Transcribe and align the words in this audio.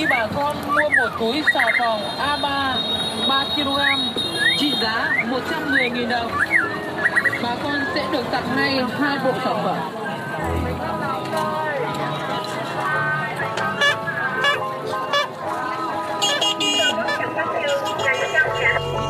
khi 0.00 0.06
bà 0.10 0.26
con 0.36 0.56
mua 0.66 0.88
một 0.88 1.10
túi 1.20 1.42
xà 1.54 1.64
phòng 1.78 2.00
A3 2.18 2.74
3 3.28 3.44
kg, 3.56 3.78
trị 4.58 4.72
giá 4.82 5.14
110.000 5.30 6.08
đồng, 6.08 6.30
bà 7.42 7.56
con 7.62 7.74
sẽ 7.94 8.04
được 8.12 8.24
tặng 8.32 8.56
ngay 8.56 8.84
hai 8.98 9.18
bộ 9.24 9.32
sản 9.44 9.56
phẩm. 9.64 9.76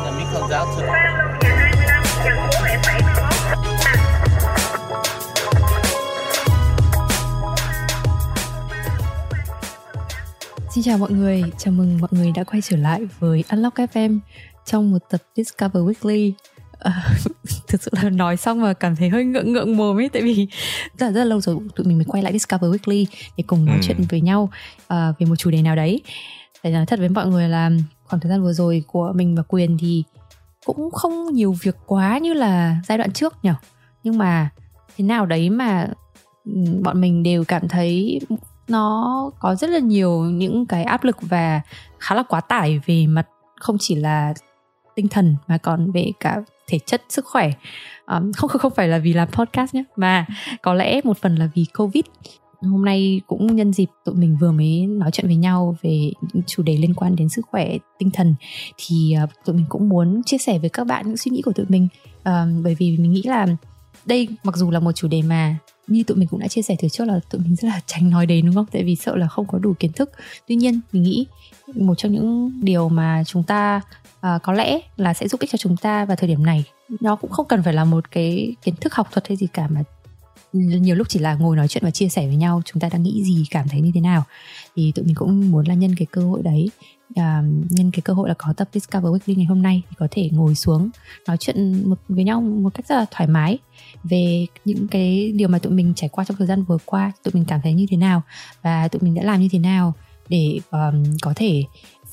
Là 0.05 0.11
miếng 0.17 1.10
Xin 10.71 10.83
chào 10.83 10.97
mọi 10.97 11.11
người, 11.11 11.43
chào 11.57 11.73
mừng 11.73 11.97
mọi 12.01 12.09
người 12.11 12.31
đã 12.35 12.43
quay 12.43 12.61
trở 12.61 12.77
lại 12.77 13.01
với 13.19 13.43
Unlock 13.49 13.75
FM 13.75 14.19
trong 14.65 14.91
một 14.91 14.97
tập 15.09 15.21
Discover 15.35 15.83
Weekly. 15.83 16.31
À, 16.79 17.03
thực 17.67 17.83
sự 17.83 17.91
là 17.93 18.09
nói 18.09 18.37
xong 18.37 18.61
mà 18.61 18.73
cảm 18.73 18.95
thấy 18.95 19.09
hơi 19.09 19.25
ngượng 19.25 19.53
ngượng 19.53 19.77
mồm 19.77 19.99
ấy 19.99 20.09
tại 20.09 20.21
vì 20.21 20.47
rất 20.97 21.05
là, 21.05 21.11
rất 21.11 21.19
là 21.19 21.25
lâu 21.25 21.41
rồi 21.41 21.57
tụi 21.75 21.87
mình 21.87 21.97
mới 21.97 22.05
quay 22.05 22.23
lại 22.23 22.33
Discover 22.33 22.71
Weekly 22.71 23.05
để 23.37 23.43
cùng 23.47 23.65
nói 23.65 23.75
ừ. 23.75 23.81
chuyện 23.83 23.97
với 24.09 24.21
nhau 24.21 24.49
uh, 24.81 24.89
về 24.89 25.25
một 25.25 25.35
chủ 25.35 25.51
đề 25.51 25.61
nào 25.61 25.75
đấy. 25.75 26.01
Để 26.63 26.71
nói 26.71 26.85
thật 26.85 26.99
với 26.99 27.09
mọi 27.09 27.27
người 27.27 27.49
là 27.49 27.71
khoảng 28.03 28.19
thời 28.19 28.29
gian 28.29 28.43
vừa 28.43 28.53
rồi 28.53 28.83
của 28.87 29.11
mình 29.15 29.35
và 29.35 29.43
Quyền 29.47 29.77
thì 29.77 30.03
cũng 30.65 30.91
không 30.91 31.33
nhiều 31.33 31.55
việc 31.61 31.75
quá 31.85 32.17
như 32.17 32.33
là 32.33 32.77
giai 32.87 32.97
đoạn 32.97 33.11
trước 33.11 33.33
nhỉ. 33.43 33.51
Nhưng 34.03 34.17
mà 34.17 34.49
thế 34.97 35.05
nào 35.05 35.25
đấy 35.25 35.49
mà 35.49 35.87
ừ, 36.45 36.51
bọn 36.83 37.01
mình 37.01 37.23
đều 37.23 37.43
cảm 37.43 37.67
thấy 37.67 38.19
nó 38.71 39.31
có 39.39 39.55
rất 39.55 39.69
là 39.69 39.79
nhiều 39.79 40.21
những 40.23 40.65
cái 40.65 40.83
áp 40.83 41.03
lực 41.03 41.17
và 41.21 41.61
khá 41.99 42.15
là 42.15 42.23
quá 42.23 42.41
tải 42.41 42.81
về 42.85 43.07
mặt 43.07 43.27
không 43.59 43.77
chỉ 43.79 43.95
là 43.95 44.33
tinh 44.95 45.07
thần 45.07 45.35
mà 45.47 45.57
còn 45.57 45.91
về 45.91 46.11
cả 46.19 46.41
thể 46.67 46.79
chất 46.79 47.01
sức 47.09 47.25
khỏe. 47.25 47.51
Um, 48.07 48.31
không 48.31 48.49
không 48.49 48.73
phải 48.75 48.87
là 48.87 48.97
vì 48.97 49.13
làm 49.13 49.27
podcast 49.31 49.75
nhé 49.75 49.83
mà 49.95 50.25
có 50.61 50.73
lẽ 50.73 51.01
một 51.03 51.17
phần 51.17 51.35
là 51.35 51.49
vì 51.55 51.65
covid. 51.77 52.03
Hôm 52.61 52.85
nay 52.85 53.21
cũng 53.27 53.55
nhân 53.55 53.73
dịp 53.73 53.89
tụi 54.05 54.15
mình 54.15 54.37
vừa 54.41 54.51
mới 54.51 54.85
nói 54.87 55.11
chuyện 55.11 55.27
với 55.27 55.35
nhau 55.35 55.75
về 55.81 56.11
những 56.21 56.43
chủ 56.47 56.63
đề 56.63 56.77
liên 56.77 56.93
quan 56.93 57.15
đến 57.15 57.29
sức 57.29 57.45
khỏe 57.51 57.77
tinh 57.99 58.11
thần. 58.11 58.35
Thì 58.77 59.15
uh, 59.23 59.29
tụi 59.45 59.55
mình 59.55 59.65
cũng 59.69 59.89
muốn 59.89 60.21
chia 60.25 60.37
sẻ 60.37 60.59
với 60.59 60.69
các 60.69 60.87
bạn 60.87 61.07
những 61.07 61.17
suy 61.17 61.31
nghĩ 61.31 61.41
của 61.41 61.53
tụi 61.53 61.65
mình. 61.69 61.87
Bởi 62.63 62.75
vì 62.79 62.97
mình 62.97 63.11
nghĩ 63.11 63.23
là 63.25 63.47
đây 64.05 64.27
mặc 64.43 64.55
dù 64.55 64.71
là 64.71 64.79
một 64.79 64.91
chủ 64.91 65.07
đề 65.07 65.21
mà 65.21 65.55
như 65.91 66.03
tụi 66.03 66.17
mình 66.17 66.27
cũng 66.27 66.39
đã 66.39 66.47
chia 66.47 66.61
sẻ 66.61 66.75
từ 66.81 66.89
trước 66.89 67.05
là 67.05 67.19
tụi 67.29 67.41
mình 67.41 67.55
rất 67.55 67.67
là 67.67 67.81
tránh 67.85 68.09
nói 68.09 68.25
đến 68.25 68.45
đúng 68.45 68.55
không? 68.55 68.65
Tại 68.71 68.83
vì 68.83 68.95
sợ 68.95 69.15
là 69.15 69.27
không 69.27 69.47
có 69.47 69.57
đủ 69.57 69.73
kiến 69.79 69.91
thức. 69.91 70.11
Tuy 70.47 70.55
nhiên 70.55 70.79
mình 70.91 71.03
nghĩ 71.03 71.25
một 71.75 71.95
trong 71.97 72.11
những 72.11 72.51
điều 72.63 72.89
mà 72.89 73.23
chúng 73.25 73.43
ta 73.43 73.81
uh, 74.15 74.41
có 74.43 74.53
lẽ 74.53 74.79
là 74.97 75.13
sẽ 75.13 75.27
giúp 75.27 75.41
ích 75.41 75.49
cho 75.49 75.57
chúng 75.57 75.77
ta 75.77 76.05
vào 76.05 76.17
thời 76.17 76.29
điểm 76.29 76.45
này 76.45 76.63
nó 76.99 77.15
cũng 77.15 77.31
không 77.31 77.47
cần 77.47 77.63
phải 77.63 77.73
là 77.73 77.85
một 77.85 78.11
cái 78.11 78.55
kiến 78.63 78.75
thức 78.75 78.93
học 78.93 79.07
thuật 79.11 79.27
hay 79.27 79.37
gì 79.37 79.47
cả 79.53 79.67
mà 79.67 79.83
nhiều 80.53 80.95
lúc 80.95 81.09
chỉ 81.09 81.19
là 81.19 81.33
ngồi 81.33 81.55
nói 81.55 81.67
chuyện 81.67 81.83
và 81.83 81.91
chia 81.91 82.09
sẻ 82.09 82.27
với 82.27 82.35
nhau 82.35 82.61
chúng 82.65 82.79
ta 82.79 82.89
đang 82.91 83.03
nghĩ 83.03 83.23
gì 83.23 83.45
cảm 83.51 83.67
thấy 83.69 83.81
như 83.81 83.91
thế 83.93 84.01
nào. 84.01 84.23
Thì 84.75 84.91
tụi 84.95 85.05
mình 85.05 85.15
cũng 85.15 85.51
muốn 85.51 85.67
là 85.67 85.73
nhân 85.73 85.95
cái 85.97 86.05
cơ 86.11 86.21
hội 86.21 86.41
đấy 86.43 86.69
à, 87.15 87.43
nhân 87.69 87.91
cái 87.91 88.01
cơ 88.01 88.13
hội 88.13 88.29
là 88.29 88.35
có 88.37 88.53
tập 88.57 88.69
Discover 88.73 89.11
Weekly 89.11 89.37
ngày 89.37 89.45
hôm 89.45 89.61
nay 89.61 89.81
thì 89.89 89.95
có 89.99 90.07
thể 90.11 90.29
ngồi 90.33 90.55
xuống 90.55 90.89
nói 91.27 91.37
chuyện 91.37 91.89
một 91.89 91.97
với 92.09 92.23
nhau 92.23 92.41
một 92.41 92.73
cách 92.73 92.87
rất 92.87 92.95
là 92.95 93.05
thoải 93.11 93.27
mái 93.27 93.57
về 94.03 94.45
những 94.65 94.87
cái 94.87 95.31
điều 95.35 95.47
mà 95.47 95.59
tụi 95.59 95.73
mình 95.73 95.93
trải 95.95 96.09
qua 96.09 96.23
trong 96.23 96.37
thời 96.37 96.47
gian 96.47 96.63
vừa 96.63 96.77
qua 96.85 97.11
tụi 97.23 97.31
mình 97.33 97.45
cảm 97.47 97.59
thấy 97.63 97.73
như 97.73 97.85
thế 97.89 97.97
nào 97.97 98.21
và 98.61 98.87
tụi 98.87 99.01
mình 99.01 99.15
đã 99.15 99.23
làm 99.23 99.41
như 99.41 99.47
thế 99.51 99.59
nào 99.59 99.93
để 100.29 100.59
um, 100.71 101.03
có 101.21 101.33
thể 101.35 101.63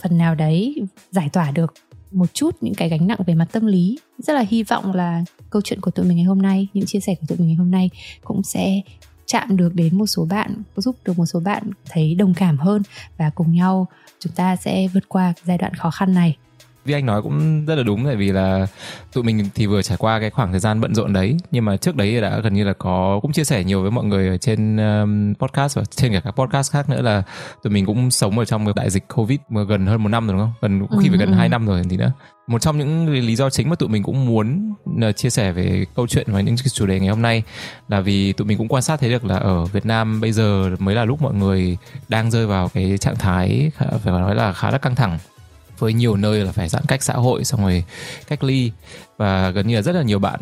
phần 0.03 0.19
nào 0.19 0.35
đấy 0.35 0.83
giải 1.11 1.29
tỏa 1.33 1.51
được 1.51 1.75
một 2.11 2.35
chút 2.35 2.57
những 2.61 2.75
cái 2.75 2.89
gánh 2.89 3.07
nặng 3.07 3.19
về 3.27 3.35
mặt 3.35 3.49
tâm 3.53 3.67
lý. 3.67 3.99
Rất 4.19 4.33
là 4.33 4.45
hy 4.49 4.63
vọng 4.63 4.95
là 4.95 5.25
câu 5.51 5.63
chuyện 5.63 5.81
của 5.81 5.91
tụi 5.91 6.07
mình 6.07 6.17
ngày 6.17 6.27
hôm 6.27 6.43
nay 6.43 6.69
những 6.75 6.87
chia 6.87 7.01
sẻ 7.01 7.15
của 7.15 7.27
tụi 7.29 7.39
mình 7.39 7.47
ngày 7.47 7.57
hôm 7.57 7.71
nay 7.71 7.91
cũng 8.25 8.43
sẽ 8.43 8.81
chạm 9.27 9.57
được 9.57 9.75
đến 9.75 9.99
một 9.99 10.07
số 10.07 10.25
bạn 10.25 10.63
giúp 10.77 10.97
được 11.05 11.19
một 11.19 11.27
số 11.27 11.41
bạn 11.41 11.71
thấy 11.91 12.15
đồng 12.15 12.35
cảm 12.35 12.59
hơn 12.59 12.83
và 13.17 13.31
cùng 13.31 13.53
nhau 13.53 13.87
chúng 14.21 14.33
ta 14.33 14.57
sẽ 14.57 14.89
vượt 14.95 15.09
qua 15.09 15.33
giai 15.45 15.59
đoạn 15.59 15.75
khó 15.75 15.91
khăn 15.91 16.15
này 16.15 16.37
vì 16.85 16.95
anh 16.95 17.07
nói 17.07 17.23
cũng 17.23 17.67
rất 17.67 17.75
là 17.75 17.83
đúng 17.83 18.05
tại 18.05 18.17
vì 18.17 18.33
là 18.33 18.67
tụi 19.13 19.25
mình 19.25 19.49
thì 19.55 19.67
vừa 19.67 19.83
trải 19.83 19.99
qua 19.99 20.21
cái 20.21 20.31
khoảng 20.31 20.51
thời 20.51 20.61
gian 20.61 20.81
bận 20.81 20.95
rộn 20.95 21.13
đấy 21.13 21.37
nhưng 21.51 21.65
mà 21.65 21.77
trước 21.77 21.97
đấy 21.97 22.21
đã 22.21 22.41
gần 22.41 22.55
như 22.55 22.65
là 22.65 22.73
có 22.73 23.19
cũng 23.23 23.33
chia 23.33 23.45
sẻ 23.45 23.65
nhiều 23.65 23.83
với 23.83 23.91
mọi 23.91 24.05
người 24.05 24.29
ở 24.29 24.37
trên 24.37 24.77
um, 24.77 25.35
podcast 25.35 25.77
và 25.77 25.83
trên 25.91 26.13
cả 26.13 26.21
các 26.21 26.31
podcast 26.31 26.73
khác 26.73 26.91
nữa 26.91 27.03
là 27.03 27.23
tụi 27.63 27.73
mình 27.73 27.87
cũng 27.87 28.11
sống 28.11 28.39
ở 28.39 28.45
trong 28.45 28.65
cái 28.65 28.75
đại 28.77 28.91
dịch 28.91 29.05
covid 29.15 29.39
mà 29.49 29.63
gần 29.63 29.87
hơn 29.87 30.03
một 30.03 30.09
năm 30.09 30.27
rồi 30.27 30.37
đúng 30.37 30.47
không? 30.47 30.53
Gần 30.61 30.87
cũng 30.87 30.99
khi 31.03 31.09
phải 31.09 31.19
gần 31.19 31.31
ừ, 31.31 31.35
hai 31.35 31.49
năm 31.49 31.67
rồi 31.67 31.83
thì 31.91 31.97
nữa. 31.97 32.13
Một 32.47 32.63
trong 32.63 32.79
những 32.79 33.09
lý 33.09 33.37
do 33.37 33.51
chính 33.51 33.69
mà 33.71 33.77
tụi 33.77 33.89
mình 33.89 34.03
cũng 34.03 34.27
muốn 34.27 34.75
uh, 35.09 35.17
chia 35.17 35.31
sẻ 35.31 35.53
về 35.53 35.85
câu 35.95 36.07
chuyện 36.07 36.27
và 36.29 36.41
những 36.41 36.57
chủ 36.57 36.87
đề 36.87 37.01
ngày 37.01 37.09
hôm 37.09 37.23
nay 37.23 37.43
là 37.89 38.01
vì 38.01 38.33
tụi 38.33 38.47
mình 38.47 38.59
cũng 38.59 38.69
quan 38.69 38.83
sát 38.83 39.01
thấy 39.01 39.11
được 39.11 39.25
là 39.25 39.37
ở 39.37 39.65
Việt 39.65 39.87
Nam 39.87 40.21
bây 40.21 40.33
giờ 40.33 40.71
mới 40.79 40.95
là 40.95 41.05
lúc 41.05 41.23
mọi 41.23 41.35
người 41.35 41.77
đang 42.09 42.31
rơi 42.31 42.47
vào 42.47 42.69
cái 42.69 42.99
trạng 42.99 43.17
thái 43.17 43.71
phải 43.79 44.13
nói 44.13 44.35
là 44.35 44.53
khá 44.53 44.71
là 44.71 44.79
căng 44.79 44.95
thẳng 44.95 45.19
với 45.79 45.93
nhiều 45.93 46.17
nơi 46.17 46.45
là 46.45 46.53
phải 46.53 46.69
giãn 46.69 46.83
cách 46.89 47.03
xã 47.03 47.15
hội 47.15 47.45
xong 47.45 47.61
rồi 47.61 47.85
cách 48.29 48.45
ly 48.45 48.73
và 49.17 49.51
gần 49.51 49.67
như 49.67 49.77
là 49.77 49.83
rất 49.83 49.95
là 49.95 50.03
nhiều 50.03 50.19
bạn 50.19 50.41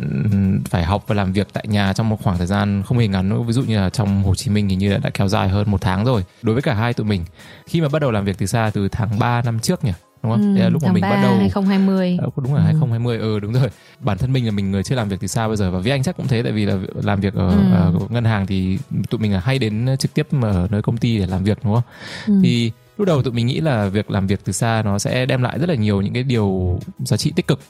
phải 0.70 0.84
học 0.84 1.04
và 1.06 1.14
làm 1.14 1.32
việc 1.32 1.48
tại 1.52 1.64
nhà 1.68 1.92
trong 1.92 2.08
một 2.08 2.22
khoảng 2.22 2.38
thời 2.38 2.46
gian 2.46 2.82
không 2.86 2.98
hề 2.98 3.08
ngắn 3.08 3.46
ví 3.46 3.52
dụ 3.52 3.62
như 3.62 3.76
là 3.76 3.90
trong 3.90 4.22
Hồ 4.22 4.34
Chí 4.34 4.50
Minh 4.50 4.68
thì 4.68 4.76
như 4.76 4.92
là 4.92 4.98
đã 4.98 5.10
kéo 5.10 5.28
dài 5.28 5.48
hơn 5.48 5.70
một 5.70 5.80
tháng 5.80 6.04
rồi 6.04 6.24
đối 6.42 6.54
với 6.54 6.62
cả 6.62 6.74
hai 6.74 6.94
tụi 6.94 7.06
mình 7.06 7.24
khi 7.66 7.80
mà 7.80 7.88
bắt 7.88 8.02
đầu 8.02 8.10
làm 8.10 8.24
việc 8.24 8.38
từ 8.38 8.46
xa 8.46 8.70
từ 8.74 8.88
tháng 8.88 9.18
3 9.18 9.42
năm 9.42 9.60
trước 9.60 9.84
nhỉ 9.84 9.92
đúng 10.22 10.32
không? 10.32 10.56
Ừ, 10.56 10.62
là 10.62 10.68
lúc 10.68 10.82
mà 10.82 10.92
mình 10.92 11.02
3, 11.02 11.10
bắt 11.10 11.22
đầu 11.22 11.36
2020. 11.36 12.18
À, 12.20 12.26
đúng 12.36 12.54
là 12.54 12.60
ừ. 12.60 12.64
2020 12.64 13.18
ừ 13.18 13.38
đúng 13.38 13.52
rồi. 13.52 13.68
Bản 14.00 14.18
thân 14.18 14.32
mình 14.32 14.44
là 14.44 14.50
mình 14.50 14.70
người 14.70 14.82
chưa 14.82 14.94
làm 14.94 15.08
việc 15.08 15.16
từ 15.20 15.26
xa 15.26 15.48
bây 15.48 15.56
giờ 15.56 15.70
và 15.70 15.78
với 15.78 15.92
anh 15.92 16.02
chắc 16.02 16.16
cũng 16.16 16.28
thế 16.28 16.42
tại 16.42 16.52
vì 16.52 16.64
là 16.64 16.76
làm 17.02 17.20
việc 17.20 17.34
ở, 17.34 17.48
ừ. 17.48 17.72
ở 17.72 17.92
ngân 18.08 18.24
hàng 18.24 18.46
thì 18.46 18.78
tụi 19.10 19.20
mình 19.20 19.32
là 19.32 19.40
hay 19.40 19.58
đến 19.58 19.96
trực 19.98 20.14
tiếp 20.14 20.26
ở 20.42 20.68
nơi 20.70 20.82
công 20.82 20.96
ty 20.96 21.18
để 21.18 21.26
làm 21.26 21.44
việc 21.44 21.58
đúng 21.64 21.74
không? 21.74 21.84
Ừ. 22.26 22.40
Thì 22.42 22.72
lúc 22.96 23.06
đầu 23.06 23.22
tụi 23.22 23.32
mình 23.32 23.46
nghĩ 23.46 23.60
là 23.60 23.88
việc 23.88 24.10
làm 24.10 24.26
việc 24.26 24.40
từ 24.44 24.52
xa 24.52 24.82
nó 24.84 24.98
sẽ 24.98 25.26
đem 25.26 25.42
lại 25.42 25.58
rất 25.58 25.68
là 25.68 25.74
nhiều 25.74 26.00
những 26.00 26.14
cái 26.14 26.22
điều 26.22 26.78
giá 26.98 27.16
trị 27.16 27.32
tích 27.36 27.46
cực. 27.46 27.60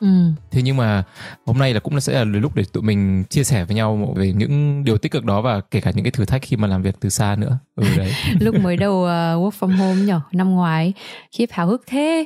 Ừ. 0.00 0.08
thế 0.50 0.62
nhưng 0.62 0.76
mà 0.76 1.04
hôm 1.46 1.58
nay 1.58 1.74
là 1.74 1.80
cũng 1.80 2.00
sẽ 2.00 2.12
là 2.12 2.24
lúc 2.24 2.54
để 2.54 2.64
tụi 2.72 2.82
mình 2.82 3.24
chia 3.24 3.44
sẻ 3.44 3.64
với 3.64 3.76
nhau 3.76 4.14
về 4.16 4.32
những 4.32 4.84
điều 4.84 4.98
tích 4.98 5.12
cực 5.12 5.24
đó 5.24 5.40
và 5.40 5.60
kể 5.60 5.80
cả 5.80 5.90
những 5.94 6.04
cái 6.04 6.10
thử 6.10 6.24
thách 6.24 6.42
khi 6.42 6.56
mà 6.56 6.68
làm 6.68 6.82
việc 6.82 6.94
từ 7.00 7.08
xa 7.08 7.36
nữa. 7.38 7.58
Ừ 7.76 7.84
đấy. 7.96 8.12
Lúc 8.40 8.54
mới 8.54 8.76
đầu 8.76 8.94
uh, 8.94 9.08
work 9.08 9.50
from 9.60 9.76
home 9.76 10.02
nhỏ 10.02 10.22
năm 10.32 10.50
ngoái 10.50 10.92
khiếp 11.32 11.46
háo 11.52 11.66
hức 11.66 11.82
thế 11.86 12.24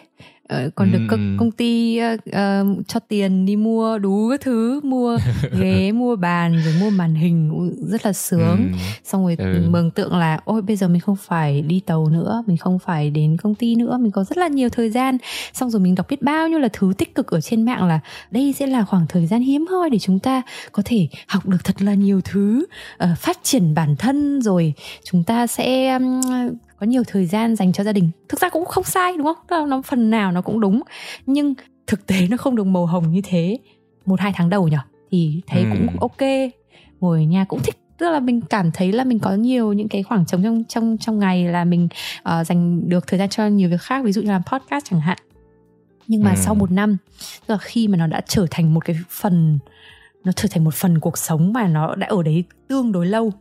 Ờ, 0.48 0.70
còn 0.74 0.92
được 0.92 0.98
ừ. 0.98 1.06
công, 1.08 1.36
công 1.38 1.50
ty 1.50 2.00
uh, 2.14 2.20
uh, 2.28 2.88
cho 2.88 3.00
tiền 3.08 3.46
đi 3.46 3.56
mua 3.56 3.98
đủ 3.98 4.30
các 4.30 4.40
thứ 4.40 4.80
mua 4.84 5.18
ghế 5.60 5.92
mua 5.92 6.16
bàn 6.16 6.62
rồi 6.64 6.74
mua 6.80 6.90
màn 6.90 7.14
hình 7.14 7.70
rất 7.86 8.06
là 8.06 8.12
sướng 8.12 8.56
ừ. 8.56 8.78
xong 9.04 9.22
rồi 9.22 9.36
ừ. 9.38 9.66
mường 9.68 9.90
tượng 9.90 10.16
là 10.16 10.40
ôi 10.44 10.62
bây 10.62 10.76
giờ 10.76 10.88
mình 10.88 11.00
không 11.00 11.16
phải 11.16 11.62
đi 11.62 11.80
tàu 11.86 12.08
nữa 12.08 12.44
mình 12.46 12.56
không 12.56 12.78
phải 12.78 13.10
đến 13.10 13.36
công 13.36 13.54
ty 13.54 13.74
nữa 13.74 13.98
mình 14.00 14.12
có 14.12 14.24
rất 14.24 14.38
là 14.38 14.48
nhiều 14.48 14.68
thời 14.68 14.90
gian 14.90 15.18
xong 15.52 15.70
rồi 15.70 15.80
mình 15.80 15.94
đọc 15.94 16.06
biết 16.08 16.22
bao 16.22 16.48
nhiêu 16.48 16.58
là 16.58 16.68
thứ 16.72 16.92
tích 16.98 17.14
cực 17.14 17.30
ở 17.30 17.40
trên 17.40 17.64
mạng 17.64 17.88
là 17.88 18.00
đây 18.30 18.54
sẽ 18.58 18.66
là 18.66 18.84
khoảng 18.84 19.06
thời 19.08 19.26
gian 19.26 19.42
hiếm 19.42 19.66
hoi 19.66 19.90
để 19.90 19.98
chúng 19.98 20.18
ta 20.18 20.42
có 20.72 20.82
thể 20.86 21.08
học 21.26 21.46
được 21.46 21.64
thật 21.64 21.82
là 21.82 21.94
nhiều 21.94 22.20
thứ 22.24 22.66
uh, 23.04 23.18
phát 23.18 23.38
triển 23.42 23.74
bản 23.74 23.96
thân 23.96 24.42
rồi 24.42 24.74
chúng 25.04 25.24
ta 25.24 25.46
sẽ 25.46 25.92
um, 25.92 26.20
có 26.82 26.86
nhiều 26.86 27.02
thời 27.06 27.26
gian 27.26 27.56
dành 27.56 27.72
cho 27.72 27.84
gia 27.84 27.92
đình. 27.92 28.10
Thực 28.28 28.40
ra 28.40 28.48
cũng 28.48 28.64
không 28.64 28.84
sai 28.84 29.16
đúng 29.16 29.26
không? 29.26 29.68
Nó 29.68 29.82
phần 29.82 30.10
nào 30.10 30.32
nó 30.32 30.42
cũng 30.42 30.60
đúng. 30.60 30.82
Nhưng 31.26 31.54
thực 31.86 32.06
tế 32.06 32.26
nó 32.30 32.36
không 32.36 32.56
được 32.56 32.64
màu 32.64 32.86
hồng 32.86 33.12
như 33.12 33.20
thế. 33.24 33.58
Một 34.06 34.20
hai 34.20 34.32
tháng 34.34 34.50
đầu 34.50 34.68
nhở 34.68 34.78
thì 35.10 35.40
thấy 35.46 35.62
ừ. 35.62 35.68
cũng 35.72 36.00
ok. 36.00 36.50
Ngồi 37.00 37.24
nhà 37.24 37.44
cũng 37.44 37.60
thích. 37.62 37.76
Tức 37.98 38.10
là 38.10 38.20
mình 38.20 38.40
cảm 38.40 38.70
thấy 38.70 38.92
là 38.92 39.04
mình 39.04 39.18
có 39.18 39.34
nhiều 39.34 39.72
những 39.72 39.88
cái 39.88 40.02
khoảng 40.02 40.26
trống 40.26 40.42
trong 40.42 40.64
trong 40.68 40.96
trong 40.98 41.18
ngày 41.18 41.44
là 41.44 41.64
mình 41.64 41.88
uh, 42.28 42.46
dành 42.46 42.88
được 42.88 43.06
thời 43.06 43.18
gian 43.18 43.28
cho 43.28 43.46
nhiều 43.46 43.70
việc 43.70 43.80
khác 43.80 44.04
ví 44.04 44.12
dụ 44.12 44.22
như 44.22 44.30
là 44.30 44.42
podcast 44.52 44.84
chẳng 44.90 45.00
hạn. 45.00 45.18
Nhưng 46.08 46.22
mà 46.22 46.30
ừ. 46.30 46.36
sau 46.36 46.54
một 46.54 46.70
năm 46.70 46.96
tức 47.46 47.54
là 47.54 47.58
khi 47.58 47.88
mà 47.88 47.96
nó 47.96 48.06
đã 48.06 48.20
trở 48.26 48.46
thành 48.50 48.74
một 48.74 48.84
cái 48.84 48.96
phần 49.10 49.58
nó 50.24 50.32
trở 50.32 50.48
thành 50.52 50.64
một 50.64 50.74
phần 50.74 51.00
cuộc 51.00 51.18
sống 51.18 51.52
mà 51.52 51.68
nó 51.68 51.94
đã 51.94 52.06
ở 52.06 52.22
đấy 52.22 52.44
tương 52.68 52.92
đối 52.92 53.06
lâu. 53.06 53.32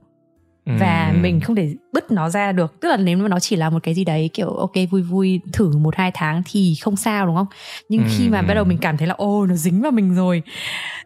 Và 0.66 1.12
ừ. 1.16 1.18
mình 1.22 1.40
không 1.40 1.56
thể 1.56 1.76
bứt 1.94 2.12
nó 2.12 2.30
ra 2.30 2.52
được 2.52 2.80
tức 2.80 2.90
là 2.90 2.98
nếu 2.98 3.18
mà 3.18 3.28
nó 3.28 3.40
chỉ 3.40 3.56
là 3.56 3.70
một 3.70 3.84
cái 3.84 3.94
gì 3.94 4.04
đấy 4.04 4.30
kiểu 4.34 4.50
ok 4.50 4.72
vui 4.92 5.02
vui 5.02 5.42
thử 5.54 5.78
một 5.78 5.96
hai 5.96 6.12
tháng 6.14 6.42
thì 6.52 6.76
không 6.82 6.96
sao 6.96 7.26
đúng 7.26 7.36
không 7.36 7.48
nhưng 7.90 8.04
ừ. 8.04 8.10
khi 8.18 8.30
mà 8.30 8.42
bắt 8.42 8.54
đầu 8.54 8.64
mình 8.64 8.78
cảm 8.78 8.98
thấy 8.98 9.08
là 9.08 9.14
ô 9.14 9.46
nó 9.46 9.56
dính 9.56 9.82
vào 9.82 9.92
mình 9.92 10.16
rồi 10.16 10.44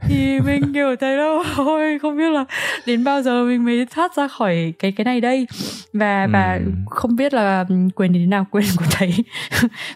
thì 0.01 0.39
mình 0.39 0.73
kiểu 0.73 0.95
thấy 0.99 1.17
đâu 1.17 1.43
ôi 1.57 1.99
không 2.01 2.17
biết 2.17 2.29
là 2.29 2.45
đến 2.85 3.03
bao 3.03 3.21
giờ 3.21 3.43
mình 3.43 3.65
mới 3.65 3.85
thoát 3.85 4.15
ra 4.15 4.27
khỏi 4.27 4.73
cái 4.79 4.91
cái 4.91 5.05
này 5.05 5.21
đây 5.21 5.47
và 5.93 6.23
ừ. 6.23 6.29
và 6.33 6.59
không 6.89 7.15
biết 7.15 7.33
là 7.33 7.65
quyền 7.95 8.11
như 8.11 8.19
thế 8.19 8.25
nào 8.25 8.45
quyền 8.51 8.65
của 8.77 8.85
thấy 8.91 9.13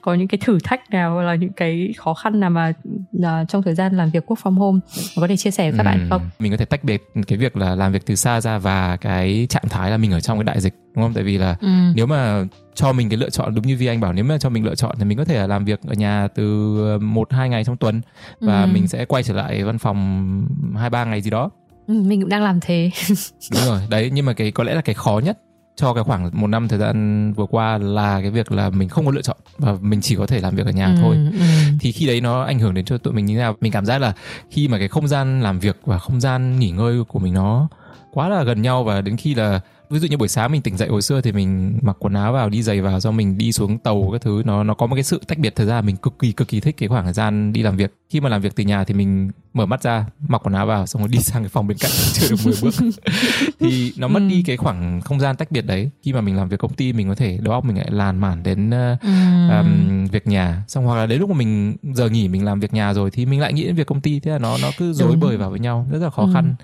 có 0.01 0.13
những 0.13 0.27
cái 0.27 0.39
thử 0.45 0.57
thách 0.63 0.89
nào 0.89 1.13
hoặc 1.13 1.24
là 1.24 1.36
những 1.36 1.53
cái 1.53 1.94
khó 1.97 2.13
khăn 2.13 2.39
nào 2.39 2.50
mà 2.50 2.74
uh, 3.18 3.24
trong 3.47 3.63
thời 3.63 3.75
gian 3.75 3.97
làm 3.97 4.09
việc 4.09 4.31
work 4.31 4.36
from 4.44 4.53
home 4.53 4.80
có 5.15 5.27
thể 5.27 5.38
chia 5.38 5.51
sẻ 5.51 5.71
với 5.71 5.77
các 5.77 5.83
ừ. 5.83 5.86
bạn 5.86 6.07
không 6.09 6.30
mình 6.39 6.51
có 6.51 6.57
thể 6.57 6.65
tách 6.65 6.83
biệt 6.83 7.03
cái 7.27 7.38
việc 7.38 7.57
là 7.57 7.75
làm 7.75 7.91
việc 7.91 8.06
từ 8.06 8.15
xa 8.15 8.41
ra 8.41 8.57
và 8.57 8.97
cái 8.97 9.47
trạng 9.50 9.69
thái 9.69 9.91
là 9.91 9.97
mình 9.97 10.12
ở 10.12 10.21
trong 10.21 10.38
cái 10.38 10.44
đại 10.44 10.62
dịch 10.62 10.79
đúng 10.96 11.04
không 11.06 11.14
tại 11.14 11.24
vì 11.24 11.38
là 11.38 11.56
ừ. 11.62 11.68
nếu 11.96 12.06
mà 12.06 12.44
cho 12.76 12.94
mình 12.94 13.10
cái 13.10 13.18
lựa 13.18 13.30
chọn 13.30 13.56
đúng 13.56 13.68
như 13.68 13.78
vi 13.78 13.86
anh 13.88 14.00
bảo 14.00 14.14
nếu 14.14 14.24
mà 14.26 14.38
cho 14.38 14.50
mình 14.50 14.66
lựa 14.66 14.76
chọn 14.76 14.96
thì 15.00 15.06
mình 15.06 15.18
có 15.18 15.26
thể 15.26 15.38
là 15.38 15.48
làm 15.48 15.66
việc 15.66 15.80
ở 15.88 15.94
nhà 15.94 16.28
từ 16.36 16.98
một 17.00 17.34
hai 17.34 17.50
ngày 17.50 17.64
trong 17.64 17.78
tuần 17.78 18.02
và 18.40 18.62
Ừ. 18.62 18.68
mình 18.68 18.88
sẽ 18.88 19.06
quay 19.06 19.24
trở 19.24 19.34
lại 19.34 19.64
văn 19.64 19.78
phòng 19.78 20.48
hai 20.78 20.90
ba 20.90 21.06
ngày 21.06 21.22
gì 21.22 21.30
đó 21.30 21.50
Ừ, 21.88 21.94
mình 22.06 22.22
cũng 22.22 22.30
đang 22.30 22.44
làm 22.44 22.60
thế 22.62 22.92
đúng 23.52 23.66
rồi 23.66 23.81
đấy 23.90 24.10
nhưng 24.14 24.26
mà 24.26 24.34
cái 24.34 24.52
có 24.52 24.64
lẽ 24.64 24.74
là 24.74 24.81
cái 24.81 24.94
khó 24.96 25.22
nhất 25.24 25.38
cho 25.76 25.94
cái 25.94 26.04
khoảng 26.04 26.30
một 26.34 26.48
năm 26.48 26.68
thời 26.68 26.80
gian 26.80 27.34
vừa 27.34 27.46
qua 27.46 27.78
là 27.78 28.22
cái 28.22 28.32
việc 28.32 28.52
là 28.52 28.70
mình 28.70 28.90
không 28.90 29.06
có 29.06 29.12
lựa 29.12 29.22
chọn 29.22 29.38
và 29.58 29.75
mình 29.82 30.02
chỉ 30.02 30.16
có 30.16 30.25
thể 30.28 30.40
làm 30.40 30.56
việc 30.56 30.66
ở 30.66 30.72
nhà 30.72 30.86
Ừ, 30.88 30.94
thôi 31.02 31.16
ừ. 31.16 31.40
thì 31.80 31.92
khi 31.92 32.08
đấy 32.08 32.22
nó 32.22 32.44
ảnh 32.44 32.60
hưởng 32.60 32.74
đến 32.74 32.86
cho 32.86 32.98
tụi 32.98 33.14
mình 33.14 33.25
như 33.25 33.36
thế 33.36 33.40
nào 33.42 33.56
mình 33.62 33.72
cảm 33.72 33.86
giác 33.86 34.00
là 34.00 34.14
khi 34.50 34.68
mà 34.68 34.78
cái 34.80 34.88
không 34.88 35.08
gian 35.08 35.42
làm 35.42 35.60
việc 35.60 35.78
và 35.86 35.98
không 36.00 36.22
gian 36.22 36.60
nghỉ 36.60 36.72
ngơi 36.72 37.04
của 37.08 37.20
mình 37.20 37.34
nó 37.34 37.68
quá 38.12 38.30
là 38.30 38.44
gần 38.44 38.62
nhau 38.62 38.84
và 38.84 39.02
đến 39.02 39.18
khi 39.18 39.36
là 39.36 39.60
ví 39.89 40.00
dụ 40.00 40.07
như 40.07 40.18
buổi 40.18 40.27
sáng 40.27 40.51
mình 40.51 40.62
tỉnh 40.62 40.77
dậy 40.77 40.89
hồi 40.89 41.01
xưa 41.01 41.21
thì 41.21 41.31
mình 41.31 41.80
mặc 41.81 41.95
quần 42.00 42.13
áo 42.13 42.33
vào 42.33 42.50
đi 42.50 42.62
giày 42.63 42.81
vào 42.81 43.00
do 43.00 43.12
mình 43.12 43.38
đi 43.38 43.51
xuống 43.51 43.77
tàu 43.77 44.09
các 44.12 44.21
thứ 44.21 44.41
nó 44.45 44.63
nó 44.63 44.74
có 44.74 44.88
một 44.88 44.95
cái 44.95 45.03
sự 45.03 45.21
tách 45.27 45.38
biệt 45.39 45.56
thời 45.56 45.65
gian 45.65 45.86
mình 45.86 45.95
cực 45.95 46.19
kỳ 46.19 46.31
cực 46.31 46.47
kỳ 46.47 46.59
thích 46.59 46.75
cái 46.77 46.89
khoảng 46.89 47.03
thời 47.03 47.13
gian 47.13 47.53
đi 47.53 47.63
làm 47.63 47.77
việc 47.77 47.94
khi 48.09 48.21
mà 48.21 48.30
làm 48.30 48.41
việc 48.41 48.56
từ 48.56 48.63
nhà 48.63 48.83
thì 48.83 48.94
mình 48.94 49.31
mở 49.53 49.65
mắt 49.65 49.83
ra 49.83 50.06
mặc 50.27 50.41
quần 50.45 50.53
áo 50.53 50.65
vào 50.65 50.88
xong 50.88 51.01
rồi 51.01 51.09
đi 51.12 51.19
sang 51.24 51.44
cái 51.44 51.50
phòng 51.50 51.68
bên 51.68 51.77
cạnh 51.77 51.91
chưa 52.13 52.27
được 52.30 52.36
10 52.45 52.56
bước 52.62 52.74
thì 53.59 53.94
nó 53.97 54.07
mất 54.07 54.19
Ừ. 54.19 54.27
đi 54.30 54.44
cái 54.44 54.57
khoảng 54.57 55.01
không 55.01 55.19
gian 55.19 55.36
tách 55.36 55.51
biệt 55.51 55.62
đấy 55.62 55.89
khi 56.03 56.13
mà 56.13 56.21
mình 56.21 56.36
làm 56.36 56.50
việc 56.50 56.59
công 56.59 56.74
ty 56.74 56.94
mình 56.94 57.09
có 57.09 57.15
thể 57.15 57.38
đầu 57.41 57.53
óc 57.53 57.65
mình 57.65 57.77
lại 57.77 57.88
làn 57.91 58.19
mản 58.19 58.44
đến 58.44 58.69
ờ, 58.69 58.97
Ừ. 59.01 59.59
um, 59.59 60.06
việc 60.06 60.27
nhà 60.27 60.63
xong 60.68 60.86
hoặc 60.86 60.95
là 60.95 61.06
đến 61.06 61.19
lúc 61.19 61.30
mà 61.30 61.36
mình 61.36 61.75
giờ 61.94 62.09
nghỉ 62.09 62.27
mình 62.27 62.45
làm 62.45 62.59
việc 62.59 62.74
nhà 62.74 62.94
rồi 62.94 63.12
thì 63.12 63.25
mình 63.25 63.39
lại 63.39 63.53
nghĩ 63.53 63.63
đến 63.65 63.75
việc 63.75 63.88
công 63.88 64.01
ty 64.01 64.19
thế 64.19 64.31
là 64.31 64.39
nó 64.39 64.57
nó 64.57 64.71
cứ 64.71 64.94
rối 64.94 65.15
bời 65.15 65.38
vào 65.38 65.50
với 65.50 65.59
nhau 65.59 65.88
rất 65.91 66.00
là 66.01 66.09
khó 66.09 66.24
Ừ. 66.24 66.30
khăn 66.33 66.56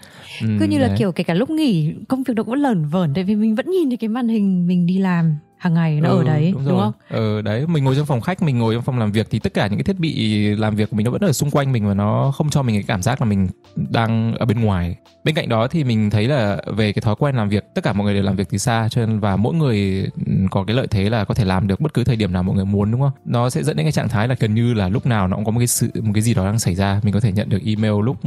Ừm, 0.41 0.59
cứ 0.59 0.65
như 0.65 0.77
là 0.77 0.87
đấy. 0.87 0.95
kiểu 0.99 1.11
kể 1.11 1.23
cả 1.23 1.33
lúc 1.33 1.49
nghỉ 1.49 1.93
công 2.07 2.23
việc 2.23 2.33
nó 2.35 2.43
cũng 2.43 2.53
lởn 2.53 2.85
vởn 2.85 3.13
tại 3.15 3.23
vì 3.23 3.35
mình 3.35 3.55
vẫn 3.55 3.69
nhìn 3.69 3.89
thấy 3.89 3.97
cái 3.97 4.07
màn 4.07 4.27
hình 4.27 4.67
mình 4.67 4.85
đi 4.85 4.97
làm 4.97 5.37
hàng 5.57 5.73
ngày 5.73 6.01
nó 6.01 6.09
Ừ, 6.09 6.17
ở 6.17 6.23
đấy 6.23 6.51
đúng, 6.53 6.65
đúng, 6.67 6.79
không? 6.79 6.93
Ờ 7.09 7.41
đấy 7.41 7.67
mình 7.67 7.83
ngồi 7.83 7.95
trong 7.95 8.05
phòng 8.05 8.21
khách 8.21 8.41
mình 8.41 8.59
ngồi 8.59 8.73
trong 8.75 8.83
phòng 8.83 8.99
làm 8.99 9.11
việc 9.11 9.27
thì 9.29 9.39
tất 9.39 9.53
cả 9.53 9.67
những 9.67 9.77
cái 9.77 9.83
thiết 9.83 9.99
bị 9.99 10.39
làm 10.55 10.75
việc 10.75 10.89
của 10.89 10.95
mình 10.95 11.05
nó 11.05 11.11
vẫn 11.11 11.21
ở 11.21 11.31
xung 11.31 11.51
quanh 11.51 11.71
mình 11.71 11.87
và 11.87 11.93
nó 11.93 12.31
không 12.35 12.49
cho 12.49 12.63
mình 12.63 12.75
cái 12.75 12.83
cảm 12.87 13.01
giác 13.01 13.21
là 13.21 13.25
mình 13.25 13.47
đang 13.75 14.35
ở 14.35 14.45
bên 14.45 14.61
ngoài. 14.61 14.95
Bên 15.23 15.35
cạnh 15.35 15.49
đó 15.49 15.67
thì 15.67 15.83
mình 15.83 16.09
thấy 16.09 16.27
là 16.27 16.61
về 16.75 16.93
cái 16.93 17.01
thói 17.01 17.15
quen 17.19 17.35
làm 17.35 17.49
việc 17.49 17.63
tất 17.75 17.83
cả 17.83 17.93
mọi 17.93 18.05
người 18.05 18.13
đều 18.13 18.23
làm 18.23 18.35
việc 18.35 18.49
từ 18.49 18.57
xa 18.57 18.87
cho 18.91 19.05
nên 19.05 19.19
và 19.19 19.35
mỗi 19.35 19.53
người 19.55 20.07
ừm, 20.25 20.47
có 20.47 20.63
cái 20.63 20.75
lợi 20.75 20.87
thế 20.87 21.09
là 21.09 21.25
có 21.25 21.33
thể 21.33 21.45
làm 21.45 21.67
được 21.67 21.79
bất 21.81 21.93
cứ 21.93 22.03
thời 22.03 22.15
điểm 22.15 22.33
nào 22.33 22.43
mọi 22.43 22.55
người 22.55 22.65
muốn 22.65 22.91
đúng 22.91 23.01
không? 23.01 23.11
Nó 23.25 23.49
sẽ 23.49 23.63
dẫn 23.63 23.77
đến 23.77 23.85
cái 23.85 23.91
trạng 23.91 24.09
thái 24.09 24.27
là 24.27 24.35
gần 24.39 24.53
như 24.55 24.73
là 24.73 24.89
lúc 24.89 25.05
nào 25.05 25.27
nó 25.27 25.35
cũng 25.35 25.45
có 25.45 25.51
một 25.51 25.59
cái 25.59 25.67
sự 25.67 25.89
một 26.01 26.11
cái 26.13 26.21
gì 26.21 26.33
đó 26.33 26.45
đang 26.45 26.59
xảy 26.59 26.75
ra. 26.75 26.99
Mình 27.03 27.13
có 27.13 27.19
thể 27.19 27.31
nhận 27.31 27.49
được 27.49 27.59
email 27.65 27.93
lúc 28.03 28.17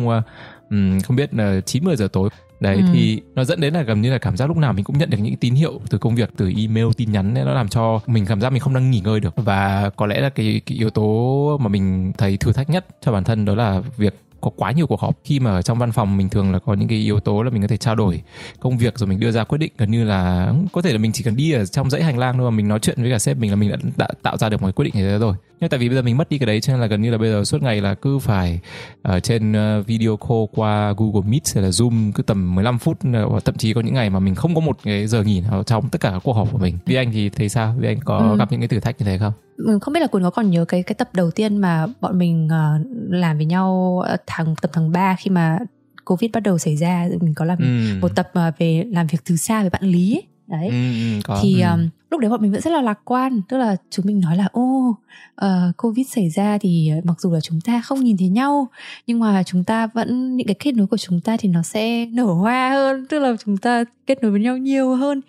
ừm, 0.70 1.00
không 1.00 1.16
biết 1.16 1.34
là 1.34 1.60
9 1.60 1.84
10 1.84 1.96
giờ 1.96 2.08
tối 2.12 2.28
đấy 2.60 2.76
Ừ. 2.76 2.82
thì 2.92 3.20
nó 3.34 3.44
dẫn 3.44 3.60
đến 3.60 3.74
là 3.74 3.82
gần 3.82 4.00
như 4.02 4.10
là 4.12 4.18
cảm 4.18 4.36
giác 4.36 4.46
lúc 4.46 4.56
nào 4.56 4.72
mình 4.72 4.84
cũng 4.84 4.98
nhận 4.98 5.10
được 5.10 5.18
những 5.20 5.36
tín 5.36 5.54
hiệu 5.54 5.80
từ 5.90 5.98
công 5.98 6.14
việc 6.14 6.30
từ 6.36 6.52
email 6.56 6.86
tin 6.96 7.12
nhắn 7.12 7.34
nên 7.34 7.44
nó 7.44 7.54
làm 7.54 7.68
cho 7.68 8.00
mình 8.06 8.26
cảm 8.26 8.40
giác 8.40 8.50
mình 8.50 8.60
không 8.60 8.74
đang 8.74 8.90
nghỉ 8.90 9.00
ngơi 9.00 9.20
được 9.20 9.34
và 9.36 9.90
có 9.96 10.06
lẽ 10.06 10.20
là 10.20 10.28
cái, 10.28 10.60
cái 10.66 10.78
yếu 10.78 10.90
tố 10.90 11.58
mà 11.62 11.68
mình 11.68 12.12
thấy 12.18 12.36
thử 12.36 12.52
thách 12.52 12.70
nhất 12.70 12.86
cho 13.00 13.12
bản 13.12 13.24
thân 13.24 13.44
đó 13.44 13.54
là 13.54 13.82
việc 13.96 14.14
có 14.40 14.50
quá 14.56 14.72
nhiều 14.72 14.86
cuộc 14.86 15.00
họp 15.00 15.18
khi 15.24 15.40
mà 15.40 15.50
ở 15.50 15.62
trong 15.62 15.78
văn 15.78 15.92
phòng 15.92 16.16
mình 16.16 16.28
thường 16.28 16.52
là 16.52 16.58
có 16.58 16.74
những 16.74 16.88
cái 16.88 16.98
yếu 16.98 17.20
tố 17.20 17.42
là 17.42 17.50
mình 17.50 17.62
có 17.62 17.68
thể 17.68 17.76
trao 17.76 17.94
đổi 17.94 18.22
công 18.60 18.78
việc 18.78 18.98
rồi 18.98 19.06
mình 19.08 19.20
đưa 19.20 19.30
ra 19.30 19.44
quyết 19.44 19.58
định 19.58 19.72
gần 19.78 19.90
như 19.90 20.04
là 20.04 20.52
có 20.72 20.82
thể 20.82 20.92
là 20.92 20.98
mình 20.98 21.12
chỉ 21.12 21.24
cần 21.24 21.36
đi 21.36 21.52
ở 21.52 21.64
trong 21.66 21.90
dãy 21.90 22.02
hành 22.02 22.18
lang 22.18 22.38
thôi 22.38 22.50
mà 22.50 22.56
mình 22.56 22.68
nói 22.68 22.78
chuyện 22.78 23.02
với 23.02 23.10
cả 23.10 23.18
sếp 23.18 23.36
mình 23.36 23.50
là 23.50 23.56
mình 23.56 23.70
đã, 23.70 23.76
đã 23.96 24.08
tạo 24.22 24.36
ra 24.36 24.48
được 24.48 24.62
một 24.62 24.66
cái 24.66 24.72
quyết 24.72 24.84
định 24.84 24.94
như 24.96 25.10
thế 25.10 25.18
rồi 25.18 25.34
nhưng 25.60 25.70
tại 25.70 25.78
vì 25.80 25.88
bây 25.88 25.96
giờ 25.96 26.02
mình 26.02 26.16
mất 26.16 26.28
đi 26.30 26.38
cái 26.38 26.46
đấy 26.46 26.60
cho 26.60 26.72
nên 26.72 26.80
là 26.80 26.86
gần 26.86 27.02
như 27.02 27.10
là 27.10 27.18
bây 27.18 27.30
giờ 27.30 27.44
suốt 27.44 27.62
ngày 27.62 27.80
là 27.80 27.94
cứ 27.94 28.18
phải 28.18 28.60
ở 29.02 29.20
trên 29.20 29.52
ờ, 29.52 29.82
video 29.82 30.16
call 30.16 30.40
qua 30.54 30.94
Google 30.96 31.28
Meet 31.30 31.42
hay 31.54 31.64
là 31.64 31.70
Zoom 31.70 32.12
cứ 32.12 32.22
tầm 32.22 32.54
15 32.54 32.78
phút 32.78 32.98
ờ, 33.12 33.24
hoặc 33.24 33.44
thậm 33.44 33.56
chí 33.56 33.72
có 33.72 33.80
những 33.80 33.94
ngày 33.94 34.10
mà 34.10 34.18
mình 34.18 34.34
không 34.34 34.54
có 34.54 34.60
một 34.60 34.78
cái 34.84 35.06
giờ 35.06 35.22
nghỉ 35.22 35.40
nào 35.40 35.62
trong 35.62 35.88
tất 35.88 36.00
cả 36.00 36.10
các 36.10 36.20
cuộc 36.24 36.32
họp 36.32 36.52
của 36.52 36.58
mình. 36.58 36.78
Vi 36.86 36.94
anh 36.94 37.12
thì 37.12 37.28
thấy 37.28 37.48
sao? 37.48 37.74
Vi 37.78 37.88
anh 37.88 37.98
có 38.04 38.18
Ừ. 38.18 38.36
gặp 38.38 38.52
những 38.52 38.60
cái 38.60 38.68
thử 38.68 38.80
thách 38.80 39.00
như 39.00 39.06
thế 39.06 39.18
không? 39.18 39.32
Ừ, 39.66 39.78
không 39.82 39.94
biết 39.94 40.00
là 40.00 40.06
Quỳnh 40.06 40.22
có 40.22 40.30
còn 40.30 40.50
nhớ 40.50 40.64
cái 40.64 40.82
cái 40.82 40.94
tập 40.94 41.08
đầu 41.14 41.30
tiên 41.30 41.56
mà 41.56 41.86
bọn 42.00 42.18
mình 42.18 42.48
ờ, 42.50 42.78
làm 43.10 43.36
với 43.36 43.46
nhau 43.46 44.02
tháng 44.26 44.54
tập 44.62 44.70
tháng 44.74 44.92
3 44.92 45.16
khi 45.18 45.30
mà 45.30 45.58
Covid 46.04 46.30
bắt 46.32 46.40
đầu 46.42 46.58
xảy 46.58 46.76
ra 46.76 47.08
mình 47.20 47.34
có 47.34 47.44
làm 47.44 47.58
Ừ. 47.58 47.64
một 48.00 48.14
tập 48.16 48.30
ờ, 48.32 48.52
về 48.58 48.84
làm 48.92 49.06
việc 49.06 49.18
từ 49.24 49.36
xa 49.36 49.60
với 49.60 49.70
bạn 49.70 49.82
Lý 49.84 50.14
ấy. 50.14 50.22
đấy 50.46 50.68
Ừ, 50.68 50.74
ừ, 51.14 51.20
có. 51.24 51.38
thì 51.42 51.60
ừ. 51.60 51.70
um, 51.72 51.88
lúc 52.10 52.20
đấy 52.20 52.30
bọn 52.30 52.42
mình 52.42 52.52
vẫn 52.52 52.60
rất 52.60 52.70
là 52.70 52.80
lạc 52.82 52.98
quan 53.04 53.40
tức 53.48 53.56
là 53.58 53.76
chúng 53.90 54.06
mình 54.06 54.20
nói 54.20 54.36
là 54.36 54.48
ô 54.52 54.96
ờ, 55.34 55.72
covid 55.76 56.06
xảy 56.08 56.30
ra 56.30 56.58
thì 56.60 56.90
mặc 57.04 57.20
dù 57.20 57.32
là 57.32 57.40
chúng 57.40 57.60
ta 57.60 57.80
không 57.84 58.00
nhìn 58.04 58.16
thấy 58.16 58.28
nhau 58.28 58.68
nhưng 59.06 59.18
mà 59.20 59.42
chúng 59.42 59.64
ta 59.64 59.86
vẫn 59.86 60.36
những 60.36 60.46
cái 60.46 60.54
kết 60.58 60.72
nối 60.74 60.86
của 60.86 60.96
chúng 60.96 61.20
ta 61.20 61.36
thì 61.40 61.48
nó 61.48 61.62
sẽ 61.62 62.06
nở 62.06 62.24
hoa 62.24 62.70
hơn 62.70 63.06
tức 63.08 63.18
là 63.18 63.34
chúng 63.44 63.56
ta 63.56 63.84
kết 64.06 64.22
nối 64.22 64.30
với 64.30 64.40
nhau 64.40 64.56
nhiều 64.56 64.94
hơn 64.96 65.20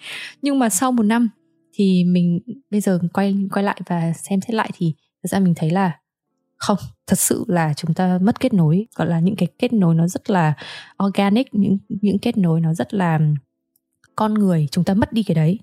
nhưng 0.41 0.59
mà 0.59 0.69
sau 0.69 0.91
một 0.91 1.03
năm 1.03 1.29
thì 1.73 2.03
mình 2.03 2.39
bây 2.71 2.81
giờ 2.81 2.99
quay 3.13 3.35
quay 3.51 3.63
lại 3.63 3.81
và 3.85 4.13
xem 4.13 4.41
xét 4.41 4.55
lại 4.55 4.69
thì 4.77 4.93
thật 5.23 5.27
ra 5.27 5.39
mình 5.39 5.53
thấy 5.55 5.69
là 5.69 5.99
không 6.57 6.77
thật 7.07 7.19
sự 7.19 7.45
là 7.47 7.73
chúng 7.73 7.93
ta 7.93 8.19
mất 8.21 8.39
kết 8.39 8.53
nối. 8.53 8.87
Gọi 8.95 9.07
là 9.07 9.19
những 9.19 9.35
cái 9.35 9.47
kết 9.59 9.73
nối 9.73 9.95
nó 9.95 10.07
rất 10.07 10.29
là 10.29 10.53
organic 11.05 11.53
những 11.53 11.77
những 11.89 12.19
kết 12.19 12.37
nối 12.37 12.61
nó 12.61 12.73
rất 12.73 12.93
là 12.93 13.19
con 14.15 14.33
người 14.33 14.67
chúng 14.71 14.83
ta 14.83 14.93
mất 14.93 15.13
đi 15.13 15.23
cái 15.23 15.35
đấy. 15.35 15.59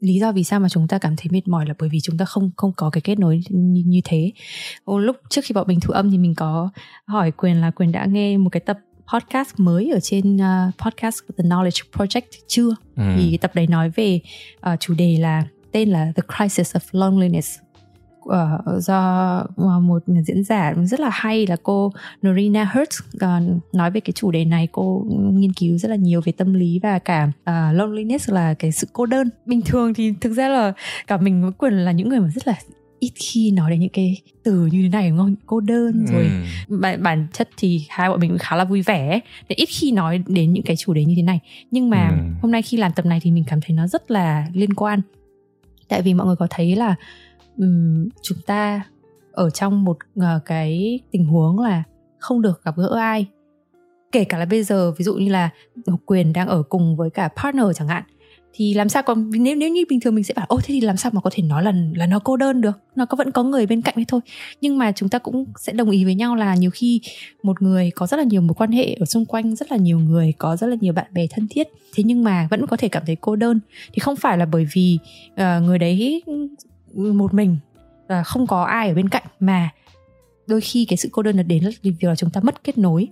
Lý 0.00 0.18
do 0.18 0.32
vì 0.32 0.44
sao 0.44 0.60
mà 0.60 0.68
chúng 0.68 0.88
ta 0.88 0.98
cảm 0.98 1.16
thấy 1.16 1.26
mệt 1.30 1.48
mỏi 1.48 1.66
là 1.66 1.74
bởi 1.78 1.88
vì 1.88 2.00
chúng 2.00 2.18
ta 2.18 2.24
không 2.24 2.50
không 2.56 2.72
có 2.76 2.90
cái 2.90 3.00
kết 3.00 3.18
nối 3.18 3.40
như, 3.50 3.82
như 3.86 4.00
thế. 4.04 4.32
Ô, 4.84 4.98
lúc 4.98 5.16
trước 5.30 5.40
khi 5.44 5.52
bọn 5.52 5.66
mình 5.68 5.80
thu 5.80 5.92
âm 5.92 6.10
thì 6.10 6.18
mình 6.18 6.34
có 6.34 6.70
hỏi 7.06 7.30
quyền 7.30 7.60
là 7.60 7.70
quyền 7.70 7.92
đã 7.92 8.06
nghe 8.06 8.36
một 8.36 8.50
cái 8.50 8.60
tập 8.60 8.78
podcast 9.12 9.54
mới 9.56 9.90
ở 9.90 10.00
trên 10.00 10.36
uh, 10.36 10.74
podcast 10.78 11.20
The 11.38 11.44
Knowledge 11.44 11.82
Project 11.92 12.26
chưa? 12.46 12.70
Ừ. 12.96 13.02
thì 13.16 13.36
tập 13.36 13.50
đấy 13.54 13.66
nói 13.66 13.90
về 13.90 14.20
uh, 14.72 14.80
chủ 14.80 14.94
đề 14.94 15.16
là 15.20 15.44
tên 15.72 15.88
là 15.88 16.12
The 16.16 16.22
Crisis 16.36 16.76
of 16.76 16.80
Loneliness. 16.92 17.58
Uh, 18.20 18.82
do 18.82 19.46
một 19.82 20.02
diễn 20.26 20.44
giả 20.44 20.74
rất 20.84 21.00
là 21.00 21.10
hay 21.12 21.46
là 21.46 21.56
cô 21.62 21.92
Norina 22.26 22.72
Hertz 22.74 23.00
uh, 23.14 23.74
nói 23.74 23.90
về 23.90 24.00
cái 24.00 24.12
chủ 24.12 24.30
đề 24.30 24.44
này. 24.44 24.68
Cô 24.72 25.06
nghiên 25.08 25.52
cứu 25.52 25.78
rất 25.78 25.88
là 25.88 25.96
nhiều 25.96 26.20
về 26.24 26.32
tâm 26.32 26.54
lý 26.54 26.80
và 26.82 26.98
cả 26.98 27.28
uh, 27.28 27.76
loneliness 27.76 28.30
là 28.30 28.54
cái 28.54 28.72
sự 28.72 28.86
cô 28.92 29.06
đơn. 29.06 29.30
Bình 29.46 29.60
thường 29.62 29.94
thì 29.94 30.14
thực 30.20 30.32
ra 30.32 30.48
là 30.48 30.72
cả 31.06 31.16
mình 31.16 31.42
với 31.42 31.52
quyền 31.52 31.72
là 31.72 31.92
những 31.92 32.08
người 32.08 32.20
mà 32.20 32.28
rất 32.28 32.46
là 32.46 32.54
ít 33.00 33.12
khi 33.14 33.50
nói 33.50 33.70
đến 33.70 33.80
những 33.80 33.88
cái 33.92 34.22
từ 34.42 34.66
như 34.66 34.82
thế 34.82 34.88
này 34.88 35.08
đúng 35.10 35.18
không 35.18 35.34
cô 35.46 35.60
đơn 35.60 36.06
rồi 36.06 36.32
Ừ. 36.68 36.76
bản, 36.80 37.02
bản 37.02 37.26
chất 37.32 37.48
thì 37.56 37.86
hai 37.88 38.08
bọn 38.08 38.20
mình 38.20 38.30
cũng 38.30 38.38
khá 38.38 38.56
là 38.56 38.64
vui 38.64 38.82
vẻ. 38.82 39.20
Để 39.48 39.54
ít 39.58 39.66
khi 39.70 39.92
nói 39.92 40.22
đến 40.26 40.52
những 40.52 40.62
cái 40.64 40.76
chủ 40.76 40.92
đề 40.94 41.04
như 41.04 41.14
thế 41.16 41.22
này 41.22 41.40
nhưng 41.70 41.90
mà 41.90 42.08
Ừ. 42.10 42.16
hôm 42.42 42.52
nay 42.52 42.62
khi 42.62 42.76
làm 42.76 42.92
tập 42.92 43.06
này 43.06 43.20
thì 43.22 43.30
mình 43.30 43.44
cảm 43.46 43.60
thấy 43.60 43.76
nó 43.76 43.86
rất 43.86 44.10
là 44.10 44.46
liên 44.54 44.74
quan 44.74 45.00
tại 45.88 46.02
vì 46.02 46.14
mọi 46.14 46.26
người 46.26 46.36
có 46.36 46.46
thấy 46.50 46.76
là 46.76 46.94
ừm, 47.58 48.08
chúng 48.22 48.38
ta 48.46 48.82
ở 49.32 49.50
trong 49.50 49.84
một 49.84 49.96
ờ, 50.16 50.40
cái 50.44 51.00
tình 51.10 51.24
huống 51.24 51.58
là 51.60 51.82
không 52.18 52.42
được 52.42 52.64
gặp 52.64 52.76
gỡ 52.76 52.96
ai 52.98 53.26
kể 54.12 54.24
cả 54.24 54.38
là 54.38 54.44
bây 54.44 54.62
giờ 54.62 54.92
ví 54.98 55.04
dụ 55.04 55.14
như 55.14 55.28
là 55.30 55.50
quyền 56.06 56.32
đang 56.32 56.48
ở 56.48 56.62
cùng 56.62 56.96
với 56.96 57.10
cả 57.10 57.28
partner 57.42 57.64
chẳng 57.74 57.88
hạn 57.88 58.02
thì 58.52 58.74
làm 58.74 58.88
sao 58.88 59.02
còn 59.02 59.30
nếu 59.30 59.56
nếu 59.56 59.68
như 59.68 59.84
bình 59.88 60.00
thường 60.00 60.14
mình 60.14 60.24
sẽ 60.24 60.34
bảo 60.34 60.46
ô 60.48 60.56
thế 60.56 60.66
thì 60.66 60.80
làm 60.80 60.96
sao 60.96 61.12
mà 61.14 61.20
có 61.20 61.30
thể 61.32 61.42
nói 61.42 61.62
là 61.62 61.72
là 61.94 62.06
nó 62.06 62.18
cô 62.18 62.36
đơn 62.36 62.60
được? 62.60 62.78
Nó 62.96 63.06
có 63.06 63.16
vẫn 63.16 63.30
có 63.30 63.42
người 63.42 63.66
bên 63.66 63.82
cạnh 63.82 63.94
đấy 63.96 64.04
thôi. 64.08 64.20
Nhưng 64.60 64.78
mà 64.78 64.92
chúng 64.92 65.08
ta 65.08 65.18
cũng 65.18 65.44
sẽ 65.58 65.72
đồng 65.72 65.90
ý 65.90 66.04
với 66.04 66.14
nhau 66.14 66.36
là 66.36 66.54
nhiều 66.54 66.70
khi 66.70 67.00
một 67.42 67.62
người 67.62 67.90
có 67.94 68.06
rất 68.06 68.16
là 68.16 68.24
nhiều 68.24 68.40
mối 68.40 68.54
quan 68.54 68.72
hệ 68.72 68.96
ở 69.00 69.06
xung 69.06 69.24
quanh 69.24 69.56
rất 69.56 69.72
là 69.72 69.76
nhiều 69.76 69.98
người 69.98 70.32
có 70.38 70.56
rất 70.56 70.66
là 70.66 70.76
nhiều 70.80 70.92
bạn 70.92 71.06
bè 71.12 71.26
thân 71.30 71.46
thiết 71.50 71.68
thế 71.94 72.04
nhưng 72.04 72.24
mà 72.24 72.48
vẫn 72.50 72.66
có 72.66 72.76
thể 72.76 72.88
cảm 72.88 73.02
thấy 73.06 73.16
cô 73.20 73.36
đơn. 73.36 73.60
Thì 73.92 73.98
không 73.98 74.16
phải 74.16 74.38
là 74.38 74.46
bởi 74.46 74.66
vì 74.72 74.98
uh, 75.32 75.38
người 75.62 75.78
đấy 75.78 76.22
một 76.94 77.34
mình 77.34 77.56
uh, 78.04 78.26
không 78.26 78.46
có 78.46 78.62
ai 78.62 78.88
ở 78.88 78.94
bên 78.94 79.08
cạnh 79.08 79.24
mà 79.40 79.70
đôi 80.46 80.60
khi 80.60 80.84
cái 80.84 80.96
sự 80.96 81.08
cô 81.12 81.22
đơn 81.22 81.36
là 81.36 81.42
đến 81.42 81.64
là 81.64 81.70
vì 81.82 81.94
là 82.00 82.16
chúng 82.16 82.30
ta 82.30 82.40
mất 82.40 82.64
kết 82.64 82.78
nối 82.78 83.08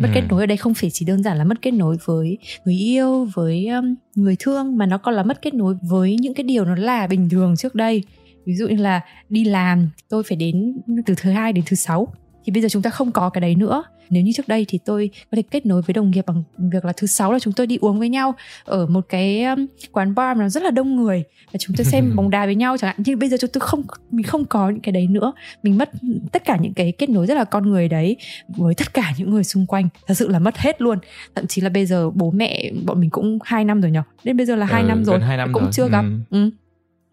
mất 0.00 0.08
Ừ. 0.08 0.14
kết 0.14 0.22
nối 0.30 0.42
ở 0.42 0.46
đây 0.46 0.56
không 0.56 0.74
phải 0.74 0.90
chỉ 0.92 1.04
đơn 1.04 1.22
giản 1.22 1.38
là 1.38 1.44
mất 1.44 1.62
kết 1.62 1.70
nối 1.70 1.96
với 2.04 2.38
người 2.64 2.74
yêu 2.74 3.28
với 3.34 3.66
um, 3.68 3.94
người 4.14 4.36
thương 4.38 4.76
mà 4.76 4.86
nó 4.86 4.98
còn 4.98 5.14
là 5.14 5.22
mất 5.22 5.42
kết 5.42 5.54
nối 5.54 5.74
với 5.82 6.16
những 6.20 6.34
cái 6.34 6.44
điều 6.44 6.64
nó 6.64 6.74
là 6.74 7.06
bình 7.06 7.28
thường 7.28 7.56
trước 7.56 7.74
đây 7.74 8.02
ví 8.46 8.54
dụ 8.54 8.68
như 8.68 8.76
là 8.76 9.00
đi 9.28 9.44
làm 9.44 9.90
tôi 10.08 10.22
phải 10.22 10.36
đến 10.36 10.76
từ 11.06 11.14
thứ 11.14 11.30
hai 11.30 11.52
đến 11.52 11.64
thứ 11.68 11.76
sáu 11.76 12.08
thì 12.44 12.52
bây 12.52 12.62
giờ 12.62 12.68
chúng 12.68 12.82
ta 12.82 12.90
không 12.90 13.12
có 13.12 13.30
cái 13.30 13.40
đấy 13.40 13.54
nữa 13.54 13.82
nếu 14.10 14.22
như 14.22 14.32
trước 14.32 14.48
đây 14.48 14.64
thì 14.68 14.78
tôi 14.84 15.10
có 15.30 15.36
thể 15.36 15.42
kết 15.42 15.66
nối 15.66 15.82
với 15.82 15.94
đồng 15.94 16.10
nghiệp 16.10 16.24
bằng 16.26 16.42
việc 16.58 16.84
là 16.84 16.92
thứ 16.96 17.06
sáu 17.06 17.32
là 17.32 17.38
chúng 17.38 17.52
tôi 17.52 17.66
đi 17.66 17.76
uống 17.80 17.98
với 17.98 18.08
nhau 18.08 18.34
ở 18.64 18.86
một 18.86 19.06
cái 19.08 19.44
um, 19.44 19.66
quán 19.92 20.14
bar 20.14 20.36
mà 20.36 20.42
nó 20.44 20.48
rất 20.48 20.62
là 20.62 20.70
đông 20.70 20.96
người 20.96 21.24
và 21.52 21.58
chúng 21.58 21.76
tôi 21.76 21.84
xem 21.84 22.12
bóng 22.16 22.30
đá 22.30 22.46
với 22.46 22.54
nhau 22.54 22.76
chẳng 22.76 22.88
hạn. 22.88 22.96
Nhưng 23.06 23.18
bây 23.18 23.28
giờ 23.28 23.36
chúng 23.40 23.50
tôi 23.52 23.60
không 23.60 23.82
mình 24.10 24.26
không 24.26 24.44
có 24.44 24.70
những 24.70 24.80
cái 24.80 24.92
đấy 24.92 25.06
nữa. 25.06 25.32
Mình 25.62 25.78
mất 25.78 25.90
tất 26.32 26.44
cả 26.44 26.56
những 26.60 26.74
cái 26.74 26.92
kết 26.98 27.08
nối 27.10 27.26
rất 27.26 27.34
là 27.34 27.44
con 27.44 27.70
người 27.70 27.88
đấy 27.88 28.16
với 28.48 28.74
tất 28.74 28.94
cả 28.94 29.12
những 29.18 29.30
người 29.30 29.44
xung 29.44 29.66
quanh. 29.66 29.88
Thật 30.06 30.14
sự 30.14 30.28
là 30.28 30.38
mất 30.38 30.56
hết 30.58 30.80
luôn. 30.82 30.98
Thậm 31.34 31.46
chí 31.46 31.62
là 31.62 31.68
bây 31.68 31.86
giờ 31.86 32.10
bố 32.10 32.30
mẹ 32.30 32.70
bọn 32.86 33.00
mình 33.00 33.10
cũng 33.10 33.38
hai 33.44 33.64
năm 33.64 33.80
rồi 33.80 33.90
nhở? 33.90 34.02
Đến 34.24 34.36
bây 34.36 34.46
giờ 34.46 34.56
là 34.56 34.66
hai 34.66 34.82
Ừ, 34.82 34.86
năm 34.88 35.04
rồi. 35.04 35.20
hai 35.20 35.36
năm 35.36 35.52
cũng 35.52 35.62
rồi. 35.62 35.72
chưa 35.72 35.88
gặp. 35.88 36.04
Ừ. 36.30 36.38
ừ 36.44 36.50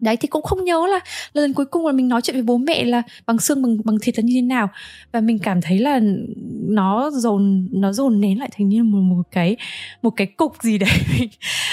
đấy 0.00 0.16
thì 0.16 0.28
cũng 0.28 0.42
không 0.42 0.64
nhớ 0.64 0.86
là 0.90 1.00
lần 1.32 1.54
cuối 1.54 1.66
cùng 1.66 1.86
là 1.86 1.92
mình 1.92 2.08
nói 2.08 2.22
chuyện 2.22 2.36
với 2.36 2.42
bố 2.42 2.58
mẹ 2.58 2.84
là 2.84 3.02
bằng 3.26 3.38
xương 3.38 3.62
bằng 3.62 3.76
bằng 3.84 3.96
thịt 4.02 4.18
là 4.18 4.22
như 4.22 4.34
thế 4.34 4.42
nào. 4.42 4.68
Và 5.12 5.20
mình 5.20 5.38
cảm 5.38 5.60
thấy 5.60 5.78
là 5.78 6.00
nó 6.68 7.10
dồn 7.10 7.68
nó 7.72 7.92
dồn 7.92 8.20
nén 8.20 8.38
lại 8.38 8.48
thành 8.58 8.68
như 8.68 8.84
một, 8.84 8.98
một 8.98 9.22
cái 9.30 9.56
một 10.02 10.10
cái 10.10 10.26
cục 10.26 10.62
gì 10.62 10.78
đấy. 10.78 10.90
Mình, 11.18 11.28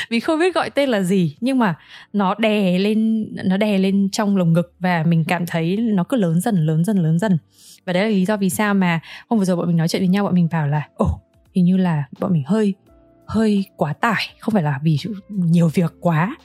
mình 0.09 0.21
không 0.21 0.39
biết 0.39 0.55
gọi 0.55 0.69
tên 0.69 0.89
là 0.89 1.01
gì 1.01 1.35
nhưng 1.39 1.59
mà 1.59 1.75
nó 2.13 2.35
đè 2.35 2.79
lên 2.79 3.27
nó 3.45 3.57
đè 3.57 3.77
lên 3.77 4.09
trong 4.11 4.37
lồng 4.37 4.53
ngực 4.53 4.73
và 4.79 5.03
mình 5.03 5.23
cảm 5.27 5.45
thấy 5.45 5.77
nó 5.77 6.03
cứ 6.03 6.17
lớn 6.17 6.41
dần 6.41 6.65
lớn 6.65 6.83
dần 6.83 6.97
lớn 6.97 7.19
dần. 7.19 7.37
Và 7.85 7.93
đấy 7.93 8.03
là 8.03 8.09
lý 8.09 8.25
do 8.25 8.37
vì 8.37 8.49
sao 8.49 8.73
mà 8.73 8.99
hôm 9.29 9.39
vừa 9.39 9.45
rồi 9.45 9.55
bọn 9.55 9.67
mình 9.67 9.77
nói 9.77 9.87
chuyện 9.87 10.01
với 10.01 10.09
nhau 10.09 10.23
bọn 10.23 10.33
mình 10.33 10.47
bảo 10.51 10.67
là 10.67 10.87
ồ 10.95 11.19
hình 11.53 11.65
như 11.65 11.77
là 11.77 12.03
bọn 12.19 12.33
mình 12.33 12.43
hơi 12.45 12.73
hơi 13.25 13.65
quá 13.75 13.93
tải. 13.93 14.27
Không 14.39 14.53
phải 14.53 14.63
là 14.63 14.79
vì 14.83 14.97
nhiều 15.29 15.71
việc 15.73 15.93
quá 15.99 16.35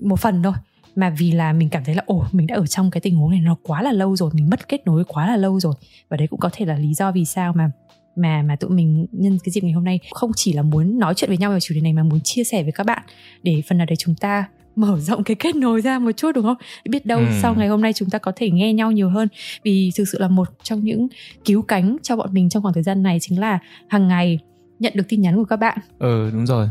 một 0.00 0.20
phần 0.20 0.42
thôi 0.42 0.52
mà 0.98 1.10
vì 1.10 1.32
là 1.32 1.52
mình 1.52 1.68
cảm 1.68 1.84
thấy 1.84 1.94
là 1.94 2.02
ồ 2.06 2.24
mình 2.32 2.46
đã 2.46 2.54
ở 2.56 2.66
trong 2.66 2.90
cái 2.90 3.00
tình 3.00 3.16
huống 3.16 3.30
này 3.30 3.40
nó 3.40 3.56
quá 3.62 3.82
là 3.82 3.92
lâu 3.92 4.16
rồi 4.16 4.30
mình 4.34 4.50
mất 4.50 4.68
kết 4.68 4.86
nối 4.86 5.04
quá 5.04 5.26
là 5.26 5.36
lâu 5.36 5.60
rồi. 5.60 5.74
Và 6.08 6.16
đấy 6.16 6.28
cũng 6.28 6.40
có 6.40 6.50
thể 6.52 6.66
là 6.66 6.74
lý 6.74 6.94
do 6.94 7.12
vì 7.12 7.24
sao 7.24 7.52
mà 7.52 7.70
mà 8.16 8.42
mà 8.42 8.56
tụi 8.56 8.70
mình 8.70 9.06
nhân 9.12 9.38
cái 9.44 9.50
dịp 9.50 9.64
ngày 9.64 9.72
hôm 9.72 9.84
nay 9.84 10.00
không 10.12 10.30
chỉ 10.36 10.52
là 10.52 10.62
muốn 10.62 10.98
nói 10.98 11.14
chuyện 11.14 11.30
với 11.30 11.38
nhau 11.38 11.52
về 11.52 11.60
chủ 11.60 11.74
đề 11.74 11.80
này 11.80 11.92
mà 11.92 12.02
muốn 12.02 12.20
chia 12.24 12.44
sẻ 12.44 12.62
với 12.62 12.72
các 12.72 12.86
bạn 12.86 13.02
để 13.42 13.62
phần 13.68 13.78
nào 13.78 13.86
đấy 13.86 13.96
chúng 13.96 14.14
ta 14.14 14.44
mở 14.76 14.98
rộng 14.98 15.24
cái 15.24 15.36
kết 15.38 15.56
nối 15.56 15.80
ra 15.80 15.98
một 15.98 16.12
chút 16.16 16.32
đúng 16.34 16.44
không? 16.44 16.56
Biết 16.88 17.06
đâu 17.06 17.18
ừ. 17.18 17.26
sau 17.42 17.54
ngày 17.54 17.68
hôm 17.68 17.82
nay 17.82 17.92
chúng 17.92 18.10
ta 18.10 18.18
có 18.18 18.32
thể 18.36 18.50
nghe 18.50 18.72
nhau 18.72 18.92
nhiều 18.92 19.08
hơn. 19.08 19.28
Vì 19.64 19.90
thực 19.96 20.04
sự 20.12 20.18
là 20.18 20.28
một 20.28 20.48
trong 20.62 20.84
những 20.84 21.08
cứu 21.44 21.62
cánh 21.62 21.96
cho 22.02 22.16
bọn 22.16 22.34
mình 22.34 22.48
trong 22.48 22.62
khoảng 22.62 22.74
thời 22.74 22.82
gian 22.82 23.02
này 23.02 23.18
chính 23.20 23.40
là 23.40 23.58
hàng 23.88 24.08
ngày 24.08 24.38
nhận 24.78 24.92
được 24.96 25.04
tin 25.08 25.20
nhắn 25.20 25.36
của 25.36 25.44
các 25.44 25.56
bạn. 25.56 25.78
Ừ 25.98 26.30
đúng 26.32 26.46
rồi. 26.46 26.68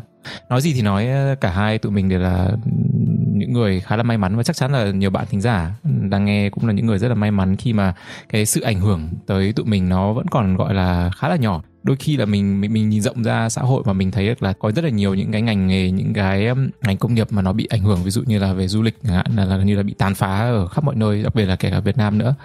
Nói 0.49 0.61
gì 0.61 0.73
thì 0.73 0.81
nói 0.81 1.07
cả 1.41 1.51
hai 1.51 1.77
tụi 1.77 1.91
mình 1.91 2.09
đều 2.09 2.19
là 2.19 2.51
người 3.57 3.79
khá 3.79 3.95
là 3.95 4.03
may 4.03 4.17
mắn 4.17 4.35
và 4.37 4.43
chắc 4.43 4.55
chắn 4.55 4.71
là 4.71 4.91
nhiều 4.91 5.09
bạn 5.09 5.25
thính 5.29 5.41
giả 5.41 5.71
đang 5.83 6.25
nghe 6.25 6.49
cũng 6.49 6.67
là 6.67 6.73
những 6.73 6.85
người 6.85 6.99
rất 6.99 7.07
là 7.07 7.15
may 7.15 7.31
mắn 7.31 7.55
khi 7.55 7.73
mà 7.73 7.93
cái 8.29 8.45
sự 8.45 8.61
ảnh 8.61 8.79
hưởng 8.79 9.09
tới 9.25 9.53
tụi 9.53 9.65
mình 9.65 9.89
nó 9.89 10.13
vẫn 10.13 10.27
còn 10.27 10.57
gọi 10.57 10.73
là 10.73 11.11
khá 11.17 11.27
là 11.27 11.35
nhỏ. 11.35 11.61
Đôi 11.83 11.95
khi 11.95 12.17
là 12.17 12.25
mình 12.25 12.61
mình, 12.61 12.73
mình 12.73 12.89
nhìn 12.89 13.01
rộng 13.01 13.23
ra 13.23 13.49
xã 13.49 13.61
hội 13.61 13.83
và 13.85 13.93
mình 13.93 14.11
thấy 14.11 14.27
được 14.27 14.43
là 14.43 14.53
có 14.53 14.71
rất 14.71 14.83
là 14.83 14.89
nhiều 14.89 15.13
những 15.13 15.31
cái 15.31 15.41
ngành 15.41 15.67
nghề 15.67 15.91
những 15.91 16.13
cái 16.13 16.47
ngành 16.81 16.97
công 16.97 17.13
nghiệp 17.13 17.27
mà 17.29 17.41
nó 17.41 17.53
bị 17.53 17.65
ảnh 17.69 17.81
hưởng 17.81 18.03
ví 18.03 18.11
dụ 18.11 18.21
như 18.25 18.39
là 18.39 18.53
về 18.53 18.67
du 18.67 18.81
lịch 18.81 18.97
là, 19.03 19.23
là 19.35 19.63
như 19.63 19.75
là 19.75 19.83
bị 19.83 19.93
tàn 19.97 20.15
phá 20.15 20.39
ở 20.39 20.67
khắp 20.67 20.83
mọi 20.83 20.95
nơi 20.95 21.23
đặc 21.23 21.35
biệt 21.35 21.45
là 21.45 21.55
kể 21.55 21.71
cả 21.71 21.79
Việt 21.79 21.97
Nam 21.97 22.17
nữa. 22.17 22.35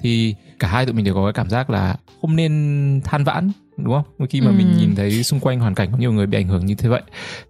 Thì 0.00 0.34
cả 0.58 0.68
hai 0.68 0.86
tụi 0.86 0.94
mình 0.94 1.04
đều 1.04 1.14
có 1.14 1.24
cái 1.24 1.32
cảm 1.32 1.48
giác 1.50 1.70
là 1.70 1.96
không 2.20 2.36
nên 2.36 3.00
than 3.04 3.24
vãn 3.24 3.50
đúng 3.84 3.94
không 3.94 4.28
khi 4.28 4.40
mà 4.40 4.46
ừ. 4.46 4.52
mình 4.52 4.66
nhìn 4.78 4.94
thấy 4.94 5.22
xung 5.22 5.40
quanh 5.40 5.60
hoàn 5.60 5.74
cảnh 5.74 5.88
có 5.92 5.98
nhiều 5.98 6.12
người 6.12 6.26
bị 6.26 6.38
ảnh 6.38 6.48
hưởng 6.48 6.66
như 6.66 6.74
thế 6.74 6.88
vậy 6.88 7.02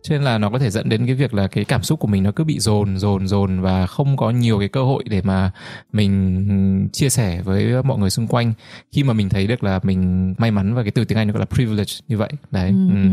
cho 0.02 0.14
nên 0.14 0.22
là 0.22 0.38
nó 0.38 0.50
có 0.50 0.58
thể 0.58 0.70
dẫn 0.70 0.88
đến 0.88 1.06
cái 1.06 1.14
việc 1.14 1.34
là 1.34 1.46
cái 1.46 1.64
cảm 1.64 1.82
xúc 1.82 2.00
của 2.00 2.08
mình 2.08 2.22
nó 2.22 2.32
cứ 2.32 2.44
bị 2.44 2.58
dồn 2.58 2.98
dồn 2.98 3.28
dồn 3.28 3.60
và 3.60 3.86
không 3.86 4.16
có 4.16 4.30
nhiều 4.30 4.58
cái 4.58 4.68
cơ 4.68 4.82
hội 4.82 5.04
để 5.10 5.22
mà 5.24 5.50
mình 5.92 6.88
chia 6.92 7.08
sẻ 7.08 7.42
với 7.42 7.82
mọi 7.82 7.98
người 7.98 8.10
xung 8.10 8.26
quanh 8.26 8.52
khi 8.92 9.02
mà 9.02 9.12
mình 9.12 9.28
thấy 9.28 9.46
được 9.46 9.64
là 9.64 9.80
mình 9.82 10.34
may 10.38 10.50
mắn 10.50 10.74
và 10.74 10.82
cái 10.82 10.90
từ 10.90 11.04
tiếng 11.04 11.18
anh 11.18 11.26
nó 11.26 11.32
gọi 11.32 11.40
là 11.40 11.46
privilege 11.46 11.92
như 12.08 12.18
vậy 12.18 12.30
đấy 12.50 12.68
ừ. 12.68 12.88
Ừ. 12.88 12.94
ừ. 12.94 13.08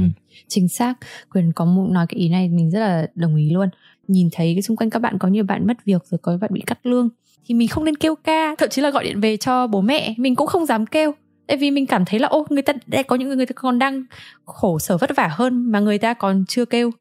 chính 0.48 0.68
xác 0.68 0.94
quyền 1.34 1.52
có 1.52 1.66
nói 1.90 2.06
cái 2.10 2.20
ý 2.20 2.30
này 2.30 2.50
mình 2.50 2.72
rất 2.72 2.80
là 2.80 3.08
đồng 3.16 3.36
ý 3.36 3.50
luôn 3.50 3.70
nhìn 4.08 4.30
thấy 4.32 4.56
cái 4.56 4.62
xung 4.62 4.78
quanh 4.78 4.90
các 4.90 5.00
bạn 5.00 5.18
có 5.20 5.28
nhiều 5.28 5.44
bạn 5.44 5.68
mất 5.68 5.86
việc 5.86 6.06
rồi 6.06 6.20
có 6.22 6.38
bạn 6.42 6.50
bị 6.54 6.62
cắt 6.66 6.80
lương 6.84 7.10
thì 7.46 7.56
mình 7.56 7.68
không 7.68 7.86
nên 7.86 7.96
kêu 7.96 8.16
ca 8.16 8.56
thậm 8.58 8.70
chí 8.70 8.82
là 8.82 8.90
gọi 8.90 9.04
điện 9.04 9.20
về 9.20 9.38
cho 9.38 9.68
bố 9.68 9.82
mẹ 9.82 10.14
mình 10.18 10.36
cũng 10.36 10.48
không 10.48 10.66
dám 10.66 10.86
kêu 10.86 11.14
tại 11.48 11.58
vì 11.58 11.72
mình 11.72 11.88
cảm 11.88 12.06
thấy 12.06 12.20
là 12.20 12.28
ô 12.28 12.46
người 12.50 12.62
ta 12.62 12.74
đây 12.88 13.04
có 13.04 13.16
những 13.16 13.28
người 13.28 13.38
người 13.38 13.46
ta 13.46 13.54
còn 13.56 13.80
đang 13.80 14.04
khổ 14.46 14.80
sở 14.80 14.98
vất 14.98 15.16
vả 15.16 15.30
hơn 15.32 15.72
mà 15.72 15.80
người 15.80 15.98
ta 15.98 16.14
còn 16.14 16.46
chưa 16.48 16.66
kêu 16.66 16.92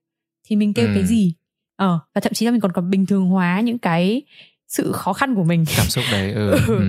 thì 0.45 0.57
mình 0.57 0.75
kêu 0.75 0.87
ừ. 0.87 0.93
cái 0.95 1.05
gì 1.05 1.35
ờ 1.77 1.99
và 2.15 2.21
thậm 2.21 2.33
chí 2.33 2.47
là 2.47 2.53
mình 2.53 2.61
còn 2.61 2.73
còn 2.73 2.91
bình 2.91 3.07
thường 3.07 3.27
hóa 3.27 3.61
những 3.61 3.79
cái 3.79 4.23
sự 4.69 4.93
khó 4.93 5.13
khăn 5.13 5.35
của 5.35 5.45
mình 5.45 5.65
cảm 5.77 5.87
xúc 5.87 6.05
đấy 6.13 6.33
ừ. 6.33 6.51
ừ. 6.67 6.81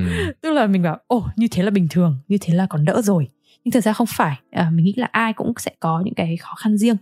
tức 0.41 0.51
là 0.51 0.67
mình 0.67 0.83
bảo 0.83 0.97
ồ 1.07 1.27
như 1.35 1.47
thế 1.51 1.63
là 1.63 1.69
bình 1.69 1.87
thường 1.89 2.17
như 2.27 2.37
thế 2.41 2.53
là 2.53 2.67
còn 2.69 2.85
đỡ 2.85 3.01
rồi 3.01 3.27
nhưng 3.63 3.71
thực 3.71 3.83
ra 3.83 3.93
không 3.93 4.07
phải 4.07 4.37
à, 4.51 4.69
mình 4.73 4.85
nghĩ 4.85 4.93
là 4.97 5.07
ai 5.11 5.33
cũng 5.33 5.53
sẽ 5.57 5.71
có 5.79 6.01
những 6.05 6.13
cái 6.13 6.37
khó 6.37 6.53
khăn 6.55 6.77
riêng 6.77 6.97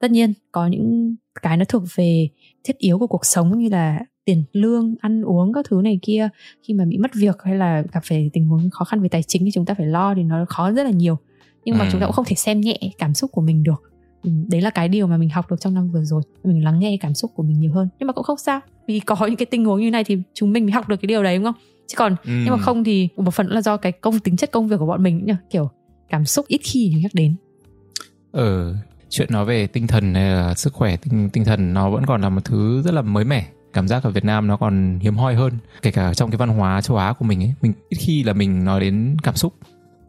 tất 0.00 0.10
nhiên 0.10 0.32
có 0.52 0.66
những 0.66 1.16
cái 1.42 1.56
nó 1.56 1.64
thuộc 1.64 1.82
về 1.94 2.28
thiết 2.64 2.78
yếu 2.78 2.98
của 2.98 3.06
cuộc 3.06 3.26
sống 3.26 3.58
như 3.58 3.68
là 3.68 3.98
tiền 4.24 4.44
lương 4.52 4.94
ăn 5.00 5.22
uống 5.22 5.52
các 5.52 5.66
thứ 5.68 5.80
này 5.84 5.98
kia. 6.02 6.28
Khi 6.62 6.74
mà 6.74 6.84
bị 6.84 6.98
mất 6.98 7.10
việc 7.14 7.36
hay 7.44 7.54
là 7.54 7.82
gặp 7.92 8.00
phải 8.04 8.30
tình 8.32 8.48
huống 8.48 8.70
khó 8.70 8.84
khăn 8.84 9.00
về 9.00 9.08
tài 9.08 9.22
chính 9.22 9.44
thì 9.44 9.50
chúng 9.50 9.64
ta 9.64 9.74
phải 9.74 9.86
lo 9.86 10.14
thì 10.14 10.22
nó 10.22 10.44
khó 10.48 10.72
rất 10.72 10.82
là 10.82 10.90
nhiều. 10.90 11.18
Nhưng 11.64 11.78
mà 11.78 11.84
ừ. 11.84 11.88
chúng 11.92 12.00
ta 12.00 12.06
cũng 12.06 12.14
không 12.14 12.24
thể 12.24 12.36
xem 12.36 12.60
nhẹ 12.60 12.78
cảm 12.98 13.14
xúc 13.14 13.32
của 13.32 13.40
mình 13.40 13.62
được. 13.62 13.92
Ừ, 14.22 14.30
đấy 14.48 14.60
là 14.60 14.70
cái 14.70 14.88
điều 14.88 15.06
mà 15.06 15.16
mình 15.16 15.28
học 15.28 15.50
được 15.50 15.60
trong 15.60 15.74
năm 15.74 15.90
vừa 15.90 16.04
rồi. 16.04 16.22
Mình 16.44 16.64
lắng 16.64 16.78
nghe 16.78 16.96
cảm 17.00 17.14
xúc 17.14 17.30
của 17.34 17.42
mình 17.42 17.60
nhiều 17.60 17.72
hơn. 17.72 17.88
Nhưng 17.98 18.06
mà 18.06 18.12
cũng 18.12 18.24
không 18.24 18.38
sao. 18.38 18.60
Vì 18.86 19.00
có 19.00 19.16
những 19.26 19.36
cái 19.36 19.46
tình 19.46 19.64
huống 19.64 19.80
như 19.80 19.90
này 19.90 20.04
thì 20.04 20.18
chúng 20.34 20.52
mình 20.52 20.64
mới 20.64 20.72
học 20.72 20.88
được 20.88 20.96
cái 20.96 21.06
điều 21.06 21.22
đấy 21.22 21.36
đúng 21.36 21.44
không? 21.44 21.54
Chứ 21.86 21.94
còn 21.98 22.16
ừ. 22.24 22.30
nhưng 22.44 22.50
mà 22.50 22.58
không 22.58 22.84
thì 22.84 23.08
một 23.16 23.34
phần 23.34 23.46
là 23.46 23.62
do 23.62 23.76
cái 23.76 23.92
công 23.92 24.18
tính 24.18 24.36
chất 24.36 24.50
công 24.50 24.68
việc 24.68 24.76
của 24.78 24.86
bọn 24.86 25.02
mình 25.02 25.26
nhá. 25.26 25.36
Kiểu 25.50 25.70
cảm 26.08 26.24
xúc 26.24 26.46
ít 26.48 26.60
khi 26.62 26.94
nhắc 27.02 27.10
đến. 27.14 27.34
Ờ 28.32 28.74
chuyện 29.08 29.28
nói 29.30 29.44
về 29.44 29.66
tinh 29.66 29.86
thần 29.86 30.14
hay 30.14 30.30
là 30.30 30.54
sức 30.54 30.72
khỏe 30.72 30.96
tinh, 30.96 31.30
tinh 31.32 31.44
thần 31.44 31.72
nó 31.72 31.90
vẫn 31.90 32.06
còn 32.06 32.22
là 32.22 32.28
một 32.28 32.44
thứ 32.44 32.82
rất 32.82 32.94
là 32.94 33.02
mới 33.02 33.24
mẻ 33.24 33.46
cảm 33.72 33.88
giác 33.88 34.02
ở 34.02 34.10
Việt 34.10 34.24
Nam 34.24 34.46
nó 34.46 34.56
còn 34.56 34.98
hiếm 35.02 35.16
hoi 35.16 35.34
hơn 35.34 35.52
kể 35.82 35.90
cả 35.90 36.14
trong 36.14 36.30
cái 36.30 36.38
văn 36.38 36.48
hóa 36.48 36.80
châu 36.80 36.96
Á 36.96 37.12
của 37.12 37.24
mình 37.24 37.42
ấy 37.42 37.54
mình 37.62 37.72
ít 37.88 37.96
khi 38.00 38.22
là 38.22 38.32
mình 38.32 38.64
nói 38.64 38.80
đến 38.80 39.16
cảm 39.22 39.36
xúc 39.36 39.54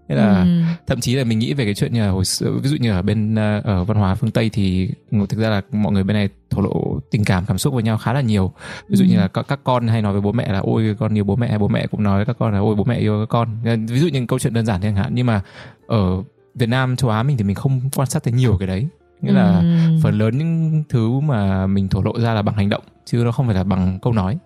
Thế 0.09 0.15
là 0.15 0.41
ừ. 0.41 0.61
thậm 0.87 0.99
chí 0.99 1.15
là 1.15 1.23
mình 1.23 1.39
nghĩ 1.39 1.53
về 1.53 1.65
cái 1.65 1.73
chuyện 1.73 1.93
như 1.93 2.01
là 2.01 2.09
hồi 2.09 2.25
xưa 2.25 2.51
ví 2.63 2.69
dụ 2.69 2.75
như 2.79 2.91
ở 2.91 3.01
bên 3.01 3.35
ờ, 3.35 3.61
ở 3.63 3.83
văn 3.83 3.97
hóa 3.97 4.15
phương 4.15 4.31
Tây 4.31 4.49
thì 4.53 4.89
thực 5.11 5.39
ra 5.39 5.49
là 5.49 5.61
mọi 5.71 5.93
người 5.93 6.03
bên 6.03 6.15
này 6.15 6.29
thổ 6.49 6.61
lộ 6.61 6.99
tình 7.11 7.25
cảm 7.25 7.45
cảm 7.45 7.57
xúc 7.57 7.73
với 7.73 7.83
nhau 7.83 7.97
khá 7.97 8.13
là 8.13 8.21
nhiều 8.21 8.53
ví 8.87 8.95
dụ 8.95 9.05
ừ. 9.05 9.09
như 9.09 9.17
là 9.17 9.27
các, 9.27 9.45
các 9.47 9.59
con 9.63 9.87
hay 9.87 10.01
nói 10.01 10.13
với 10.13 10.21
bố 10.21 10.31
mẹ 10.31 10.51
là 10.51 10.59
ôi 10.59 10.95
con 10.99 11.17
yêu 11.17 11.23
bố 11.23 11.35
mẹ 11.35 11.57
bố 11.57 11.67
mẹ 11.67 11.87
cũng 11.87 12.03
nói 12.03 12.17
với 12.17 12.25
các 12.25 12.35
con 12.39 12.53
là 12.53 12.59
ôi 12.59 12.75
bố 12.75 12.83
mẹ 12.83 12.97
yêu 12.97 13.19
các 13.19 13.29
con 13.29 13.57
ví 13.87 13.99
dụ 13.99 14.07
những 14.07 14.27
câu 14.27 14.39
chuyện 14.39 14.53
đơn 14.53 14.65
giản 14.65 14.81
chẳng 14.81 14.95
hạn 14.95 15.11
nhưng 15.15 15.25
mà 15.25 15.41
ở 15.87 16.23
Việt 16.55 16.69
Nam 16.69 16.95
châu 16.95 17.09
Á 17.09 17.23
mình 17.23 17.37
thì 17.37 17.43
mình 17.43 17.55
không 17.55 17.81
quan 17.95 18.09
sát 18.09 18.23
thấy 18.23 18.33
nhiều 18.33 18.57
cái 18.57 18.67
đấy 18.67 18.87
nghĩa 19.23 19.31
là 19.31 19.59
ừ. 19.59 19.99
phần 20.03 20.17
lớn 20.17 20.37
những 20.37 20.83
thứ 20.89 21.19
mà 21.19 21.67
mình 21.67 21.87
thổ 21.87 22.01
lộ 22.01 22.19
ra 22.19 22.33
là 22.33 22.41
bằng 22.41 22.55
hành 22.55 22.69
động 22.69 22.83
chứ 23.05 23.21
nó 23.25 23.31
không 23.31 23.45
phải 23.45 23.55
là 23.55 23.63
bằng 23.63 23.99
câu 24.01 24.13
nói 24.13 24.37